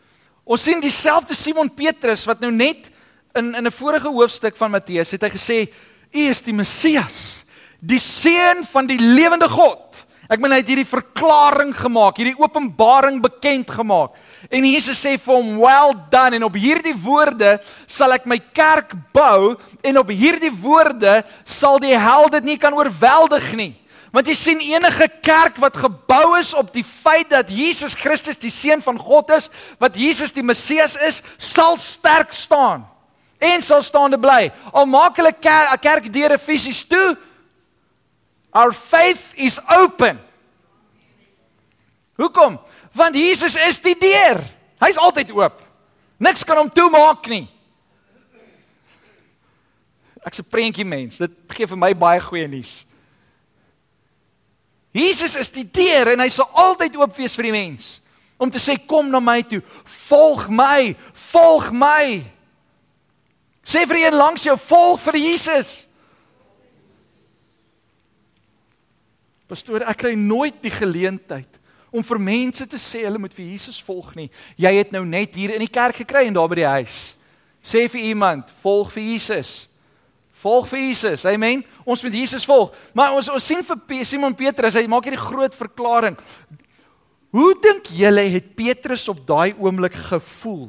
Ons 0.44 0.64
sien 0.64 0.80
dieselfde 0.80 1.36
Simon 1.36 1.68
Petrus 1.68 2.24
wat 2.28 2.40
nou 2.40 2.50
net 2.52 2.88
in 3.36 3.54
in 3.54 3.66
'n 3.66 3.70
vorige 3.70 4.08
hoofstuk 4.08 4.56
van 4.56 4.70
Matteus 4.70 5.10
het 5.10 5.22
hy 5.22 5.30
gesê 5.30 5.58
U 6.12 6.18
is 6.18 6.42
die 6.42 6.52
Messias, 6.52 7.44
die 7.78 7.98
seun 7.98 8.64
van 8.64 8.86
die 8.86 8.98
lewende 8.98 9.48
God. 9.48 9.89
Ek 10.30 10.38
meen 10.38 10.52
hy 10.54 10.60
het 10.60 10.68
hierdie 10.70 10.86
verklaring 10.86 11.72
gemaak, 11.74 12.20
hierdie 12.20 12.38
openbaring 12.38 13.16
bekend 13.18 13.72
gemaak. 13.74 14.14
En 14.46 14.62
Jesus 14.62 15.00
sê 15.02 15.16
vir 15.18 15.34
hom, 15.34 15.58
"Well 15.58 15.94
done." 16.08 16.36
En 16.36 16.44
op 16.44 16.54
hierdie 16.54 16.94
woorde 16.94 17.60
sal 17.84 18.12
ek 18.12 18.26
my 18.26 18.38
kerk 18.38 18.94
bou 19.12 19.56
en 19.82 19.98
op 19.98 20.08
hierdie 20.08 20.52
woorde 20.52 21.24
sal 21.44 21.80
die 21.80 21.98
hel 21.98 22.28
dit 22.28 22.44
nie 22.44 22.56
kan 22.56 22.72
oorweldig 22.72 23.56
nie. 23.56 23.74
Want 24.12 24.26
jy 24.26 24.34
sien 24.34 24.60
enige 24.60 25.08
kerk 25.22 25.56
wat 25.58 25.76
gebou 25.76 26.38
is 26.38 26.54
op 26.54 26.72
die 26.72 26.84
feit 26.84 27.30
dat 27.30 27.50
Jesus 27.50 27.94
Christus 27.94 28.36
die 28.36 28.50
seun 28.50 28.82
van 28.82 28.98
God 28.98 29.30
is, 29.30 29.50
wat 29.78 29.96
Jesus 29.96 30.32
die 30.32 30.42
Messias 30.42 30.96
is, 30.96 31.22
sal 31.38 31.76
sterk 31.78 32.32
staan 32.32 32.86
en 33.40 33.62
sal 33.62 33.82
staande 33.82 34.18
bly. 34.18 34.50
Al 34.72 34.86
maak 34.86 35.16
hulle 35.16 35.30
'n 35.30 35.40
kerk, 35.40 35.80
kerk 35.82 36.12
deure 36.12 36.38
fisies 36.38 36.82
toe, 36.84 37.16
Our 38.52 38.72
faith 38.72 39.32
is 39.34 39.60
open. 39.68 40.18
Hoekom? 42.18 42.58
Want 42.92 43.14
Jesus 43.14 43.56
is 43.56 43.78
die 43.78 43.96
deur. 43.98 44.42
Hy's 44.82 44.98
altyd 44.98 45.30
oop. 45.30 45.62
Niks 46.20 46.44
kan 46.44 46.58
hom 46.58 46.70
toemaak 46.72 47.26
nie. 47.30 47.46
Ek's 50.26 50.40
'n 50.40 50.50
prentjie 50.50 50.84
mens. 50.84 51.18
Dit 51.18 51.32
gee 51.48 51.66
vir 51.66 51.78
my 51.78 51.94
baie 51.94 52.20
goeie 52.20 52.48
nuus. 52.48 52.84
Jesus 54.92 55.36
is 55.36 55.50
die 55.50 55.64
deur 55.64 56.12
en 56.12 56.20
hy 56.20 56.28
sal 56.28 56.50
altyd 56.52 56.96
oop 56.96 57.16
wees 57.16 57.34
vir 57.34 57.42
die 57.44 57.52
mens 57.52 58.02
om 58.40 58.50
te 58.50 58.58
sê 58.58 58.74
kom 58.86 59.10
na 59.10 59.20
my 59.20 59.42
toe. 59.42 59.60
Volg 59.84 60.48
my. 60.48 60.96
Volg 61.12 61.70
my. 61.72 62.24
Sê 63.64 63.84
vir 63.86 64.06
een 64.06 64.16
langs 64.16 64.42
jou 64.42 64.56
volg 64.58 65.00
vir 65.00 65.18
Jesus. 65.20 65.89
Pastoor, 69.50 69.82
ek 69.90 70.04
kry 70.04 70.12
nooit 70.14 70.60
die 70.62 70.72
geleentheid 70.72 71.58
om 71.90 72.04
vir 72.06 72.20
mense 72.22 72.66
te 72.70 72.78
sê 72.78 73.02
hulle 73.02 73.18
moet 73.18 73.34
vir 73.34 73.48
Jesus 73.50 73.80
volg 73.82 74.12
nie. 74.14 74.28
Jy 74.60 74.70
het 74.76 74.92
nou 74.94 75.02
net 75.02 75.34
hier 75.34 75.56
in 75.56 75.64
die 75.64 75.72
kerk 75.72 75.98
gekry 76.04 76.28
en 76.28 76.36
daar 76.36 76.50
by 76.52 76.60
die 76.60 76.68
huis. 76.78 77.00
Sê 77.58 77.88
vir 77.90 78.12
iemand, 78.12 78.52
volg 78.62 78.92
vir 78.94 79.08
Jesus. 79.10 79.66
Volg 80.40 80.70
vir 80.70 80.84
Jesus. 80.86 81.26
Amen. 81.28 81.64
Ons 81.84 82.04
moet 82.06 82.14
Jesus 82.14 82.46
volg. 82.48 82.70
Maar 82.96 83.18
ons 83.18 83.28
ons 83.28 83.44
sien 83.50 83.66
vir 83.66 84.04
Simon 84.06 84.36
Petrus, 84.38 84.78
hy 84.78 84.86
maak 84.88 85.08
hierdie 85.08 85.20
groot 85.20 85.56
verklaring. 85.58 86.16
Hoe 87.34 87.52
dink 87.62 87.90
julle 87.94 88.24
het 88.32 88.54
Petrus 88.58 89.08
op 89.10 89.20
daai 89.26 89.52
oomblik 89.58 89.98
gevoel? 90.08 90.68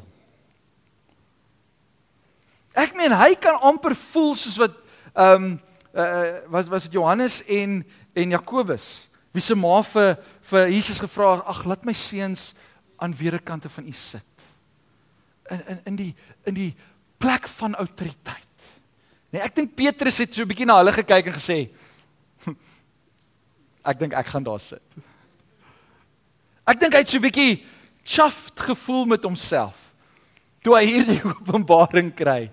Ek 2.78 2.96
meen 2.98 3.14
hy 3.14 3.34
kan 3.40 3.62
amper 3.62 3.96
voel 4.12 4.34
soos 4.40 4.58
wat 4.62 4.78
ehm 5.12 5.52
um, 5.52 5.60
uh, 5.92 6.40
was 6.48 6.70
was 6.72 6.84
dit 6.88 6.94
Johannes 6.96 7.42
en 7.52 7.82
en 8.14 8.30
Jakobus 8.30 9.10
wie 9.32 9.42
se 9.44 9.56
ma 9.56 9.80
vir 9.82 10.18
vir 10.52 10.72
Jesus 10.74 11.00
gevra 11.00 11.38
ag 11.48 11.64
laat 11.66 11.86
my 11.88 11.94
seuns 11.96 12.52
aan 13.02 13.16
wederkante 13.16 13.70
van 13.70 13.88
u 13.88 13.94
sit. 13.96 14.48
In 15.50 15.64
in 15.68 15.80
in 15.86 15.96
die 15.96 16.16
in 16.46 16.54
die 16.54 16.76
plek 17.18 17.48
van 17.48 17.76
autoriteit. 17.76 18.66
Nee 19.32 19.42
ek 19.42 19.56
dink 19.56 19.76
Petrus 19.76 20.18
het 20.18 20.36
so 20.36 20.44
'n 20.44 20.48
bietjie 20.48 20.66
na 20.66 20.78
hulle 20.78 20.92
gekyk 20.92 21.32
en 21.32 21.40
gesê 21.40 21.70
ek 23.90 24.00
dink 24.00 24.14
ek 24.14 24.28
gaan 24.28 24.44
daar 24.44 24.60
sit. 24.60 24.84
Ek 26.68 26.80
dink 26.80 26.94
hy 26.94 27.00
het 27.00 27.10
so 27.10 27.18
'n 27.18 27.28
bietjie 27.30 27.64
chuffed 28.04 28.60
gevoel 28.60 29.06
met 29.06 29.24
homself 29.24 29.94
toe 30.62 30.76
hy 30.76 30.86
hierdie 30.86 31.22
openbaring 31.32 32.14
kry. 32.14 32.52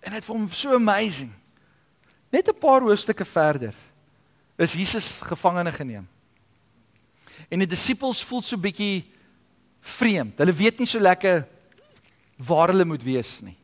En 0.00 0.12
dit 0.12 0.24
vir 0.24 0.34
hom 0.34 0.48
so 0.50 0.74
amazing 0.74 1.39
Net 2.30 2.48
'n 2.48 2.58
paar 2.58 2.80
hoofstukke 2.80 3.24
verder 3.24 3.74
is 4.56 4.72
Jesus 4.72 5.20
gevangene 5.20 5.72
geneem. 5.72 6.08
En 7.48 7.58
die 7.58 7.66
disippels 7.66 8.24
voel 8.24 8.42
so 8.42 8.56
bietjie 8.56 9.04
vreemd. 9.80 10.38
Hulle 10.38 10.52
weet 10.52 10.78
nie 10.78 10.86
so 10.86 10.98
lekker 10.98 11.46
waar 12.36 12.68
hulle 12.68 12.84
moet 12.84 13.02
wees 13.02 13.40
nie. 13.42 13.56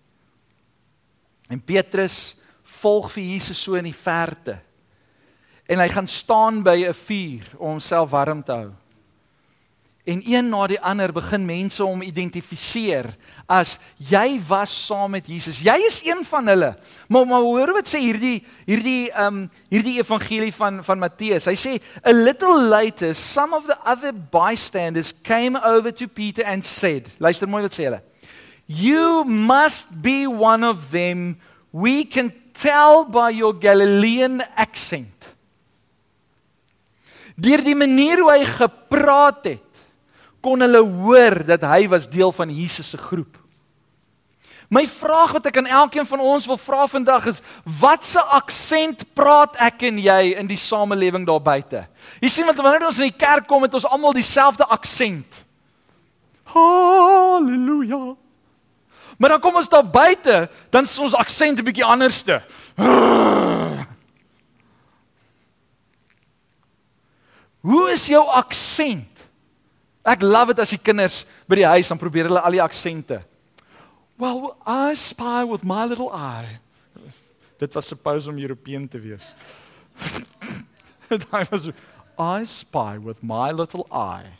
En 1.49 1.61
Petrus 1.61 2.37
volg 2.81 3.13
vir 3.13 3.23
Jesus 3.23 3.61
so 3.63 3.75
in 3.75 3.85
die 3.85 3.95
verte. 3.95 4.59
En 5.67 5.79
hy 5.79 5.89
gaan 5.89 6.09
staan 6.09 6.63
by 6.63 6.87
'n 6.87 6.95
vuur 6.95 7.45
om 7.59 7.69
homself 7.77 8.11
warm 8.11 8.43
te 8.43 8.53
hou. 8.53 8.73
En 10.07 10.21
een 10.23 10.47
na 10.49 10.69
die 10.71 10.79
ander 10.79 11.11
begin 11.11 11.43
mense 11.43 11.83
hom 11.83 12.05
identifiseer 12.07 13.09
as 13.51 13.73
jy 13.99 14.37
was 14.47 14.71
saam 14.71 15.17
met 15.17 15.27
Jesus. 15.27 15.59
Jy 15.67 15.75
is 15.89 15.99
een 16.07 16.23
van 16.29 16.47
hulle. 16.47 16.69
Maar 17.11 17.27
maar 17.27 17.43
hoor 17.43 17.73
wat 17.75 17.91
sê 17.91 18.05
hierdie 18.05 18.37
hierdie 18.69 19.09
ehm 19.11 19.27
um, 19.27 19.41
hierdie 19.73 19.97
evangelie 19.99 20.53
van 20.55 20.79
van 20.87 21.03
Matteus. 21.03 21.49
Hy 21.51 21.57
sê 21.59 21.73
a 22.07 22.15
little 22.15 22.69
later 22.71 23.11
some 23.19 23.57
of 23.57 23.67
the 23.67 23.75
other 23.83 24.15
bystanders 24.15 25.11
came 25.11 25.59
over 25.59 25.91
to 25.91 26.07
Peter 26.07 26.47
and 26.47 26.63
said. 26.63 27.11
Luister 27.19 27.51
mooi 27.51 27.67
wat 27.67 27.75
sê 27.75 27.91
hulle. 27.91 28.01
You 28.71 29.25
must 29.27 29.91
be 29.91 30.27
one 30.31 30.63
of 30.63 30.91
them. 30.95 31.35
We 31.73 32.05
can 32.07 32.31
tell 32.55 33.05
by 33.11 33.35
your 33.35 33.59
Galilean 33.59 34.39
accent. 34.55 35.35
Deur 37.37 37.61
die 37.67 37.77
manier 37.77 38.23
hoe 38.23 38.33
hy 38.33 38.45
gepraat 38.49 39.45
het 39.51 39.66
kon 40.47 40.63
hulle 40.63 40.79
hoor 40.79 41.41
dat 41.47 41.65
hy 41.67 41.89
was 41.91 42.07
deel 42.07 42.31
van 42.31 42.53
Jesus 42.55 42.93
se 42.95 42.99
groep. 43.01 43.35
My 44.71 44.83
vraag 44.91 45.37
wat 45.37 45.47
ek 45.47 45.59
aan 45.61 45.71
elkeen 45.71 46.07
van 46.07 46.23
ons 46.23 46.47
wil 46.51 46.59
vra 46.59 46.87
vandag 46.91 47.29
is 47.31 47.43
watse 47.81 48.23
aksent 48.35 49.05
praat 49.15 49.59
ek 49.63 49.85
en 49.91 49.99
jy 50.03 50.35
in 50.39 50.47
die 50.51 50.59
samelewing 50.59 51.27
daar 51.27 51.43
buite? 51.43 51.85
Jy 52.23 52.31
sien 52.31 52.47
want 52.47 52.63
wanneer 52.63 52.87
ons 52.89 52.99
in 53.03 53.11
die 53.11 53.19
kerk 53.19 53.47
kom 53.51 53.67
het 53.67 53.75
ons 53.79 53.87
almal 53.87 54.15
dieselfde 54.15 54.67
aksent. 54.75 55.43
Halleluja. 56.51 58.17
Maar 59.19 59.37
dan 59.37 59.43
kom 59.43 59.59
ons 59.63 59.71
daar 59.71 59.87
buite, 59.87 60.49
dan 60.71 60.87
is 60.87 60.99
ons 60.99 61.15
aksent 61.15 61.59
'n 61.59 61.65
bietjie 61.65 61.87
anderste. 61.87 62.43
Hoe 67.67 67.91
is 67.91 68.07
jou 68.07 68.27
aksent? 68.29 69.16
Ek 70.07 70.23
love 70.23 70.55
dit 70.55 70.63
as 70.63 70.71
die 70.71 70.79
kinders 70.79 71.25
by 71.51 71.59
die 71.59 71.67
huis 71.67 71.91
dan 71.91 71.99
probeer 71.99 72.29
hulle 72.31 72.43
al 72.43 72.55
die 72.55 72.63
aksente. 72.63 73.19
Well, 74.17 74.55
I 74.63 74.95
spy 74.95 75.43
with 75.45 75.65
my 75.67 75.85
little 75.85 76.13
eye. 76.15 76.61
Dit 77.59 77.75
was 77.75 77.89
suppose 77.89 78.31
om 78.31 78.39
European 78.39 78.87
te 78.89 79.01
wees. 79.01 79.35
Dit 81.09 81.27
was 81.31 81.71
I 82.19 82.45
spy 82.45 82.97
with 83.03 83.23
my 83.23 83.51
little 83.53 83.87
eye. 83.91 84.31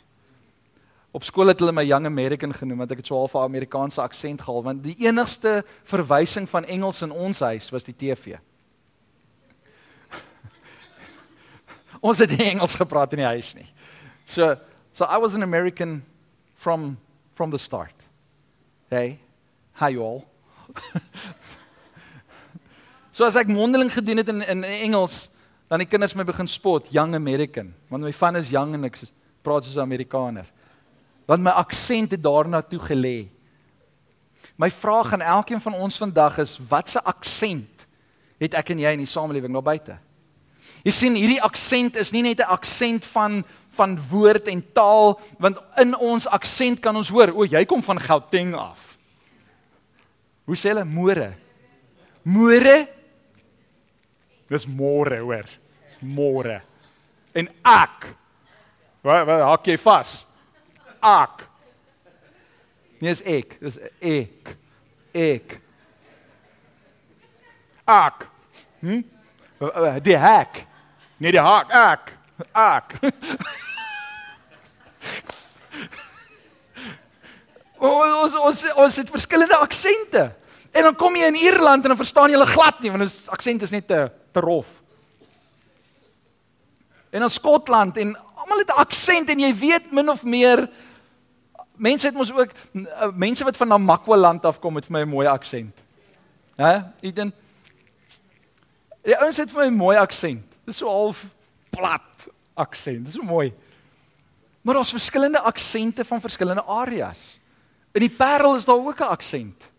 Op 1.11 1.23
skool 1.23 1.49
het 1.49 1.59
hulle 1.61 1.73
my 1.73 1.85
young 1.85 2.05
American 2.05 2.53
genoem 2.53 2.83
want 2.83 2.91
ek 2.93 3.01
het 3.01 3.09
so 3.09 3.17
half 3.17 3.33
'n 3.35 3.45
Amerikaanse 3.45 4.01
aksent 4.01 4.41
gehad 4.41 4.63
want 4.63 4.83
die 4.83 4.95
enigste 5.05 5.63
verwysing 5.83 6.49
van 6.49 6.65
Engels 6.65 7.01
in 7.01 7.11
ons 7.11 7.39
huis 7.39 7.69
was 7.69 7.83
die 7.83 7.95
TV. 7.95 8.37
ons 12.07 12.17
het 12.17 12.37
nie 12.37 12.49
Engels 12.53 12.75
gepraat 12.75 13.13
in 13.13 13.23
die 13.23 13.31
huis 13.33 13.53
nie. 13.55 13.67
So 14.25 14.55
So 14.97 15.05
I 15.05 15.17
was 15.17 15.35
an 15.35 15.43
American 15.43 16.01
from 16.55 16.97
from 17.35 17.51
the 17.51 17.59
start. 17.59 17.93
Hey, 18.89 19.19
hi 19.73 19.89
you 19.89 20.01
all. 20.01 20.25
so 23.11 23.23
as 23.23 23.35
ek 23.37 23.45
mondeling 23.45 23.91
gedoen 23.93 24.17
het 24.17 24.31
in 24.33 24.41
in 24.41 24.63
Engels, 24.65 25.27
dan 25.69 25.83
die 25.83 25.85
kinders 25.85 26.15
my 26.17 26.25
begin 26.25 26.49
spot, 26.49 26.89
young 26.89 27.13
American, 27.13 27.75
want 27.93 28.07
my 28.07 28.11
van 28.11 28.41
is 28.41 28.49
young 28.49 28.73
en 28.73 28.89
ek 28.89 28.97
praat 29.45 29.69
soos 29.69 29.77
'n 29.77 29.85
Amerikaner. 29.85 30.49
Want 31.29 31.45
my 31.45 31.53
aksent 31.53 32.17
het 32.17 32.25
daarna 32.25 32.63
toe 32.65 32.81
gelê. 32.81 33.29
My 34.57 34.73
vraag 34.73 35.13
aan 35.13 35.21
elkeen 35.21 35.61
van 35.61 35.77
ons 35.77 36.01
vandag 36.01 36.41
is, 36.41 36.57
watse 36.57 36.97
aksent 37.05 37.85
het 38.41 38.57
ek 38.57 38.73
en 38.73 38.79
jy 38.79 38.97
in 38.97 39.05
die 39.05 39.13
samelewing 39.13 39.53
daar 39.53 39.61
buite? 39.61 39.99
Jy 40.81 40.91
sien, 40.91 41.13
hierdie 41.13 41.41
aksent 41.41 42.01
is 42.01 42.11
nie 42.11 42.23
net 42.23 42.41
'n 42.41 42.49
aksent 42.49 43.05
van 43.05 43.45
van 43.77 43.95
woord 44.09 44.49
en 44.51 44.61
taal 44.75 45.15
want 45.39 45.61
in 45.81 45.95
ons 45.95 46.27
aksent 46.33 46.81
kan 46.83 46.95
ons 46.97 47.11
hoor 47.13 47.33
o 47.33 47.45
jy 47.47 47.63
kom 47.69 47.83
van 47.85 48.01
Gauteng 48.01 48.55
af. 48.57 48.95
Hoe 50.47 50.57
sê 50.57 50.71
hulle 50.71 50.85
môre? 50.87 51.33
Môre? 52.27 52.77
Dis 54.47 54.65
môre 54.67 55.21
hoor. 55.23 55.47
Dis 55.87 56.01
môre. 56.01 56.61
en 57.37 57.49
ek. 57.65 58.07
Wat 59.05 59.27
wat 59.29 59.43
hak 59.45 59.69
jy 59.69 59.77
vas? 59.83 60.13
Ek. 61.05 61.45
Nee, 62.97 63.13
is 63.13 63.21
ek, 63.21 63.59
dis 63.61 63.77
ek. 64.01 64.55
Ek. 65.13 65.59
Ek. 67.87 68.25
Hm? 68.81 69.05
Die 70.05 70.17
hak. 70.17 70.63
Nee, 71.21 71.31
die 71.31 71.41
hak, 71.41 71.71
ek. 71.71 72.13
Ek. 72.53 72.99
ons 77.79 78.35
ons 78.35 78.73
ons 78.73 78.95
het 78.95 79.09
verskillende 79.09 79.57
aksente. 79.57 80.31
En 80.71 80.83
dan 80.83 80.95
kom 80.95 81.15
jy 81.15 81.29
in 81.31 81.35
Ierland 81.35 81.83
en 81.83 81.93
dan 81.93 81.99
verstaan 81.99 82.29
jy 82.29 82.37
hulle 82.37 82.49
glad 82.49 82.81
nie 82.81 82.91
want 82.93 83.07
ons 83.07 83.29
aksent 83.33 83.61
is 83.61 83.73
net 83.73 83.87
te 83.87 84.07
te 84.31 84.43
rof. 84.43 84.67
En 87.09 87.21
in 87.21 87.29
Skotland 87.29 87.97
en 87.97 88.15
almal 88.35 88.61
het 88.61 88.73
'n 88.73 88.83
aksent 88.83 89.29
en 89.29 89.39
jy 89.39 89.55
weet 89.55 89.91
min 89.91 90.09
of 90.09 90.23
meer 90.23 90.69
mense 91.75 92.07
het 92.07 92.15
mos 92.15 92.33
ook 92.33 92.51
eh, 92.73 93.09
mense 93.13 93.43
wat 93.43 93.57
van 93.57 93.67
Namakwa-land 93.67 94.45
afkom 94.45 94.73
met 94.73 94.85
vir 94.85 94.93
my 94.93 95.01
'n 95.01 95.09
mooi 95.09 95.27
aksent. 95.27 95.75
Hæ? 96.57 96.83
Eden. 97.01 97.33
Die 99.01 99.17
ouens 99.17 99.37
het 99.37 99.51
vir 99.51 99.61
my 99.61 99.67
'n 99.67 99.77
mooi 99.77 99.97
aksent. 99.97 100.45
Dis 100.65 100.77
so 100.77 100.87
half 100.87 101.25
plat 101.69 102.27
aksent. 102.53 103.05
Dis 103.05 103.13
so 103.13 103.21
mooi. 103.21 103.53
Maar 104.67 104.75
daar's 104.75 104.89
verskillende 104.89 105.39
aksente 105.39 106.05
van 106.05 106.21
verskillende 106.21 106.63
areas. 106.63 107.39
In 107.91 107.99
die 107.99 108.11
Parel 108.11 108.55
is 108.55 108.65
daar 108.65 108.75
ook 108.75 108.99
'n 108.99 109.03
aksent. 109.03 109.69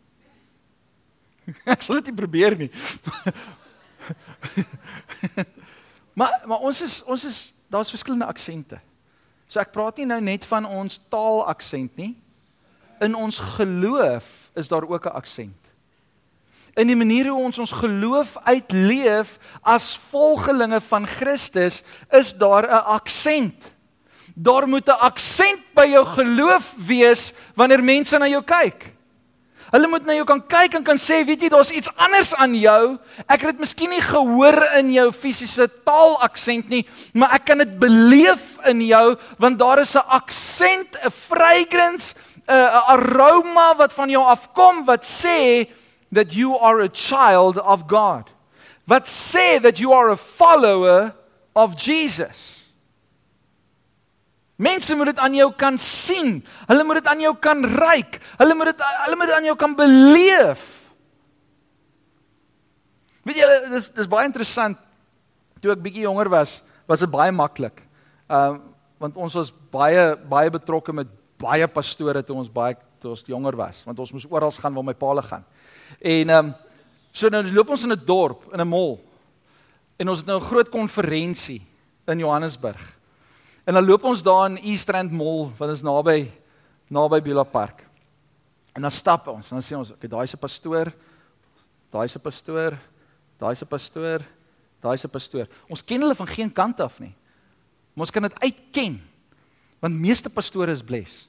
Ek 1.64 1.82
sal 1.82 1.94
dit 1.94 2.04
nie 2.04 2.14
probeer 2.14 2.56
nie. 2.56 2.70
maar 6.18 6.42
maar 6.44 6.58
ons 6.58 6.82
is 6.82 7.04
ons 7.04 7.24
is 7.24 7.54
daar's 7.66 7.90
verskillende 7.90 8.24
aksente. 8.24 8.80
So 9.46 9.60
ek 9.60 9.72
praat 9.72 9.96
nie 9.96 10.06
nou 10.06 10.20
net 10.20 10.44
van 10.44 10.64
ons 10.64 11.00
taalaksent 11.08 11.96
nie. 11.96 12.16
In 13.00 13.14
ons 13.14 13.38
geloof 13.38 14.50
is 14.54 14.68
daar 14.68 14.88
ook 14.88 15.04
'n 15.04 15.16
aksent. 15.20 15.64
In 16.74 16.86
die 16.86 16.96
manier 16.96 17.28
hoe 17.28 17.44
ons 17.44 17.58
ons 17.58 17.70
geloof 17.70 18.38
uitleef 18.38 19.38
as 19.60 19.96
volgelinge 19.96 20.80
van 20.80 21.06
Christus, 21.06 21.84
is 22.10 22.32
daar 22.32 22.64
'n 22.64 22.84
aksent. 22.84 23.76
Daar 24.38 24.68
moet 24.68 24.86
'n 24.88 25.00
aksent 25.00 25.74
by 25.74 25.86
jou 25.86 26.04
geloof 26.06 26.74
wees 26.86 27.32
wanneer 27.54 27.82
mense 27.82 28.18
na 28.18 28.26
jou 28.26 28.42
kyk. 28.42 28.94
Hulle 29.68 29.88
moet 29.90 30.06
na 30.06 30.14
jou 30.16 30.24
kan 30.24 30.40
kyk 30.40 30.78
en 30.78 30.84
kan 30.84 30.96
sê, 30.96 31.20
weet 31.26 31.42
jy, 31.44 31.48
daar's 31.52 31.72
iets 31.74 31.90
anders 32.00 32.30
aan 32.40 32.54
jou. 32.56 32.96
Ek 33.26 33.42
het 33.42 33.50
dit 33.50 33.60
miskien 33.60 33.90
nie 33.90 34.00
gehoor 34.00 34.56
in 34.78 34.92
jou 34.92 35.10
fisiese 35.12 35.66
taalaksent 35.84 36.70
nie, 36.72 36.86
maar 37.12 37.34
ek 37.36 37.44
kan 37.50 37.58
dit 37.58 37.74
beleef 37.78 38.56
in 38.70 38.80
jou 38.80 39.16
want 39.38 39.58
daar 39.58 39.78
is 39.84 39.94
'n 39.94 40.08
aksent, 40.08 40.96
'n 41.04 41.10
fragrance, 41.10 42.14
'n 42.48 42.82
aroma 42.88 43.74
wat 43.76 43.92
van 43.92 44.08
jou 44.08 44.24
afkom 44.24 44.84
wat 44.86 45.04
sê 45.04 45.68
that 46.12 46.32
you 46.32 46.56
are 46.56 46.82
a 46.82 46.88
child 46.88 47.60
of 47.60 47.82
God. 47.86 48.30
Wat 48.86 49.06
sê 49.06 49.60
that 49.60 49.78
you 49.78 49.92
are 49.92 50.10
a 50.10 50.16
follower 50.16 51.14
of 51.54 51.76
Jesus. 51.76 52.67
Mense 54.58 54.96
moet 54.98 55.12
dit 55.12 55.20
aan 55.22 55.34
jou 55.38 55.52
kan 55.54 55.76
sien. 55.78 56.40
Hulle 56.66 56.84
moet 56.84 56.98
dit 56.98 57.10
aan 57.12 57.20
jou 57.22 57.30
kan 57.38 57.62
ruik. 57.62 58.18
Hulle 58.40 58.56
moet 58.58 58.72
dit 58.72 58.80
hulle 59.04 59.18
moet 59.20 59.30
dit 59.30 59.36
aan 59.36 59.46
jou 59.46 59.54
kan 59.58 59.76
beleef. 59.78 60.64
Weet 63.22 63.38
jy, 63.38 63.46
dis 63.70 63.86
dis 63.94 64.10
baie 64.10 64.26
interessant. 64.26 64.80
Toe 65.62 65.74
ek 65.74 65.84
bietjie 65.84 66.02
jonger 66.08 66.30
was, 66.32 66.58
was 66.90 67.04
dit 67.04 67.12
baie 67.12 67.34
maklik. 67.34 67.84
Ehm 68.26 68.58
uh, 68.58 68.66
want 68.98 69.14
ons 69.14 69.34
was 69.38 69.52
baie 69.70 70.16
baie 70.26 70.50
betrokke 70.50 70.90
met 70.90 71.06
baie 71.38 71.68
pastore 71.70 72.18
toe 72.26 72.34
ons 72.34 72.48
baie 72.50 72.74
toe 72.98 73.12
ons 73.12 73.22
jonger 73.30 73.54
was, 73.54 73.84
want 73.86 74.00
ons 74.02 74.10
moes 74.10 74.26
oral 74.26 74.50
gaan 74.50 74.74
waar 74.74 74.88
my 74.88 74.94
paal 74.98 75.22
gaan. 75.22 75.46
En 76.02 76.34
ehm 76.34 76.48
um, 76.50 76.54
so 77.14 77.30
nou 77.30 77.44
loop 77.46 77.70
ons 77.70 77.86
in 77.86 77.94
'n 77.94 78.04
dorp, 78.04 78.50
in 78.52 78.60
'n 78.60 78.68
mall. 78.68 78.98
En 79.98 80.08
ons 80.08 80.18
het 80.18 80.26
nou 80.26 80.40
'n 80.40 80.50
groot 80.50 80.68
konferensie 80.68 81.62
in 82.06 82.18
Johannesburg. 82.18 82.97
En 83.68 83.74
dan 83.74 83.84
loop 83.84 84.04
ons 84.08 84.22
daar 84.24 84.46
in 84.48 84.56
East 84.56 84.88
Rand 84.88 85.12
Mall 85.12 85.50
wat 85.58 85.68
is 85.68 85.82
naby 85.84 86.30
naby 86.88 87.20
Bula 87.20 87.42
Park. 87.44 87.84
En 88.72 88.80
dan 88.80 88.90
stap 88.90 89.26
ons, 89.28 89.48
dan 89.48 89.60
sê 89.60 89.76
ons, 89.76 89.90
okay, 89.92 90.08
daai 90.08 90.24
is 90.24 90.32
'n 90.32 90.38
pastoor. 90.40 90.92
Daai 91.92 92.04
is 92.04 92.16
'n 92.16 92.20
pastoor. 92.20 92.78
Daai 93.36 93.52
is 93.52 93.62
'n 93.62 93.66
pastoor. 93.68 94.20
Daai 94.80 94.94
is 94.94 95.04
'n 95.04 95.10
pastoor. 95.10 95.46
Ons 95.68 95.84
ken 95.84 96.00
hulle 96.00 96.14
van 96.14 96.26
geen 96.26 96.52
kant 96.52 96.80
af 96.80 96.98
nie. 96.98 97.14
Maar 97.92 98.06
ons 98.06 98.10
kan 98.10 98.22
dit 98.22 98.40
uitken. 98.40 99.02
Want 99.80 99.94
meeste 99.94 100.30
pastore 100.30 100.72
is 100.72 100.84
bles. 100.84 101.28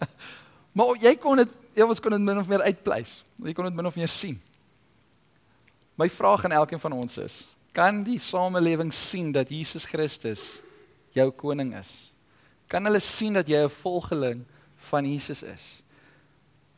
Maar 0.72 0.96
jy 1.02 1.14
kon 1.20 1.36
dit 1.36 1.56
jy 1.76 1.86
ons 1.86 2.00
kon 2.02 2.12
dit 2.14 2.22
min 2.22 2.40
of 2.40 2.48
meer 2.50 2.64
uitpleis. 2.66 3.20
Jy 3.38 3.54
kon 3.56 3.68
dit 3.68 3.76
min 3.76 3.88
of 3.88 3.96
meer 3.96 4.10
sien. 4.10 4.36
My 5.96 6.08
vraag 6.10 6.44
aan 6.44 6.56
elkeen 6.58 6.82
van 6.82 6.96
ons 6.96 7.18
is: 7.22 7.36
kan 7.76 8.02
die 8.04 8.18
samelewing 8.18 8.92
sien 8.94 9.30
dat 9.32 9.50
Jesus 9.52 9.86
Christus 9.86 10.60
jou 11.14 11.28
koning 11.30 11.74
is? 11.78 12.10
Kan 12.70 12.86
hulle 12.86 13.00
sien 13.02 13.38
dat 13.38 13.48
jy 13.48 13.64
'n 13.64 13.68
volgeling 13.82 14.44
van 14.90 15.06
Jesus 15.06 15.42
is? 15.42 15.82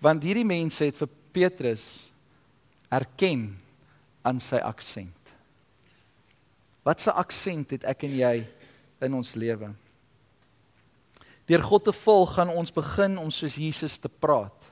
Want 0.00 0.22
hierdie 0.22 0.44
mense 0.44 0.84
het 0.84 0.96
vir 0.96 1.08
Petrus 1.32 2.10
erken 2.90 3.56
aan 4.22 4.40
sy 4.40 4.56
aksent. 4.56 5.22
Wat 6.82 7.06
'n 7.06 7.10
aksent 7.10 7.70
het 7.70 7.84
ek 7.84 8.04
en 8.04 8.16
jy 8.16 8.46
in 9.00 9.14
ons 9.14 9.34
lewe? 9.34 9.74
Deur 11.52 11.64
God 11.68 11.84
te 11.84 11.92
volg 11.92 12.30
gaan 12.38 12.48
ons 12.48 12.72
begin 12.72 13.18
om 13.20 13.28
soos 13.28 13.58
Jesus 13.60 13.98
te 14.00 14.08
praat. 14.08 14.70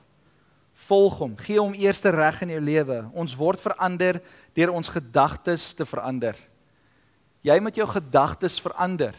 Volg 0.87 1.19
hom, 1.21 1.35
gee 1.37 1.59
hom 1.59 1.75
eerste 1.77 2.09
reg 2.09 2.39
in 2.41 2.55
jou 2.55 2.61
lewe. 2.63 3.03
Ons 3.13 3.35
word 3.37 3.61
verander 3.61 4.17
deur 4.57 4.73
ons 4.73 4.89
gedagtes 4.89 5.67
te 5.77 5.85
verander. 5.85 6.33
Jy 7.45 7.59
moet 7.61 7.77
jou 7.77 7.85
gedagtes 7.85 8.57
verander. 8.61 9.13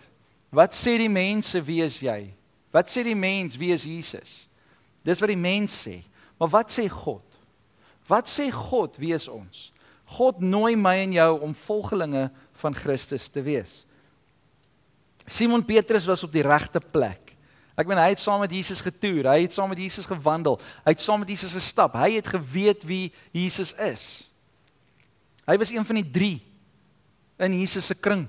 Wat 0.50 0.74
sê 0.74 0.96
die 0.98 1.12
mense 1.12 1.62
wie 1.62 1.78
is 1.86 2.00
jy? 2.02 2.32
Wat 2.74 2.90
sê 2.90 3.04
die 3.06 3.18
mens 3.18 3.54
wie 3.60 3.70
is 3.74 3.86
Jesus? 3.86 4.34
Dis 5.06 5.22
wat 5.22 5.30
die 5.30 5.38
mens 5.38 5.76
sê. 5.86 6.00
Maar 6.42 6.50
wat 6.58 6.74
sê 6.74 6.88
God? 6.90 7.24
Wat 8.10 8.26
sê 8.26 8.48
God 8.50 8.98
wie 8.98 9.14
is 9.14 9.28
ons? 9.30 9.70
God 10.18 10.42
nooi 10.42 10.74
my 10.74 10.96
en 11.04 11.14
jou 11.14 11.32
om 11.46 11.54
volgelinge 11.68 12.26
van 12.58 12.74
Christus 12.74 13.30
te 13.30 13.42
wees. 13.44 13.84
Simon 15.30 15.62
Petrus 15.62 16.08
was 16.10 16.26
op 16.26 16.34
die 16.34 16.42
regte 16.42 16.82
plek. 16.82 17.31
Ek 17.78 17.88
meen 17.88 18.00
hy 18.00 18.10
het 18.12 18.20
saam 18.20 18.42
met 18.44 18.52
Jesus 18.52 18.82
getoer, 18.84 19.30
hy 19.32 19.46
het 19.46 19.54
saam 19.56 19.70
met 19.72 19.80
Jesus 19.80 20.08
gewandel, 20.08 20.58
hy 20.84 20.92
het 20.92 21.00
saam 21.00 21.22
met 21.24 21.30
Jesus 21.32 21.54
gestap. 21.56 21.96
Hy 21.96 22.18
het 22.18 22.28
geweet 22.28 22.84
wie 22.84 23.06
Jesus 23.32 23.72
is. 23.80 24.04
Hy 25.48 25.56
was 25.58 25.72
een 25.72 25.86
van 25.86 25.98
die 25.98 26.10
3 26.14 26.34
in 27.48 27.58
Jesus 27.58 27.88
se 27.88 27.96
kring. 27.98 28.26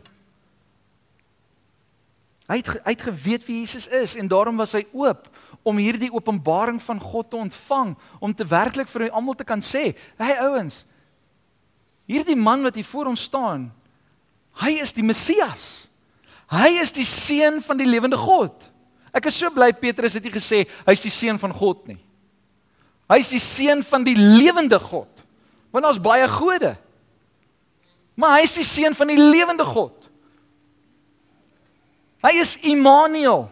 Hy 2.49 2.59
het 2.59 2.71
hy 2.83 2.95
het 2.95 3.05
geweet 3.05 3.45
wie 3.47 3.61
Jesus 3.61 3.87
is 3.87 4.15
en 4.19 4.27
daarom 4.31 4.57
was 4.59 4.73
hy 4.75 4.83
oop 4.91 5.29
om 5.63 5.79
hierdie 5.79 6.11
openbaring 6.11 6.81
van 6.83 6.99
God 6.99 7.29
te 7.31 7.39
ontvang, 7.39 7.93
om 8.19 8.33
te 8.35 8.47
werklik 8.47 8.89
vir 8.91 9.07
almal 9.11 9.37
te 9.39 9.47
kan 9.47 9.61
sê, 9.63 9.95
"Hey 10.17 10.35
ouens, 10.43 10.83
hierdie 12.05 12.35
man 12.35 12.63
wat 12.63 12.75
hier 12.75 12.85
voor 12.85 13.05
ons 13.05 13.21
staan, 13.21 13.71
hy 14.53 14.71
is 14.81 14.91
die 14.91 15.03
Messias. 15.03 15.87
Hy 16.47 16.79
is 16.81 16.91
die 16.91 17.05
seun 17.05 17.61
van 17.61 17.77
die 17.77 17.87
lewende 17.87 18.17
God." 18.17 18.72
Ek 19.13 19.29
is 19.29 19.37
so 19.37 19.51
bly 19.53 19.69
Petrus 19.77 20.17
het 20.17 20.25
nie 20.25 20.33
gesê 20.33 20.63
hy's 20.87 21.03
die 21.05 21.13
seun 21.13 21.37
van 21.41 21.53
God 21.53 21.85
nie. 21.91 21.99
Hy's 23.11 23.29
die 23.35 23.41
seun 23.41 23.83
van 23.85 24.05
die 24.07 24.15
lewende 24.17 24.79
God. 24.81 25.09
Want 25.73 25.85
daar's 25.85 26.01
baie 26.01 26.25
gode. 26.29 26.73
Maar 28.17 28.39
hy's 28.39 28.55
die 28.57 28.65
seun 28.65 28.97
van 28.97 29.11
die 29.13 29.19
lewende 29.19 29.65
God. 29.67 29.93
Hy 32.23 32.33
is 32.41 32.55
Immanuel. 32.65 33.47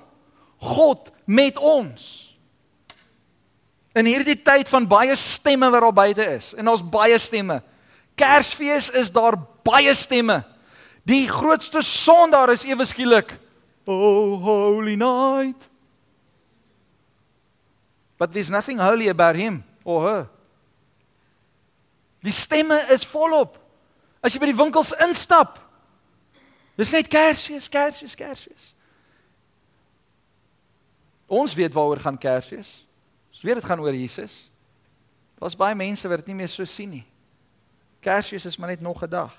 God 0.61 1.09
met 1.25 1.57
ons. 1.57 2.31
In 3.97 4.07
hierdie 4.07 4.37
tyd 4.39 4.69
van 4.71 4.87
baie 4.87 5.15
stemme 5.19 5.67
wat 5.73 5.83
daar 5.83 5.95
buite 5.95 6.25
is 6.37 6.53
en 6.55 6.69
daar's 6.69 6.83
baie 6.85 7.17
stemme. 7.19 7.59
Kersfees 8.15 8.89
is 8.95 9.11
daar 9.11 9.35
baie 9.65 9.93
stemme. 9.97 10.39
Die 11.03 11.25
grootste 11.29 11.81
son 11.85 12.31
daar 12.31 12.53
is 12.53 12.63
ewe 12.69 12.85
skielik 12.87 13.33
Oh, 13.91 14.37
holy 14.37 14.95
night. 14.95 15.69
But 18.17 18.31
there's 18.31 18.51
nothing 18.51 18.77
holy 18.77 19.09
about 19.09 19.35
him 19.35 19.63
or 19.83 20.01
her. 20.09 20.29
Die 22.21 22.31
stemme 22.31 22.77
is 22.91 23.03
volop. 23.03 23.57
As 24.21 24.35
jy 24.35 24.39
by 24.43 24.51
die 24.51 24.57
winkels 24.57 24.93
instap, 25.01 25.57
dis 26.77 26.93
net 26.93 27.09
Kersfees, 27.09 27.65
Kersfees, 27.73 28.13
Kersfees. 28.17 28.67
Ons 31.25 31.55
weet 31.57 31.73
waaroor 31.73 32.03
gaan 32.03 32.19
Kersfees. 32.21 32.83
Ons 33.33 33.41
weet 33.41 33.57
dit 33.57 33.65
gaan 33.65 33.81
oor 33.81 33.97
Jesus. 33.97 34.51
Daar's 35.41 35.57
baie 35.57 35.75
mense 35.77 36.05
wat 36.11 36.21
dit 36.21 36.29
nie 36.29 36.43
meer 36.43 36.51
so 36.53 36.67
sien 36.69 36.93
nie. 36.99 37.05
Kersfees 38.05 38.45
is 38.45 38.59
maar 38.61 38.69
net 38.69 38.85
nog 38.85 39.01
'n 39.01 39.09
dag. 39.09 39.33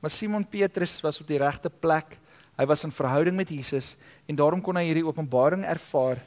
Maar 0.00 0.10
Simon 0.10 0.46
Petrus 0.46 1.00
was 1.00 1.20
op 1.20 1.26
die 1.26 1.38
regte 1.38 1.70
plek. 1.70 2.18
Hy 2.56 2.66
was 2.68 2.84
in 2.84 2.92
verhouding 2.92 3.36
met 3.36 3.48
Jesus 3.48 3.96
en 4.28 4.36
daarom 4.36 4.60
kon 4.60 4.76
hy 4.76 4.84
hierdie 4.84 5.06
openbaring 5.06 5.64
ervaar 5.64 6.20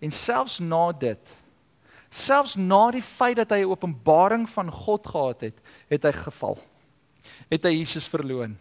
en 0.00 0.10
selfs 0.10 0.58
na 0.60 0.92
dit 0.92 1.36
selfs 2.10 2.56
na 2.58 2.90
die 2.90 3.04
feit 3.04 3.38
dat 3.38 3.54
hy 3.54 3.62
'n 3.62 3.70
openbaring 3.70 4.48
van 4.50 4.70
God 4.70 5.06
gehad 5.06 5.40
het, 5.40 5.60
het 5.88 6.02
hy 6.02 6.12
geval. 6.12 6.58
Het 7.48 7.62
hy 7.64 7.70
Jesus 7.70 8.08
verloon. 8.08 8.58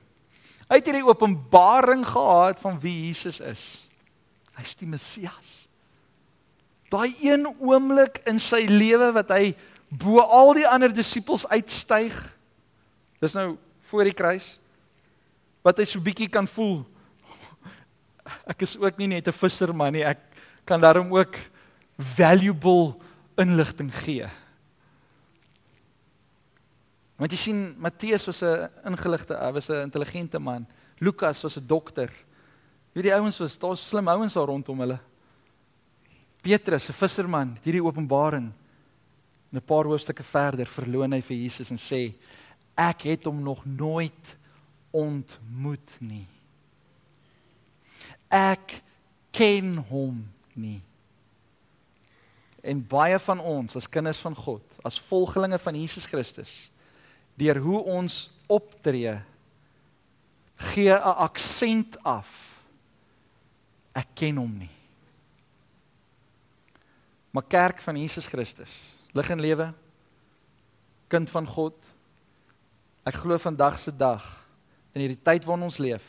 Hy 0.70 0.76
het 0.76 0.86
hierdie 0.86 1.06
openbaring 1.06 2.06
gehad 2.06 2.60
van 2.60 2.80
wie 2.80 3.08
Jesus 3.08 3.40
is. 3.40 3.90
Hy's 4.54 4.76
die 4.76 4.88
Messias. 4.88 5.68
Daai 6.90 7.16
een 7.22 7.48
oomblik 7.60 8.22
in 8.26 8.40
sy 8.40 8.66
lewe 8.70 9.12
wat 9.14 9.30
hy 9.30 9.56
bo 9.90 10.20
al 10.20 10.54
die 10.54 10.68
ander 10.68 10.94
disippels 10.94 11.48
uitstyg. 11.48 12.14
Dis 13.20 13.34
nou 13.34 13.58
voor 13.90 14.04
die 14.04 14.14
kruis 14.14 14.60
wat 15.62 15.78
hy 15.78 15.86
so 15.86 16.00
bietjie 16.00 16.30
kan 16.30 16.48
voel. 16.48 16.86
Ek 18.48 18.62
is 18.62 18.78
ook 18.78 18.98
nie 18.98 19.08
net 19.08 19.28
'n 19.28 19.32
visserman 19.32 19.94
nie. 19.94 20.04
Ek 20.04 20.20
kan 20.66 20.80
daarom 20.80 21.14
ook 21.16 21.38
valuable 21.98 22.96
inligting 23.38 23.92
gee. 23.94 24.28
Want 27.20 27.32
jy 27.32 27.38
sien 27.38 27.76
Matteus 27.78 28.26
was 28.26 28.42
'n 28.44 28.70
ingeligte, 28.86 29.36
hy 29.36 29.52
was 29.52 29.70
'n 29.70 29.84
intelligente 29.84 30.40
man. 30.40 30.68
Lukas 31.00 31.42
was 31.44 31.58
'n 31.58 31.68
dokter. 31.68 32.10
Wie 32.94 33.04
die 33.04 33.14
ouens 33.14 33.38
was, 33.38 33.58
daar's 33.58 33.90
slim 33.90 34.08
ouens 34.08 34.34
daar 34.34 34.48
rondom 34.48 34.80
hulle. 34.80 35.00
Petrus, 36.42 36.90
'n 36.90 36.94
visserman, 36.94 37.58
hierdie 37.64 37.84
openbaring. 37.84 38.52
En 39.52 39.58
'n 39.58 39.66
paar 39.66 39.86
hoofstukke 39.86 40.24
verder 40.24 40.66
verloon 40.66 41.12
hy 41.12 41.22
vir 41.22 41.38
Jesus 41.38 41.72
en 41.72 41.78
sê: 41.78 42.14
"Ek 42.76 43.02
het 43.02 43.26
hom 43.26 43.44
nog 43.44 43.66
nooit 43.66 44.38
ontmoet 44.92 45.98
nie. 46.00 46.28
Ek 48.30 48.82
ken 49.32 49.78
hom 49.90 50.22
nie." 50.54 50.82
En 52.64 52.82
baie 52.88 53.20
van 53.20 53.40
ons 53.40 53.76
as 53.76 53.90
kinders 53.90 54.20
van 54.20 54.36
God, 54.36 54.64
as 54.84 55.00
volgelinge 55.00 55.60
van 55.60 55.76
Jesus 55.76 56.06
Christus, 56.06 56.72
deur 57.40 57.58
hoe 57.64 57.84
ons 57.84 58.30
optree, 58.48 59.16
gee 60.74 60.92
'n 60.92 61.16
aksent 61.24 62.04
af. 62.04 62.60
Ek 63.96 64.08
ken 64.14 64.38
hom 64.38 64.58
nie. 64.58 64.70
Maar 67.32 67.44
kerk 67.44 67.82
van 67.82 67.98
Jesus 67.98 68.28
Christus, 68.28 68.96
lig 69.14 69.30
en 69.30 69.40
lewe, 69.40 69.74
kind 71.08 71.30
van 71.30 71.48
God. 71.48 71.74
Ek 73.06 73.14
glo 73.14 73.38
vandag 73.38 73.80
se 73.80 73.92
dag 73.92 74.48
in 74.94 75.02
hierdie 75.02 75.24
tyd 75.24 75.46
waarin 75.46 75.64
ons 75.64 75.78
leef, 75.78 76.04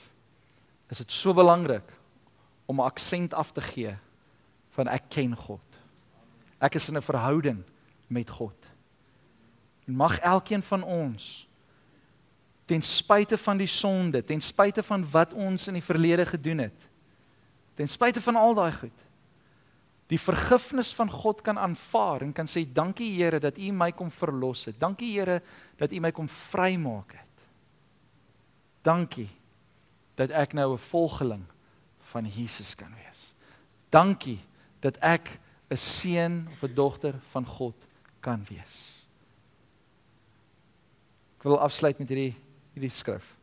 is 0.90 0.98
dit 0.98 1.12
so 1.12 1.34
belangrik 1.34 1.99
om 2.70 2.78
'n 2.80 2.86
aksent 2.86 3.34
af 3.34 3.50
te 3.52 3.60
gee 3.60 3.96
van 4.70 4.86
ek 4.86 5.08
ken 5.08 5.36
God. 5.36 5.66
Ek 6.58 6.74
is 6.74 6.88
in 6.88 6.96
'n 6.96 7.02
verhouding 7.02 7.62
met 8.06 8.30
God. 8.30 8.66
En 9.86 9.94
mag 9.94 10.18
elkeen 10.18 10.62
van 10.62 10.82
ons 10.82 11.48
ten 12.64 12.82
spyte 12.82 13.38
van 13.38 13.56
die 13.56 13.66
sonde, 13.66 14.24
ten 14.24 14.40
spyte 14.40 14.82
van 14.82 15.10
wat 15.10 15.32
ons 15.32 15.66
in 15.66 15.74
die 15.74 15.82
verlede 15.82 16.26
gedoen 16.26 16.58
het, 16.58 16.88
ten 17.74 17.88
spyte 17.88 18.20
van 18.20 18.36
al 18.36 18.54
daai 18.54 18.72
goed, 18.72 19.00
die 20.06 20.20
vergifnis 20.20 20.94
van 20.94 21.10
God 21.10 21.40
kan 21.40 21.58
aanvaar 21.58 22.22
en 22.22 22.32
kan 22.32 22.46
sê 22.46 22.62
dankie 22.72 23.10
Here 23.16 23.40
dat 23.40 23.58
U 23.58 23.72
my 23.72 23.92
kom 23.92 24.10
verlos 24.10 24.64
het. 24.64 24.78
Dankie 24.80 25.18
Here 25.18 25.42
dat 25.76 25.92
U 25.92 26.00
my 26.00 26.10
kom 26.12 26.28
vrymaak 26.28 27.12
het. 27.12 27.46
Dankie 28.82 29.28
dat 30.14 30.30
ek 30.30 30.52
nou 30.52 30.72
'n 30.72 30.78
volgeling 30.78 31.44
van 32.10 32.26
Jesus 32.26 32.74
kan 32.74 32.92
wees. 32.94 33.30
Dankie 33.90 34.38
dat 34.80 34.96
ek 35.02 35.38
'n 35.70 35.76
seun 35.76 36.48
of 36.52 36.62
'n 36.62 36.74
dogter 36.74 37.14
van 37.30 37.46
God 37.46 37.74
kan 38.20 38.44
wees. 38.48 39.06
Ek 41.38 41.42
wil 41.42 41.60
afsluit 41.60 41.98
met 41.98 42.08
hierdie 42.08 42.34
hierdie 42.74 42.92
skrif. 42.92 43.36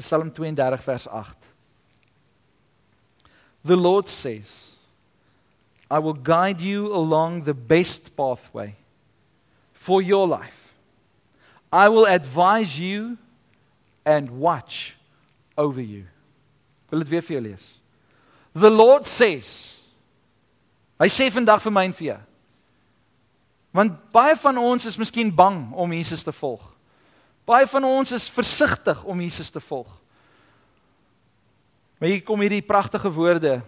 Psalm 0.00 0.32
32 0.32 0.82
vers 0.82 1.08
8. 1.08 1.36
The 3.64 3.76
Lord 3.76 4.08
says 4.08 4.78
I 5.90 5.98
will 5.98 6.14
guide 6.14 6.60
you 6.60 6.94
along 6.94 7.44
the 7.44 7.54
best 7.54 8.16
pathway 8.16 8.76
for 9.72 10.00
your 10.00 10.26
life. 10.26 10.74
I 11.72 11.88
will 11.88 12.06
advise 12.06 12.78
you 12.78 13.18
and 14.04 14.30
watch 14.30 14.96
over 15.56 15.80
you. 15.80 16.06
Wil 16.90 17.04
dit 17.04 17.08
weer 17.08 17.22
vir 17.22 17.36
jou 17.36 17.42
lees. 17.42 17.66
The 18.52 18.70
Lord 18.70 19.06
says 19.06 19.78
Hy 21.00 21.08
sê 21.08 21.30
vandag 21.32 21.62
vir 21.64 21.72
my 21.72 21.86
en 21.88 21.94
vir 21.96 22.06
jou. 22.10 22.18
Want 23.72 23.94
baie 24.12 24.34
van 24.36 24.58
ons 24.60 24.84
is 24.84 24.98
miskien 25.00 25.30
bang 25.32 25.62
om 25.72 25.92
Jesus 25.96 26.26
te 26.26 26.34
volg. 26.34 26.60
Baie 27.48 27.64
van 27.70 27.86
ons 27.88 28.12
is 28.12 28.26
versigtig 28.28 29.00
om 29.08 29.22
Jesus 29.24 29.48
te 29.48 29.62
volg. 29.64 29.88
Maar 31.96 32.12
hier 32.12 32.20
kom 32.26 32.42
hierdie 32.44 32.60
pragtige 32.60 33.08
woorde 33.08 33.62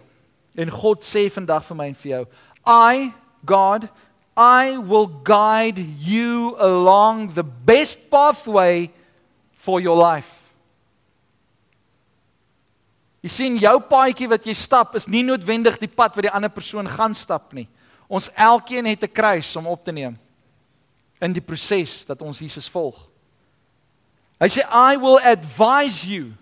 En 0.55 0.69
God 0.69 1.01
sê 1.05 1.29
vandag 1.33 1.65
vir 1.65 1.77
my 1.77 1.87
en 1.89 1.97
vir 1.97 2.11
jou, 2.11 2.23
I 2.69 3.11
God 3.45 3.89
I 4.37 4.77
will 4.77 5.09
guide 5.25 5.77
you 6.01 6.55
along 6.57 7.33
the 7.33 7.43
best 7.43 8.09
pathway 8.09 8.89
for 9.53 9.81
your 9.81 9.97
life. 9.97 10.42
Jy 13.23 13.31
sien 13.31 13.55
jou 13.57 13.77
paadjie 13.87 14.27
wat 14.27 14.43
jy 14.45 14.53
stap 14.57 14.97
is 14.99 15.07
nie 15.07 15.23
noodwendig 15.23 15.79
die 15.79 15.87
pad 15.87 16.15
wat 16.17 16.25
die 16.27 16.33
ander 16.33 16.51
persoon 16.51 16.89
gaan 16.91 17.15
stap 17.15 17.53
nie. 17.55 17.69
Ons 18.11 18.29
elkeen 18.35 18.85
het 18.85 19.03
'n 19.03 19.11
kruis 19.11 19.55
om 19.55 19.67
op 19.67 19.83
te 19.83 19.91
neem 19.91 20.19
in 21.21 21.33
die 21.33 21.41
proses 21.41 22.05
dat 22.05 22.21
ons 22.21 22.39
Jesus 22.39 22.67
volg. 22.67 23.07
Hy 24.39 24.47
sê 24.47 24.61
I 24.67 24.97
will 24.97 25.19
advise 25.23 26.03
you. 26.03 26.33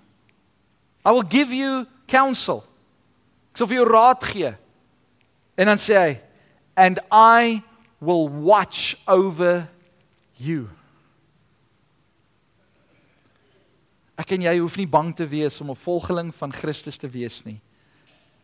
I 1.06 1.12
will 1.12 1.28
give 1.30 1.54
you 1.54 1.86
counsel. 2.08 2.64
Ek 3.52 3.58
sal 3.58 3.68
vir 3.68 3.78
jou 3.78 3.88
raad 3.90 4.24
gee. 4.24 4.56
En 5.58 5.68
dan 5.68 5.78
sê 5.78 5.94
hy 5.96 6.22
and 6.76 7.00
I 7.12 7.62
will 8.00 8.28
watch 8.28 8.96
over 9.08 9.70
you. 10.38 10.70
Ek 14.18 14.32
en 14.32 14.42
jy 14.42 14.58
hoef 14.60 14.78
nie 14.78 14.88
bang 14.88 15.16
te 15.16 15.26
wees 15.28 15.62
om 15.62 15.72
'n 15.72 15.76
volgeling 15.76 16.36
van 16.36 16.54
Christus 16.54 16.98
te 16.98 17.08
wees 17.08 17.44
nie. 17.46 17.62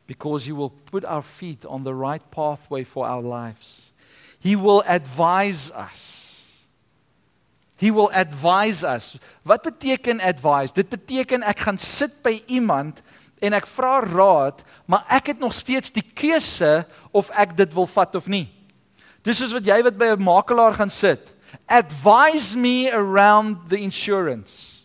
Because 0.07 0.47
you 0.47 0.55
will 0.55 0.72
put 0.91 1.05
our 1.05 1.22
feet 1.22 1.65
on 1.65 1.84
the 1.84 1.93
right 1.93 2.24
pathway 2.32 2.84
for 2.86 3.05
our 3.05 3.22
lives. 3.22 3.91
He 4.39 4.55
will 4.55 4.84
advise 4.88 5.72
us. 5.72 6.38
He 7.78 7.91
will 7.91 8.09
advise 8.11 8.84
us. 8.84 9.18
Wat 9.43 9.61
beteken 9.61 10.20
advise? 10.20 10.74
Dit 10.74 10.89
beteken 10.89 11.43
ek 11.43 11.59
gaan 11.59 11.78
sit 11.78 12.24
by 12.24 12.41
iemand 12.47 13.03
en 13.39 13.53
ek 13.53 13.68
vra 13.70 13.99
raad, 14.01 14.63
maar 14.89 15.05
ek 15.13 15.34
het 15.34 15.39
nog 15.39 15.53
steeds 15.53 15.93
die 15.93 16.05
keuse 16.15 16.88
of 17.13 17.30
ek 17.38 17.53
dit 17.57 17.74
wil 17.74 17.86
vat 17.86 18.15
of 18.15 18.26
nie. 18.28 18.47
Dis 19.22 19.38
soos 19.38 19.53
wat 19.53 19.65
jy 19.65 19.78
wat 19.84 19.97
by 19.97 20.15
'n 20.15 20.24
makelaar 20.24 20.74
gaan 20.74 20.89
sit. 20.89 21.22
Advise 21.68 22.57
me 22.57 22.89
around 22.91 23.70
the 23.70 23.78
insurance. 23.78 24.76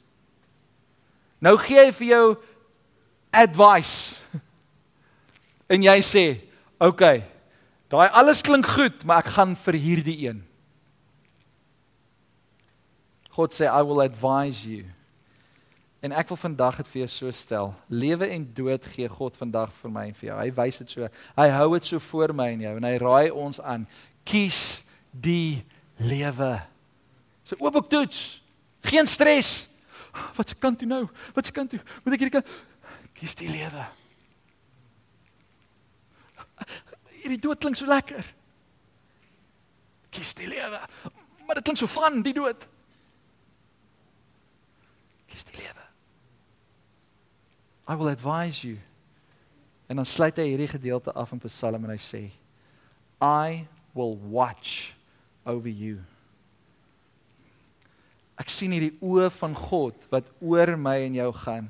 Nou 1.42 1.56
gee 1.58 1.80
hy 1.82 1.90
vir 1.98 2.08
jou 2.12 2.24
advice. 3.34 4.20
En 5.72 5.82
jy 5.82 5.98
sê, 6.04 6.24
"Oké, 6.78 6.88
okay, 6.88 7.24
daai 7.88 8.08
alles 8.12 8.42
klink 8.42 8.66
goed, 8.66 9.04
maar 9.04 9.24
ek 9.24 9.32
gaan 9.32 9.56
vir 9.56 9.74
hierdie 9.74 10.28
een." 10.28 10.44
God 13.30 13.54
sê, 13.54 13.64
"I 13.64 13.82
will 13.82 14.02
advise 14.02 14.68
you." 14.68 14.84
En 16.02 16.12
ek 16.12 16.28
wil 16.28 16.36
vandag 16.36 16.76
dit 16.76 16.88
vir 16.88 16.98
jou 16.98 17.08
so 17.08 17.30
stel. 17.30 17.74
Lewe 17.88 18.26
en 18.26 18.52
dood 18.54 18.86
gee 18.86 19.08
God 19.08 19.36
vandag 19.36 19.72
vir 19.72 19.90
my 19.90 20.06
en 20.06 20.14
vir 20.14 20.28
jou. 20.28 20.38
Hy 20.40 20.50
wys 20.50 20.78
dit 20.78 20.90
so. 20.90 21.08
Hy 21.36 21.48
hou 21.48 21.72
dit 21.72 21.84
so 21.84 21.98
voor 21.98 22.34
my 22.34 22.48
en 22.52 22.60
jou 22.60 22.76
en 22.76 22.84
hy 22.84 22.96
raai 22.98 23.30
ons 23.30 23.60
aan. 23.60 23.86
Kies 24.24 24.84
die 25.10 25.64
lewe. 25.96 26.60
So 27.44 27.56
oop 27.60 27.76
op 27.76 27.88
toets. 27.88 28.42
Geen 28.82 29.06
stres. 29.06 29.71
Wat 30.36 30.48
se 30.48 30.58
kant 30.58 30.78
toe 30.78 30.88
nou? 30.88 31.06
Wat 31.34 31.46
se 31.46 31.52
kant 31.52 31.70
toe? 31.70 31.80
Moet 32.04 32.16
ek 32.16 32.24
hierdie 32.24 32.36
kant 32.40 32.52
kies 33.16 33.34
die 33.38 33.48
lewe. 33.50 33.86
Hierdie 37.22 37.40
dood 37.42 37.60
klink 37.62 37.76
so 37.78 37.86
lekker. 37.86 38.24
Kies 40.12 40.32
die 40.38 40.48
lewe. 40.50 40.80
Maar 41.46 41.60
dit 41.60 41.66
klink 41.68 41.80
so 41.80 41.90
van 41.90 42.22
die 42.24 42.34
dood. 42.36 42.64
Kies 45.30 45.44
die 45.48 45.60
lewe. 45.60 45.84
I 47.88 47.98
will 47.98 48.08
advise 48.08 48.66
you 48.66 48.78
En 49.92 49.96
dan 49.96 50.06
sluit 50.06 50.36
hy 50.40 50.46
hierdie 50.48 50.70
gedeelte 50.72 51.12
af 51.12 51.32
in 51.32 51.40
Psalm 51.44 51.84
en 51.84 51.90
hy 51.92 51.98
sê 52.00 52.22
I 53.20 53.66
will 53.92 54.16
watch 54.32 54.94
over 55.44 55.68
you. 55.68 56.00
Ek 58.42 58.50
sien 58.50 58.74
hierdie 58.74 58.96
oë 58.98 59.28
van 59.36 59.54
God 59.54 60.08
wat 60.10 60.30
oor 60.42 60.74
my 60.74 60.96
en 61.04 61.20
jou 61.20 61.30
gaan. 61.44 61.68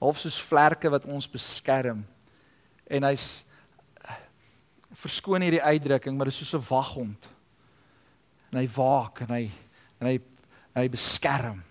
Half 0.00 0.22
soos 0.22 0.38
vlerke 0.46 0.90
wat 0.92 1.08
ons 1.10 1.26
beskerm. 1.28 2.04
En 2.86 3.06
hy's 3.08 3.42
verskoon 5.00 5.42
hierdie 5.42 5.62
uitdrukking, 5.62 6.16
maar 6.16 6.30
dit 6.30 6.34
is 6.34 6.40
soos 6.44 6.54
'n 6.54 6.68
waghond. 6.68 7.28
En 8.52 8.58
hy 8.58 8.68
waak 8.74 9.20
en 9.22 9.30
hy 9.34 9.50
en 10.00 10.06
hy 10.06 10.20
en 10.74 10.82
hy 10.82 10.88
beskerm. 10.88 11.62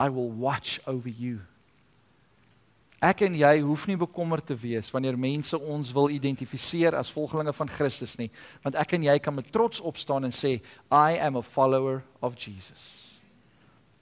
I 0.00 0.08
will 0.08 0.32
watch 0.32 0.80
over 0.86 1.08
you. 1.08 1.40
Ek 3.00 3.22
en 3.22 3.34
jy 3.34 3.60
hoef 3.60 3.86
nie 3.86 3.96
bekommerd 3.96 4.46
te 4.46 4.54
wees 4.54 4.90
wanneer 4.90 5.16
mense 5.16 5.58
ons 5.58 5.92
wil 5.92 6.10
identifiseer 6.10 6.94
as 6.94 7.10
volgelinge 7.10 7.52
van 7.52 7.68
Christus 7.68 8.18
nie, 8.18 8.30
want 8.62 8.74
ek 8.74 8.92
en 8.92 9.02
jy 9.02 9.18
kan 9.18 9.34
met 9.34 9.52
trots 9.52 9.80
opstaan 9.80 10.24
en 10.24 10.30
sê 10.30 10.60
I 10.92 11.16
am 11.16 11.36
a 11.36 11.42
follower 11.42 12.02
of 12.20 12.36
Jesus. 12.36 13.09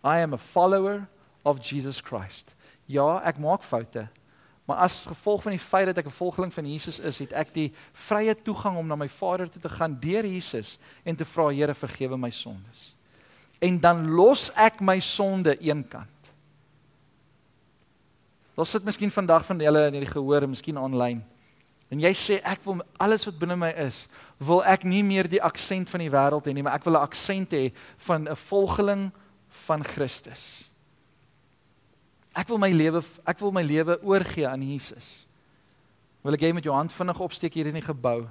I 0.05 0.21
am 0.23 0.33
a 0.33 0.39
follower 0.39 1.07
of 1.45 1.61
Jesus 1.61 2.01
Christ. 2.01 2.55
Ja, 2.87 3.21
ek 3.25 3.39
maak 3.39 3.63
foute, 3.63 4.09
maar 4.69 4.85
as 4.85 5.07
gevolg 5.09 5.43
van 5.43 5.53
die 5.57 5.63
feit 5.63 5.87
dat 5.87 5.99
ek 5.99 6.07
'n 6.07 6.21
volgeling 6.21 6.53
van 6.53 6.67
Jesus 6.67 6.99
is, 7.01 7.19
het 7.19 7.33
ek 7.33 7.55
die 7.55 7.73
vrye 7.93 8.35
toegang 8.35 8.77
om 8.77 8.87
na 8.87 8.97
my 8.97 9.09
Vader 9.09 9.49
toe 9.49 9.63
te 9.63 9.69
gaan 9.69 9.97
deur 10.01 10.25
Jesus 10.25 10.79
en 11.05 11.17
te 11.17 11.25
vra 11.25 11.49
Here 11.49 11.75
vergewe 11.75 12.17
my 12.17 12.31
sondes. 12.31 12.97
En 13.61 13.81
dan 13.81 14.11
los 14.11 14.51
ek 14.55 14.81
my 14.81 15.01
sonde 15.01 15.59
eenkant 15.59 16.19
Daar 18.59 18.67
sit 18.67 18.85
miskien 18.85 19.11
vandag 19.11 19.45
van 19.47 19.61
julle 19.63 19.85
in 19.87 19.95
hierdie 19.95 20.11
gehoor, 20.11 20.43
miskien 20.51 20.79
aanlyn. 20.83 21.21
En 21.95 22.01
jy 22.03 22.11
sê 22.19 22.41
ek 22.43 22.65
wil 22.67 22.81
alles 22.99 23.23
wat 23.29 23.37
binne 23.39 23.55
my 23.55 23.69
is, 23.85 24.09
wil 24.43 24.65
ek 24.67 24.83
nie 24.83 25.05
meer 25.07 25.29
die 25.31 25.39
aksent 25.47 25.87
van 25.93 26.03
die 26.03 26.11
wêreld 26.11 26.49
hê 26.51 26.55
nie, 26.57 26.65
maar 26.67 26.75
ek 26.75 26.89
wil 26.89 26.99
'n 26.99 27.07
aksent 27.07 27.55
hê 27.55 27.71
van 28.09 28.27
'n 28.27 28.35
volgeling 28.35 29.13
van 29.69 29.85
Christus. 29.85 30.73
Ek 32.33 32.49
wil 32.49 32.61
my 32.61 32.71
lewe 32.73 33.03
ek 33.29 33.41
wil 33.43 33.53
my 33.55 33.65
lewe 33.67 33.99
oorgee 34.07 34.47
aan 34.49 34.65
Jesus. 34.65 35.27
Wil 36.25 36.37
ek 36.37 36.45
jy 36.47 36.53
met 36.57 36.67
jou 36.67 36.75
hand 36.75 36.93
vinnig 36.93 37.23
opsteek 37.25 37.57
hier 37.59 37.71
in 37.71 37.79
die 37.79 37.85
gebou? 37.85 38.27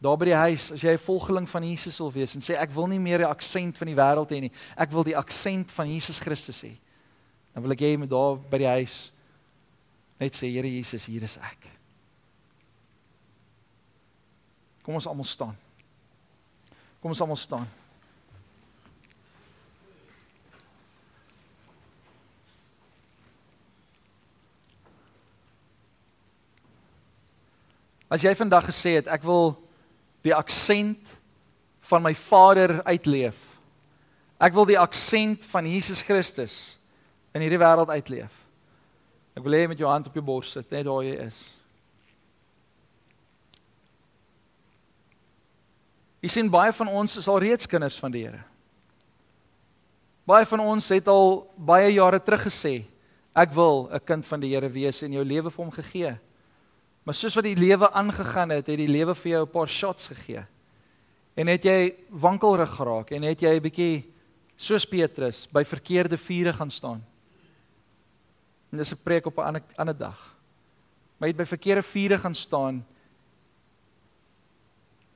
Daar 0.00 0.16
by 0.16 0.30
die 0.30 0.38
huis, 0.46 0.70
as 0.72 0.80
jy 0.80 0.94
'n 0.96 1.06
volgeling 1.06 1.48
van 1.48 1.64
Jesus 1.64 1.98
wil 2.00 2.12
wees 2.12 2.34
en 2.34 2.40
sê 2.40 2.56
ek 2.56 2.72
wil 2.72 2.86
nie 2.86 2.98
meer 2.98 3.18
die 3.18 3.28
aksent 3.28 3.76
van 3.76 3.86
die 3.86 3.96
wêreld 3.96 4.30
hê 4.32 4.40
nie, 4.40 4.52
ek 4.76 4.90
wil 4.92 5.04
die 5.04 5.16
aksent 5.16 5.70
van 5.70 5.86
Jesus 5.86 6.18
Christus 6.18 6.62
hê. 6.64 6.78
Dan 7.52 7.62
wil 7.62 7.72
ek 7.72 7.80
jy 7.80 7.96
moet 7.96 8.08
daar 8.08 8.36
by 8.36 8.58
die 8.58 8.72
huis 8.80 9.12
net 10.18 10.32
sê 10.36 10.48
Here 10.48 10.68
Jesus, 10.68 11.04
hier 11.04 11.22
is 11.22 11.36
ek. 11.36 11.68
Kom 14.82 14.94
ons 14.94 15.06
almal 15.06 15.24
staan. 15.24 15.56
Kom 17.00 17.10
ons 17.10 17.20
almal 17.20 17.36
staan. 17.36 17.68
As 28.10 28.24
jy 28.26 28.34
vandag 28.34 28.66
gesê 28.66 28.96
het 28.98 29.06
ek 29.06 29.22
wil 29.22 29.54
die 30.26 30.34
aksent 30.34 31.14
van 31.90 32.02
my 32.02 32.12
Vader 32.14 32.80
uitleef. 32.82 33.38
Ek 34.40 34.54
wil 34.56 34.66
die 34.66 34.78
aksent 34.80 35.44
van 35.52 35.68
Jesus 35.68 36.02
Christus 36.02 36.56
in 37.36 37.44
hierdie 37.44 37.60
wêreld 37.60 37.92
uitleef. 37.92 38.34
Ek 39.38 39.44
wil 39.46 39.54
hê 39.56 39.66
met 39.70 39.78
jou 39.78 39.88
hand 39.88 40.08
op 40.10 40.16
jou 40.16 40.24
bors 40.24 40.50
sit, 40.56 40.66
net 40.74 40.88
waar 40.90 41.06
jy 41.06 41.16
is. 41.22 41.40
Jy 46.20 46.32
sien 46.34 46.50
baie 46.52 46.72
van 46.76 46.90
ons 46.92 47.16
is 47.16 47.28
al 47.30 47.40
reeds 47.40 47.68
kinders 47.70 47.96
van 48.00 48.12
die 48.12 48.26
Here. 48.26 48.42
Baie 50.28 50.46
van 50.46 50.60
ons 50.62 50.88
het 50.92 51.08
al 51.08 51.46
baie 51.56 51.88
jare 51.94 52.20
terug 52.20 52.44
gesê, 52.50 52.84
ek 53.34 53.54
wil 53.54 53.88
'n 53.88 54.00
kind 54.04 54.26
van 54.26 54.40
die 54.40 54.50
Here 54.52 54.68
wees 54.68 55.02
en 55.02 55.12
jou 55.12 55.24
lewe 55.24 55.50
vir 55.50 55.64
hom 55.64 55.72
gegee. 55.72 56.18
Maar 57.10 57.18
soos 57.18 57.34
wat 57.34 57.42
die 57.48 57.58
lewe 57.58 57.88
aangegaan 57.90 58.52
het, 58.54 58.68
het 58.70 58.78
die 58.78 58.86
lewe 58.86 59.16
vir 59.18 59.30
jou 59.32 59.42
'n 59.42 59.50
paar 59.50 59.68
shots 59.68 60.06
gegee. 60.08 60.44
En 61.34 61.46
het 61.46 61.64
jy 61.64 61.96
wankelrig 62.08 62.70
geraak 62.70 63.10
en 63.10 63.22
het 63.22 63.40
jy 63.40 63.56
'n 63.56 63.62
bietjie 63.62 64.12
soos 64.56 64.86
Petrus 64.86 65.48
by 65.50 65.64
verkeerde 65.64 66.16
vure 66.16 66.52
gaan 66.52 66.70
staan. 66.70 67.04
En 68.70 68.78
dis 68.78 68.92
'n 68.92 69.02
preek 69.02 69.26
op 69.26 69.38
'n 69.38 69.42
ander 69.42 69.62
ander 69.74 69.96
dag. 69.96 70.36
Maar 71.18 71.28
jy 71.28 71.34
het 71.34 71.36
by 71.36 71.56
verkeerde 71.56 71.82
vure 71.82 72.18
gaan 72.18 72.34
staan 72.34 72.86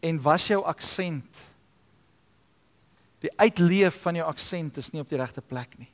en 0.01 0.23
was 0.23 0.47
jou 0.47 0.65
aksent 0.65 1.37
die 3.21 3.31
uitleef 3.37 4.03
van 4.03 4.15
jou 4.15 4.27
aksent 4.27 4.77
is 4.77 4.91
nie 4.91 5.01
op 5.01 5.09
die 5.09 5.19
regte 5.19 5.41
plek 5.41 5.79
nie. 5.79 5.93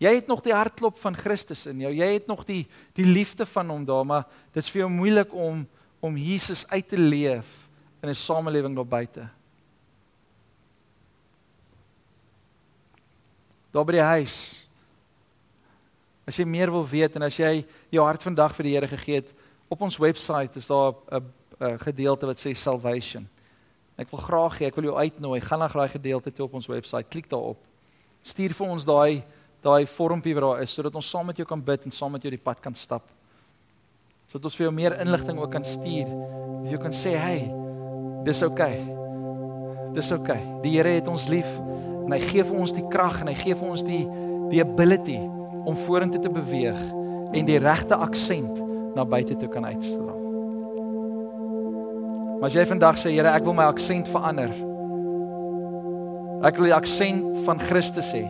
Jy 0.00 0.14
het 0.16 0.30
nog 0.30 0.40
die 0.40 0.54
hartklop 0.56 0.96
van 1.02 1.16
Christus 1.16 1.66
in 1.68 1.82
jou. 1.84 1.90
Jy 1.92 2.06
het 2.14 2.26
nog 2.30 2.46
die 2.48 2.64
die 2.96 3.04
liefde 3.04 3.44
van 3.46 3.68
hom 3.68 3.84
daar, 3.84 4.06
maar 4.06 4.24
dit 4.52 4.62
is 4.64 4.70
vir 4.72 4.86
jou 4.86 4.90
moeilik 4.92 5.34
om 5.34 5.66
om 6.00 6.16
Jesus 6.16 6.64
uit 6.70 6.88
te 6.88 6.98
leef 6.98 7.68
in 8.00 8.08
'n 8.08 8.14
samelewing 8.14 8.74
daar 8.74 8.86
buite. 8.86 9.28
Daar 13.70 13.84
by 13.84 13.92
die 13.92 14.08
huis 14.16 14.70
As 16.30 16.38
jy 16.38 16.44
meer 16.46 16.70
wil 16.70 16.84
weet 16.86 17.16
en 17.16 17.22
as 17.26 17.36
jy 17.40 17.64
jou 17.90 18.04
hart 18.06 18.22
vandag 18.22 18.52
vir 18.54 18.68
die 18.68 18.74
Here 18.76 18.88
gegee 18.88 19.18
het, 19.18 19.32
op 19.66 19.80
ons 19.82 19.96
webwerf 19.98 20.56
is 20.56 20.68
daar 20.70 20.94
'n 21.10 21.78
gedeelte 21.78 22.26
wat 22.26 22.38
sê 22.38 22.54
salvation. 22.54 23.28
Ek 23.98 24.10
wil 24.10 24.20
graag 24.20 24.58
hê 24.58 24.66
ek 24.66 24.76
wil 24.76 24.84
jou 24.84 24.96
uitnooi, 24.96 25.40
gaan 25.40 25.58
na 25.58 25.68
daai 25.68 25.88
gedeelte 25.88 26.32
toe 26.32 26.46
op 26.46 26.54
ons 26.54 26.66
webwerf, 26.66 27.08
klik 27.08 27.28
daarop. 27.28 27.58
Stuur 28.22 28.54
vir 28.54 28.66
ons 28.66 28.84
daai 28.84 29.24
daai 29.62 29.86
vormpie 29.86 30.34
wat 30.34 30.44
daar 30.46 30.62
is 30.64 30.74
sodat 30.74 30.94
ons 30.96 31.10
saam 31.10 31.26
met 31.26 31.36
jou 31.36 31.46
kan 31.48 31.60
bid 31.60 31.84
en 31.84 31.94
saam 31.94 32.12
met 32.12 32.22
jou 32.22 32.32
die 32.32 32.40
pad 32.40 32.60
kan 32.60 32.74
stap. 32.74 33.04
Sodat 34.30 34.50
ons 34.50 34.56
vir 34.56 34.68
jou 34.68 34.74
meer 34.74 34.96
inligting 35.00 35.38
ook 35.40 35.52
kan 35.52 35.64
stuur. 35.64 36.08
Jy 36.70 36.78
kan 36.78 36.92
sê, 36.92 37.16
"Hey, 37.16 37.50
dis 38.24 38.42
oukei. 38.42 38.74
Okay. 38.80 39.92
Dis 39.94 40.10
oukei. 40.12 40.38
Okay. 40.38 40.60
Die 40.62 40.76
Here 40.76 40.88
het 40.88 41.08
ons 41.08 41.28
lief 41.28 41.48
en 42.04 42.12
hy 42.12 42.20
gee 42.20 42.42
vir 42.42 42.56
ons 42.58 42.72
die 42.72 42.86
krag 42.90 43.20
en 43.20 43.28
hy 43.28 43.34
gee 43.34 43.54
vir 43.54 43.68
ons 43.68 43.82
die 43.86 44.06
die 44.50 44.60
ability 44.60 45.18
om 45.68 45.76
vorentoe 45.76 46.20
te 46.20 46.30
beweeg 46.32 46.78
en 47.34 47.46
die 47.46 47.58
regte 47.62 47.94
aksent 47.94 48.58
na 48.96 49.04
buite 49.06 49.36
toe 49.38 49.48
kan 49.48 49.64
uitstraal. 49.64 50.18
Maar 52.40 52.48
as 52.48 52.56
jy 52.56 52.64
vandag 52.66 52.98
sê 52.98 53.12
Here, 53.12 53.30
ek 53.30 53.44
wil 53.44 53.54
my 53.54 53.68
aksent 53.70 54.08
verander. 54.10 54.50
Ek 56.48 56.56
wil 56.56 56.70
die 56.70 56.74
aksent 56.74 57.42
van 57.44 57.60
Christus 57.60 58.14
hê. 58.16 58.24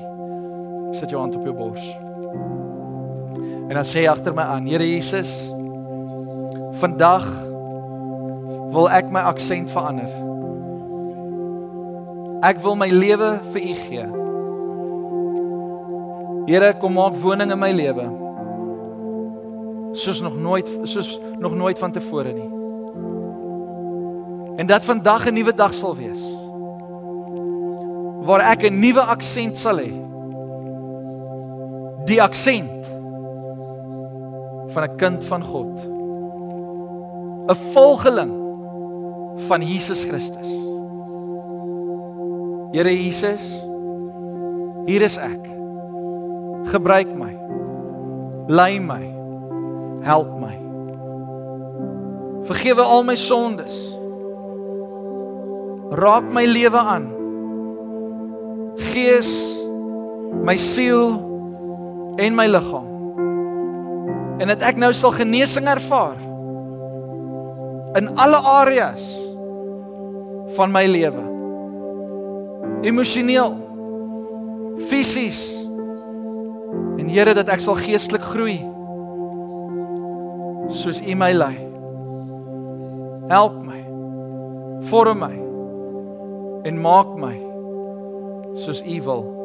Sit 0.90 1.10
jou 1.10 1.20
hand 1.20 1.36
op 1.36 1.44
jou 1.44 1.54
bors. 1.54 1.84
En 3.68 3.76
dan 3.78 3.86
sê 3.86 4.06
agter 4.10 4.34
my 4.34 4.42
aan, 4.42 4.66
Here 4.66 4.86
Jesus, 4.86 5.52
vandag 6.82 7.26
wil 8.74 8.90
ek 8.90 9.10
my 9.10 9.22
aksent 9.30 9.70
verander. 9.70 10.10
Ek 12.46 12.58
wil 12.64 12.74
my 12.78 12.88
lewe 12.88 13.36
vir 13.52 13.62
U 13.62 13.74
gee. 13.84 14.06
Here, 16.50 16.72
kom 16.80 16.96
maak 16.96 17.18
woning 17.22 17.52
in 17.52 17.60
my 17.60 17.70
lewe. 17.70 18.08
Soos 19.94 20.22
nog 20.24 20.34
nooit 20.38 20.66
soos 20.88 21.18
nog 21.38 21.54
nooit 21.54 21.78
van 21.78 21.92
tevore 21.92 22.32
nie. 22.34 22.48
En 24.58 24.66
dat 24.66 24.84
vandag 24.84 25.26
'n 25.26 25.34
nuwe 25.34 25.54
dag 25.54 25.74
sal 25.74 25.96
wees. 25.96 26.34
Waar 28.26 28.40
ek 28.40 28.62
'n 28.66 28.80
nuwe 28.80 29.00
aksent 29.00 29.58
sal 29.58 29.78
hê. 29.78 30.09
Die 32.06 32.22
aksent 32.22 32.86
van 34.70 34.82
'n 34.82 34.96
kind 34.96 35.24
van 35.24 35.42
God. 35.42 35.74
'n 37.50 37.56
Volgeling 37.72 38.32
van 39.36 39.62
Jesus 39.62 40.04
Christus. 40.04 40.50
Here 42.70 42.92
Jesus, 42.92 43.64
hier 44.86 45.02
is 45.02 45.18
ek. 45.18 45.42
Gebruik 46.70 47.10
my. 47.14 47.34
Lei 48.46 48.78
my. 48.78 49.02
Help 50.02 50.38
my. 50.38 50.54
Vergewe 52.46 52.82
al 52.82 53.02
my 53.02 53.16
sondes. 53.16 53.98
Raak 55.90 56.30
my 56.32 56.46
lewe 56.46 56.78
aan. 56.78 57.10
Gees, 58.76 59.58
my 60.42 60.56
siel 60.56 61.29
en 62.20 62.36
my 62.36 62.46
liggaam. 62.50 62.88
En 64.40 64.52
dat 64.52 64.62
ek 64.70 64.80
nou 64.80 64.92
sal 64.96 65.14
genesing 65.16 65.68
ervaar 65.68 66.18
in 67.98 68.12
alle 68.20 68.38
areas 68.60 69.08
van 70.56 70.72
my 70.72 70.84
lewe. 70.88 71.24
Emosioneel, 72.86 73.56
fisies, 74.88 75.60
En 77.00 77.08
Here 77.08 77.32
dat 77.34 77.48
ek 77.48 77.62
sal 77.64 77.78
geestelik 77.80 78.24
groei 78.28 78.58
soos 80.70 81.00
U 81.00 81.14
my 81.18 81.32
lei. 81.34 81.56
Help 83.30 83.56
my. 83.64 83.80
Vorm 84.90 85.24
my 85.24 85.32
en 86.68 86.80
maak 86.84 87.16
my 87.18 87.34
soos 88.60 88.84
U 88.84 89.00
wil. 89.08 89.39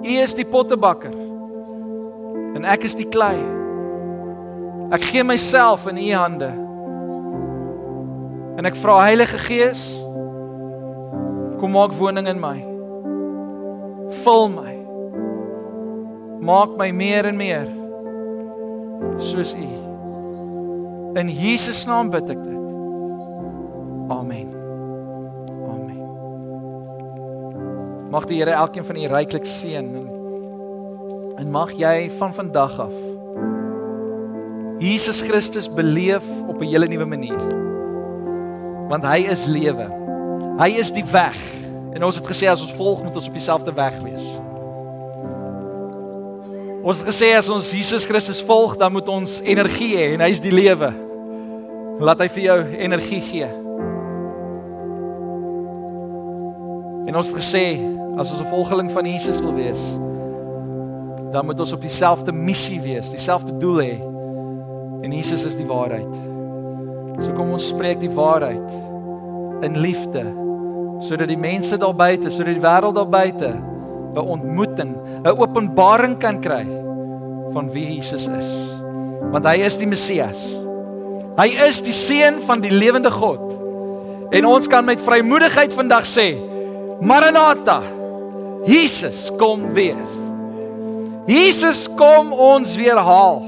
U 0.00 0.12
is 0.20 0.34
die 0.36 0.46
pottebakker 0.48 1.12
en 2.56 2.66
ek 2.68 2.84
is 2.88 2.96
die 2.98 3.08
klei. 3.08 3.36
Ek 4.90 5.04
gee 5.12 5.24
myself 5.24 5.86
in 5.90 6.00
U 6.00 6.08
hande. 6.16 6.50
En 8.58 8.68
ek 8.68 8.78
vra 8.80 8.98
Heilige 9.06 9.38
Gees, 9.46 9.84
kom 11.60 11.76
maak 11.76 11.94
woning 11.96 12.28
in 12.28 12.40
my. 12.42 12.56
Vul 14.24 14.48
my. 14.52 14.74
Maak 16.40 16.74
my 16.80 16.90
meer 16.96 17.28
en 17.30 17.38
meer 17.38 17.68
soos 19.20 19.54
U. 19.54 19.68
In 21.20 21.30
Jesus 21.32 21.84
naam 21.88 22.10
bid 22.12 22.32
ek 22.32 22.40
dit. 22.40 22.56
Amen. 24.10 24.59
Mag 28.10 28.26
die 28.26 28.40
Here 28.40 28.50
elkeen 28.58 28.84
van 28.84 28.96
u 28.96 29.06
ryklik 29.06 29.46
seën 29.46 29.94
en 29.94 30.08
en 31.40 31.50
mag 31.50 31.70
jy 31.72 32.10
van 32.18 32.34
vandag 32.36 32.74
af 32.84 32.96
Jesus 34.80 35.20
Christus 35.20 35.68
beleef 35.72 36.24
op 36.48 36.60
'n 36.60 36.68
hele 36.68 36.86
nuwe 36.86 37.04
manier. 37.04 37.40
Want 38.88 39.04
hy 39.04 39.18
is 39.30 39.44
lewe. 39.46 39.86
Hy 40.58 40.68
is 40.68 40.90
die 40.90 41.04
weg. 41.04 41.36
En 41.92 42.04
ons 42.04 42.16
het 42.16 42.26
gesê 42.26 42.48
as 42.48 42.62
ons 42.62 42.72
volg 42.72 43.02
moet 43.02 43.16
ons 43.16 43.26
op 43.26 43.32
dieselfde 43.32 43.72
weg 43.72 44.00
wees. 44.02 44.40
Ons 46.82 46.98
het 46.98 47.06
gesê 47.06 47.36
as 47.36 47.48
ons 47.48 47.70
Jesus 47.70 48.04
Christus 48.04 48.42
volg, 48.42 48.76
dan 48.76 48.92
moet 48.92 49.08
ons 49.08 49.40
energie 49.44 49.96
hê 49.96 50.12
en 50.14 50.20
hy 50.20 50.30
is 50.30 50.40
die 50.40 50.52
lewe. 50.52 50.92
Laat 52.00 52.20
hy 52.20 52.28
vir 52.28 52.42
jou 52.42 52.58
energie 52.78 53.20
gee. 53.20 53.48
En 57.06 57.16
ons 57.16 57.26
het 57.26 57.36
gesê 57.36 57.64
as 58.16 58.30
ons 58.30 58.40
'n 58.40 58.50
volgeling 58.50 58.90
van 58.90 59.04
Jesus 59.06 59.40
wil 59.40 59.54
wees, 59.54 59.98
dan 61.30 61.46
moet 61.46 61.60
ons 61.60 61.72
op 61.72 61.80
dieselfde 61.80 62.32
missie 62.32 62.80
wees, 62.80 63.10
dieselfde 63.10 63.56
doel 63.56 63.78
hê. 63.80 64.00
En 65.02 65.12
Jesus 65.12 65.44
is 65.44 65.56
die 65.56 65.66
waarheid. 65.66 66.14
So 67.20 67.32
kom 67.32 67.52
ons 67.52 67.68
spreek 67.68 68.00
die 68.00 68.10
waarheid 68.10 68.70
in 69.62 69.78
liefde 69.80 70.24
sodat 71.00 71.28
die 71.28 71.38
mense 71.38 71.78
daar 71.80 71.94
buite, 71.96 72.30
sodat 72.30 72.54
die 72.54 72.62
wêreld 72.64 72.94
daar 72.94 73.08
buite 73.08 73.50
'n 74.14 74.18
ontmoeting, 74.18 74.96
'n 75.24 75.38
openbaring 75.38 76.18
kan 76.18 76.40
kry 76.40 76.66
van 77.52 77.70
wie 77.70 77.96
Jesus 77.96 78.26
is. 78.26 78.76
Want 79.30 79.44
hy 79.44 79.62
is 79.64 79.76
die 79.76 79.86
Messias. 79.86 80.60
Hy 81.36 81.46
is 81.68 81.80
die 81.82 81.92
seun 81.92 82.38
van 82.38 82.60
die 82.60 82.70
lewende 82.70 83.10
God. 83.10 83.40
En 84.30 84.46
ons 84.46 84.66
kan 84.66 84.84
met 84.84 85.00
vrymoedigheid 85.00 85.72
vandag 85.74 86.06
sê, 86.06 86.36
Maranatha. 87.00 87.80
Jesus 88.66 89.30
kom 89.38 89.70
weer. 89.72 89.98
Jesus 91.26 91.86
kom 91.96 92.32
ons 92.32 92.74
weer 92.76 92.98
haal. 92.98 93.42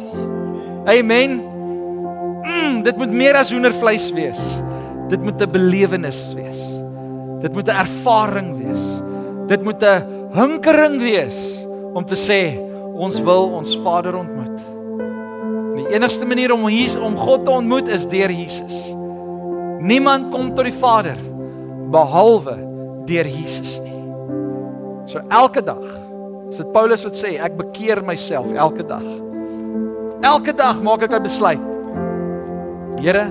Amen. 0.89 1.41
Mm, 2.43 2.83
dit 2.83 2.97
moet 2.99 3.13
meer 3.13 3.39
as 3.39 3.53
hoendervleis 3.53 4.09
wees. 4.15 4.63
Dit 5.09 5.23
moet 5.23 5.41
'n 5.41 5.51
belewenis 5.51 6.33
wees. 6.35 6.81
Dit 7.41 7.53
moet 7.55 7.69
'n 7.69 7.77
ervaring 7.85 8.57
wees. 8.57 9.03
Dit 9.47 9.63
moet 9.65 9.83
'n 9.83 10.05
hinkering 10.33 11.01
wees 11.01 11.67
om 11.95 12.05
te 12.05 12.17
sê 12.17 12.59
ons 12.97 13.21
wil 13.21 13.53
ons 13.53 13.77
Vader 13.83 14.17
ontmoet. 14.17 14.61
Die 15.77 15.89
enigste 15.95 16.27
manier 16.27 16.53
om 16.53 16.67
hier 16.67 17.03
om 17.03 17.17
God 17.17 17.45
te 17.45 17.51
ontmoet 17.51 17.89
is 17.89 18.07
deur 18.07 18.31
Jesus. 18.31 18.95
Niemand 19.79 20.31
kom 20.31 20.55
tot 20.55 20.65
die 20.65 20.79
Vader 20.81 21.17
behalwe 21.91 22.57
deur 23.05 23.27
Jesus 23.27 23.81
nie. 23.83 23.92
So 25.13 25.21
elke 25.29 25.61
dag, 25.61 25.83
as 26.49 26.57
dit 26.57 26.69
Paulus 26.73 27.03
wat 27.05 27.19
sê, 27.19 27.35
ek 27.37 27.53
bekeer 27.59 28.01
myself 28.07 28.49
elke 28.57 28.85
dag. 28.89 29.05
Elke 30.25 30.55
dag 30.57 30.79
maak 30.81 31.03
ek 31.05 31.13
'n 31.13 31.21
besluit. 31.21 31.65
Here, 32.97 33.29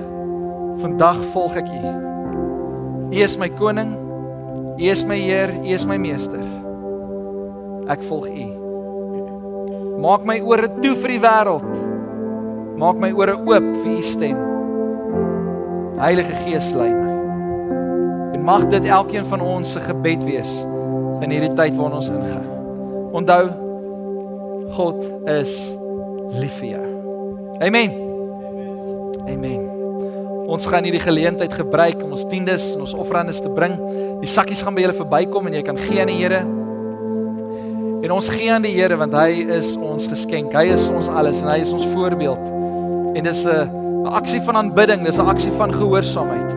vandag 0.78 1.18
volg 1.34 1.56
ek 1.58 1.66
U. 1.66 1.82
U 3.10 3.18
is 3.18 3.34
my 3.36 3.48
koning. 3.48 3.98
U 4.78 4.84
is 4.84 5.02
my 5.02 5.18
Heer, 5.18 5.50
U 5.50 5.74
is 5.74 5.84
my 5.84 5.98
meester. 5.98 6.38
Ek 7.90 7.98
volg 8.06 8.30
U. 8.30 8.46
Maak 9.98 10.22
my 10.24 10.38
ore 10.38 10.70
toe 10.78 10.94
vir 10.94 11.18
die 11.18 11.22
wêreld. 11.26 11.66
Maak 12.78 12.96
my 12.96 13.10
ore 13.10 13.34
oop 13.34 13.66
vir 13.82 13.98
U 13.98 14.02
stem. 14.02 14.38
Heilige 15.98 16.34
Gees 16.46 16.74
lei 16.74 16.94
my. 16.94 17.10
En 18.34 18.42
mag 18.44 18.70
dit 18.70 18.86
elkeen 18.86 19.26
van 19.26 19.40
ons 19.40 19.72
se 19.72 19.80
gebed 19.80 20.22
wees 20.22 20.62
in 21.22 21.34
hierdie 21.34 21.52
tyd 21.58 21.76
waarin 21.78 21.98
ons 21.98 22.10
ingaan. 22.12 22.48
Onthou 23.12 23.44
God 24.72 25.04
is 25.28 25.52
lief 26.40 26.54
vir 26.60 26.68
jou. 26.76 26.86
Amen. 27.62 27.92
Amen. 29.28 29.60
Ons 30.52 30.66
gaan 30.68 30.84
hierdie 30.84 31.02
geleentheid 31.02 31.52
gebruik 31.56 32.00
om 32.04 32.14
ons 32.16 32.24
tiendes 32.28 32.72
en 32.74 32.84
ons 32.86 32.96
offerandes 32.96 33.40
te 33.44 33.52
bring. 33.52 33.76
Die 34.20 34.30
sakkies 34.30 34.64
gaan 34.64 34.76
by 34.76 34.84
julle 34.84 34.96
verbykom 34.96 35.48
en 35.48 35.56
jy 35.56 35.62
kan 35.66 35.78
gee 35.80 36.02
aan 36.02 36.12
die 36.12 36.18
Here. 36.20 36.42
En 38.02 38.16
ons 38.16 38.28
gee 38.34 38.50
aan 38.52 38.64
die 38.66 38.74
Here 38.74 38.98
want 38.98 39.14
hy 39.16 39.44
is 39.58 39.76
ons 39.78 40.08
geskenk. 40.10 40.52
Hy 40.56 40.72
is 40.74 40.88
ons 40.92 41.08
alles 41.08 41.44
en 41.44 41.52
hy 41.52 41.60
is 41.62 41.72
ons 41.76 41.86
voorbeeld. 41.94 42.50
En 43.16 43.24
dis 43.24 43.44
'n 43.46 43.80
'n 44.02 44.14
aksie 44.18 44.40
van 44.42 44.56
aanbidding, 44.56 45.04
dis 45.04 45.18
'n 45.18 45.28
aksie 45.28 45.52
van 45.52 45.72
gehoorsaamheid. 45.72 46.50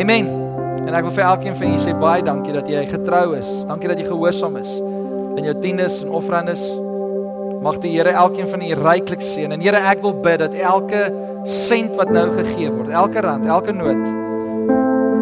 Amen. 0.00 0.41
En 0.86 0.94
ek 0.94 1.06
wil 1.06 1.14
vir 1.14 1.24
elkeen 1.24 1.58
van 1.58 1.68
julle 1.70 1.82
sê 1.82 1.92
baie 1.98 2.22
dankie 2.26 2.54
dat 2.54 2.68
jy 2.70 2.82
getrou 2.90 3.36
is. 3.38 3.50
Dankie 3.68 3.90
dat 3.90 4.00
jy 4.00 4.08
gehoorsaam 4.08 4.56
is 4.60 4.72
in 5.38 5.46
jou 5.46 5.54
tiendes 5.62 6.00
en 6.02 6.10
offerandes. 6.12 6.64
Mag 7.62 7.78
die 7.82 7.92
Here 7.94 8.10
elkeen 8.18 8.48
van 8.50 8.62
u 8.62 8.72
ryklik 8.74 9.22
seën. 9.22 9.52
En 9.54 9.62
Here, 9.62 9.78
ek 9.92 10.02
wil 10.02 10.16
bid 10.24 10.42
dat 10.42 10.56
elke 10.58 11.04
sent 11.48 11.94
wat 11.96 12.10
nou 12.12 12.26
gegee 12.34 12.70
word, 12.72 12.90
elke 12.90 13.22
rand, 13.22 13.46
elke 13.46 13.74
noot, 13.76 14.02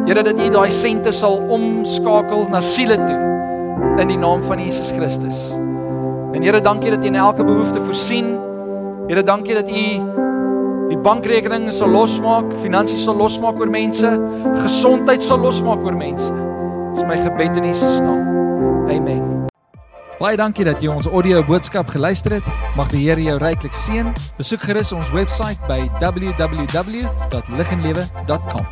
Here 0.09 0.25
dat 0.25 0.41
u 0.41 0.49
daai 0.51 0.71
sente 0.73 1.13
sal 1.13 1.37
omskakel 1.53 2.49
na 2.51 2.63
siele 2.65 2.97
toe 3.05 3.19
in 4.01 4.09
die 4.09 4.17
naam 4.19 4.41
van 4.43 4.59
Jesus 4.59 4.91
Christus. 4.97 5.51
En 6.33 6.43
Here, 6.43 6.63
dankie 6.65 6.91
dat 6.91 7.05
u 7.05 7.13
in 7.13 7.21
elke 7.21 7.45
behoefte 7.45 7.83
voorsien. 7.85 8.33
Here, 9.09 9.23
dankie 9.23 9.55
dat 9.55 9.69
u 9.69 9.85
die 10.91 10.99
bankrekening 10.99 11.71
sal 11.73 11.91
losmaak, 11.95 12.51
finansies 12.65 13.05
sal 13.07 13.17
losmaak 13.19 13.61
oor 13.63 13.71
mense, 13.71 14.11
gesondheid 14.63 15.23
sal 15.23 15.39
losmaak 15.43 15.85
oor 15.87 15.97
mense. 15.97 16.33
Dis 16.95 17.05
my 17.07 17.17
gebed 17.23 17.57
in 17.57 17.65
Jesus 17.71 18.01
naam. 18.03 18.21
Amen. 18.91 19.23
Baie 20.21 20.37
dankie 20.37 20.67
dat 20.69 20.83
jy 20.85 20.93
ons 20.93 21.09
audio 21.09 21.41
boodskap 21.49 21.89
geluister 21.95 22.33
het. 22.37 22.47
Mag 22.77 22.93
die 22.93 23.01
Here 23.07 23.23
jou 23.25 23.39
ryklik 23.41 23.73
seën. 23.73 24.13
Besoek 24.37 24.61
gerus 24.69 24.93
ons 24.93 25.09
webwerf 25.15 25.57
by 25.71 25.81
www.liginlewe.com. 26.03 28.67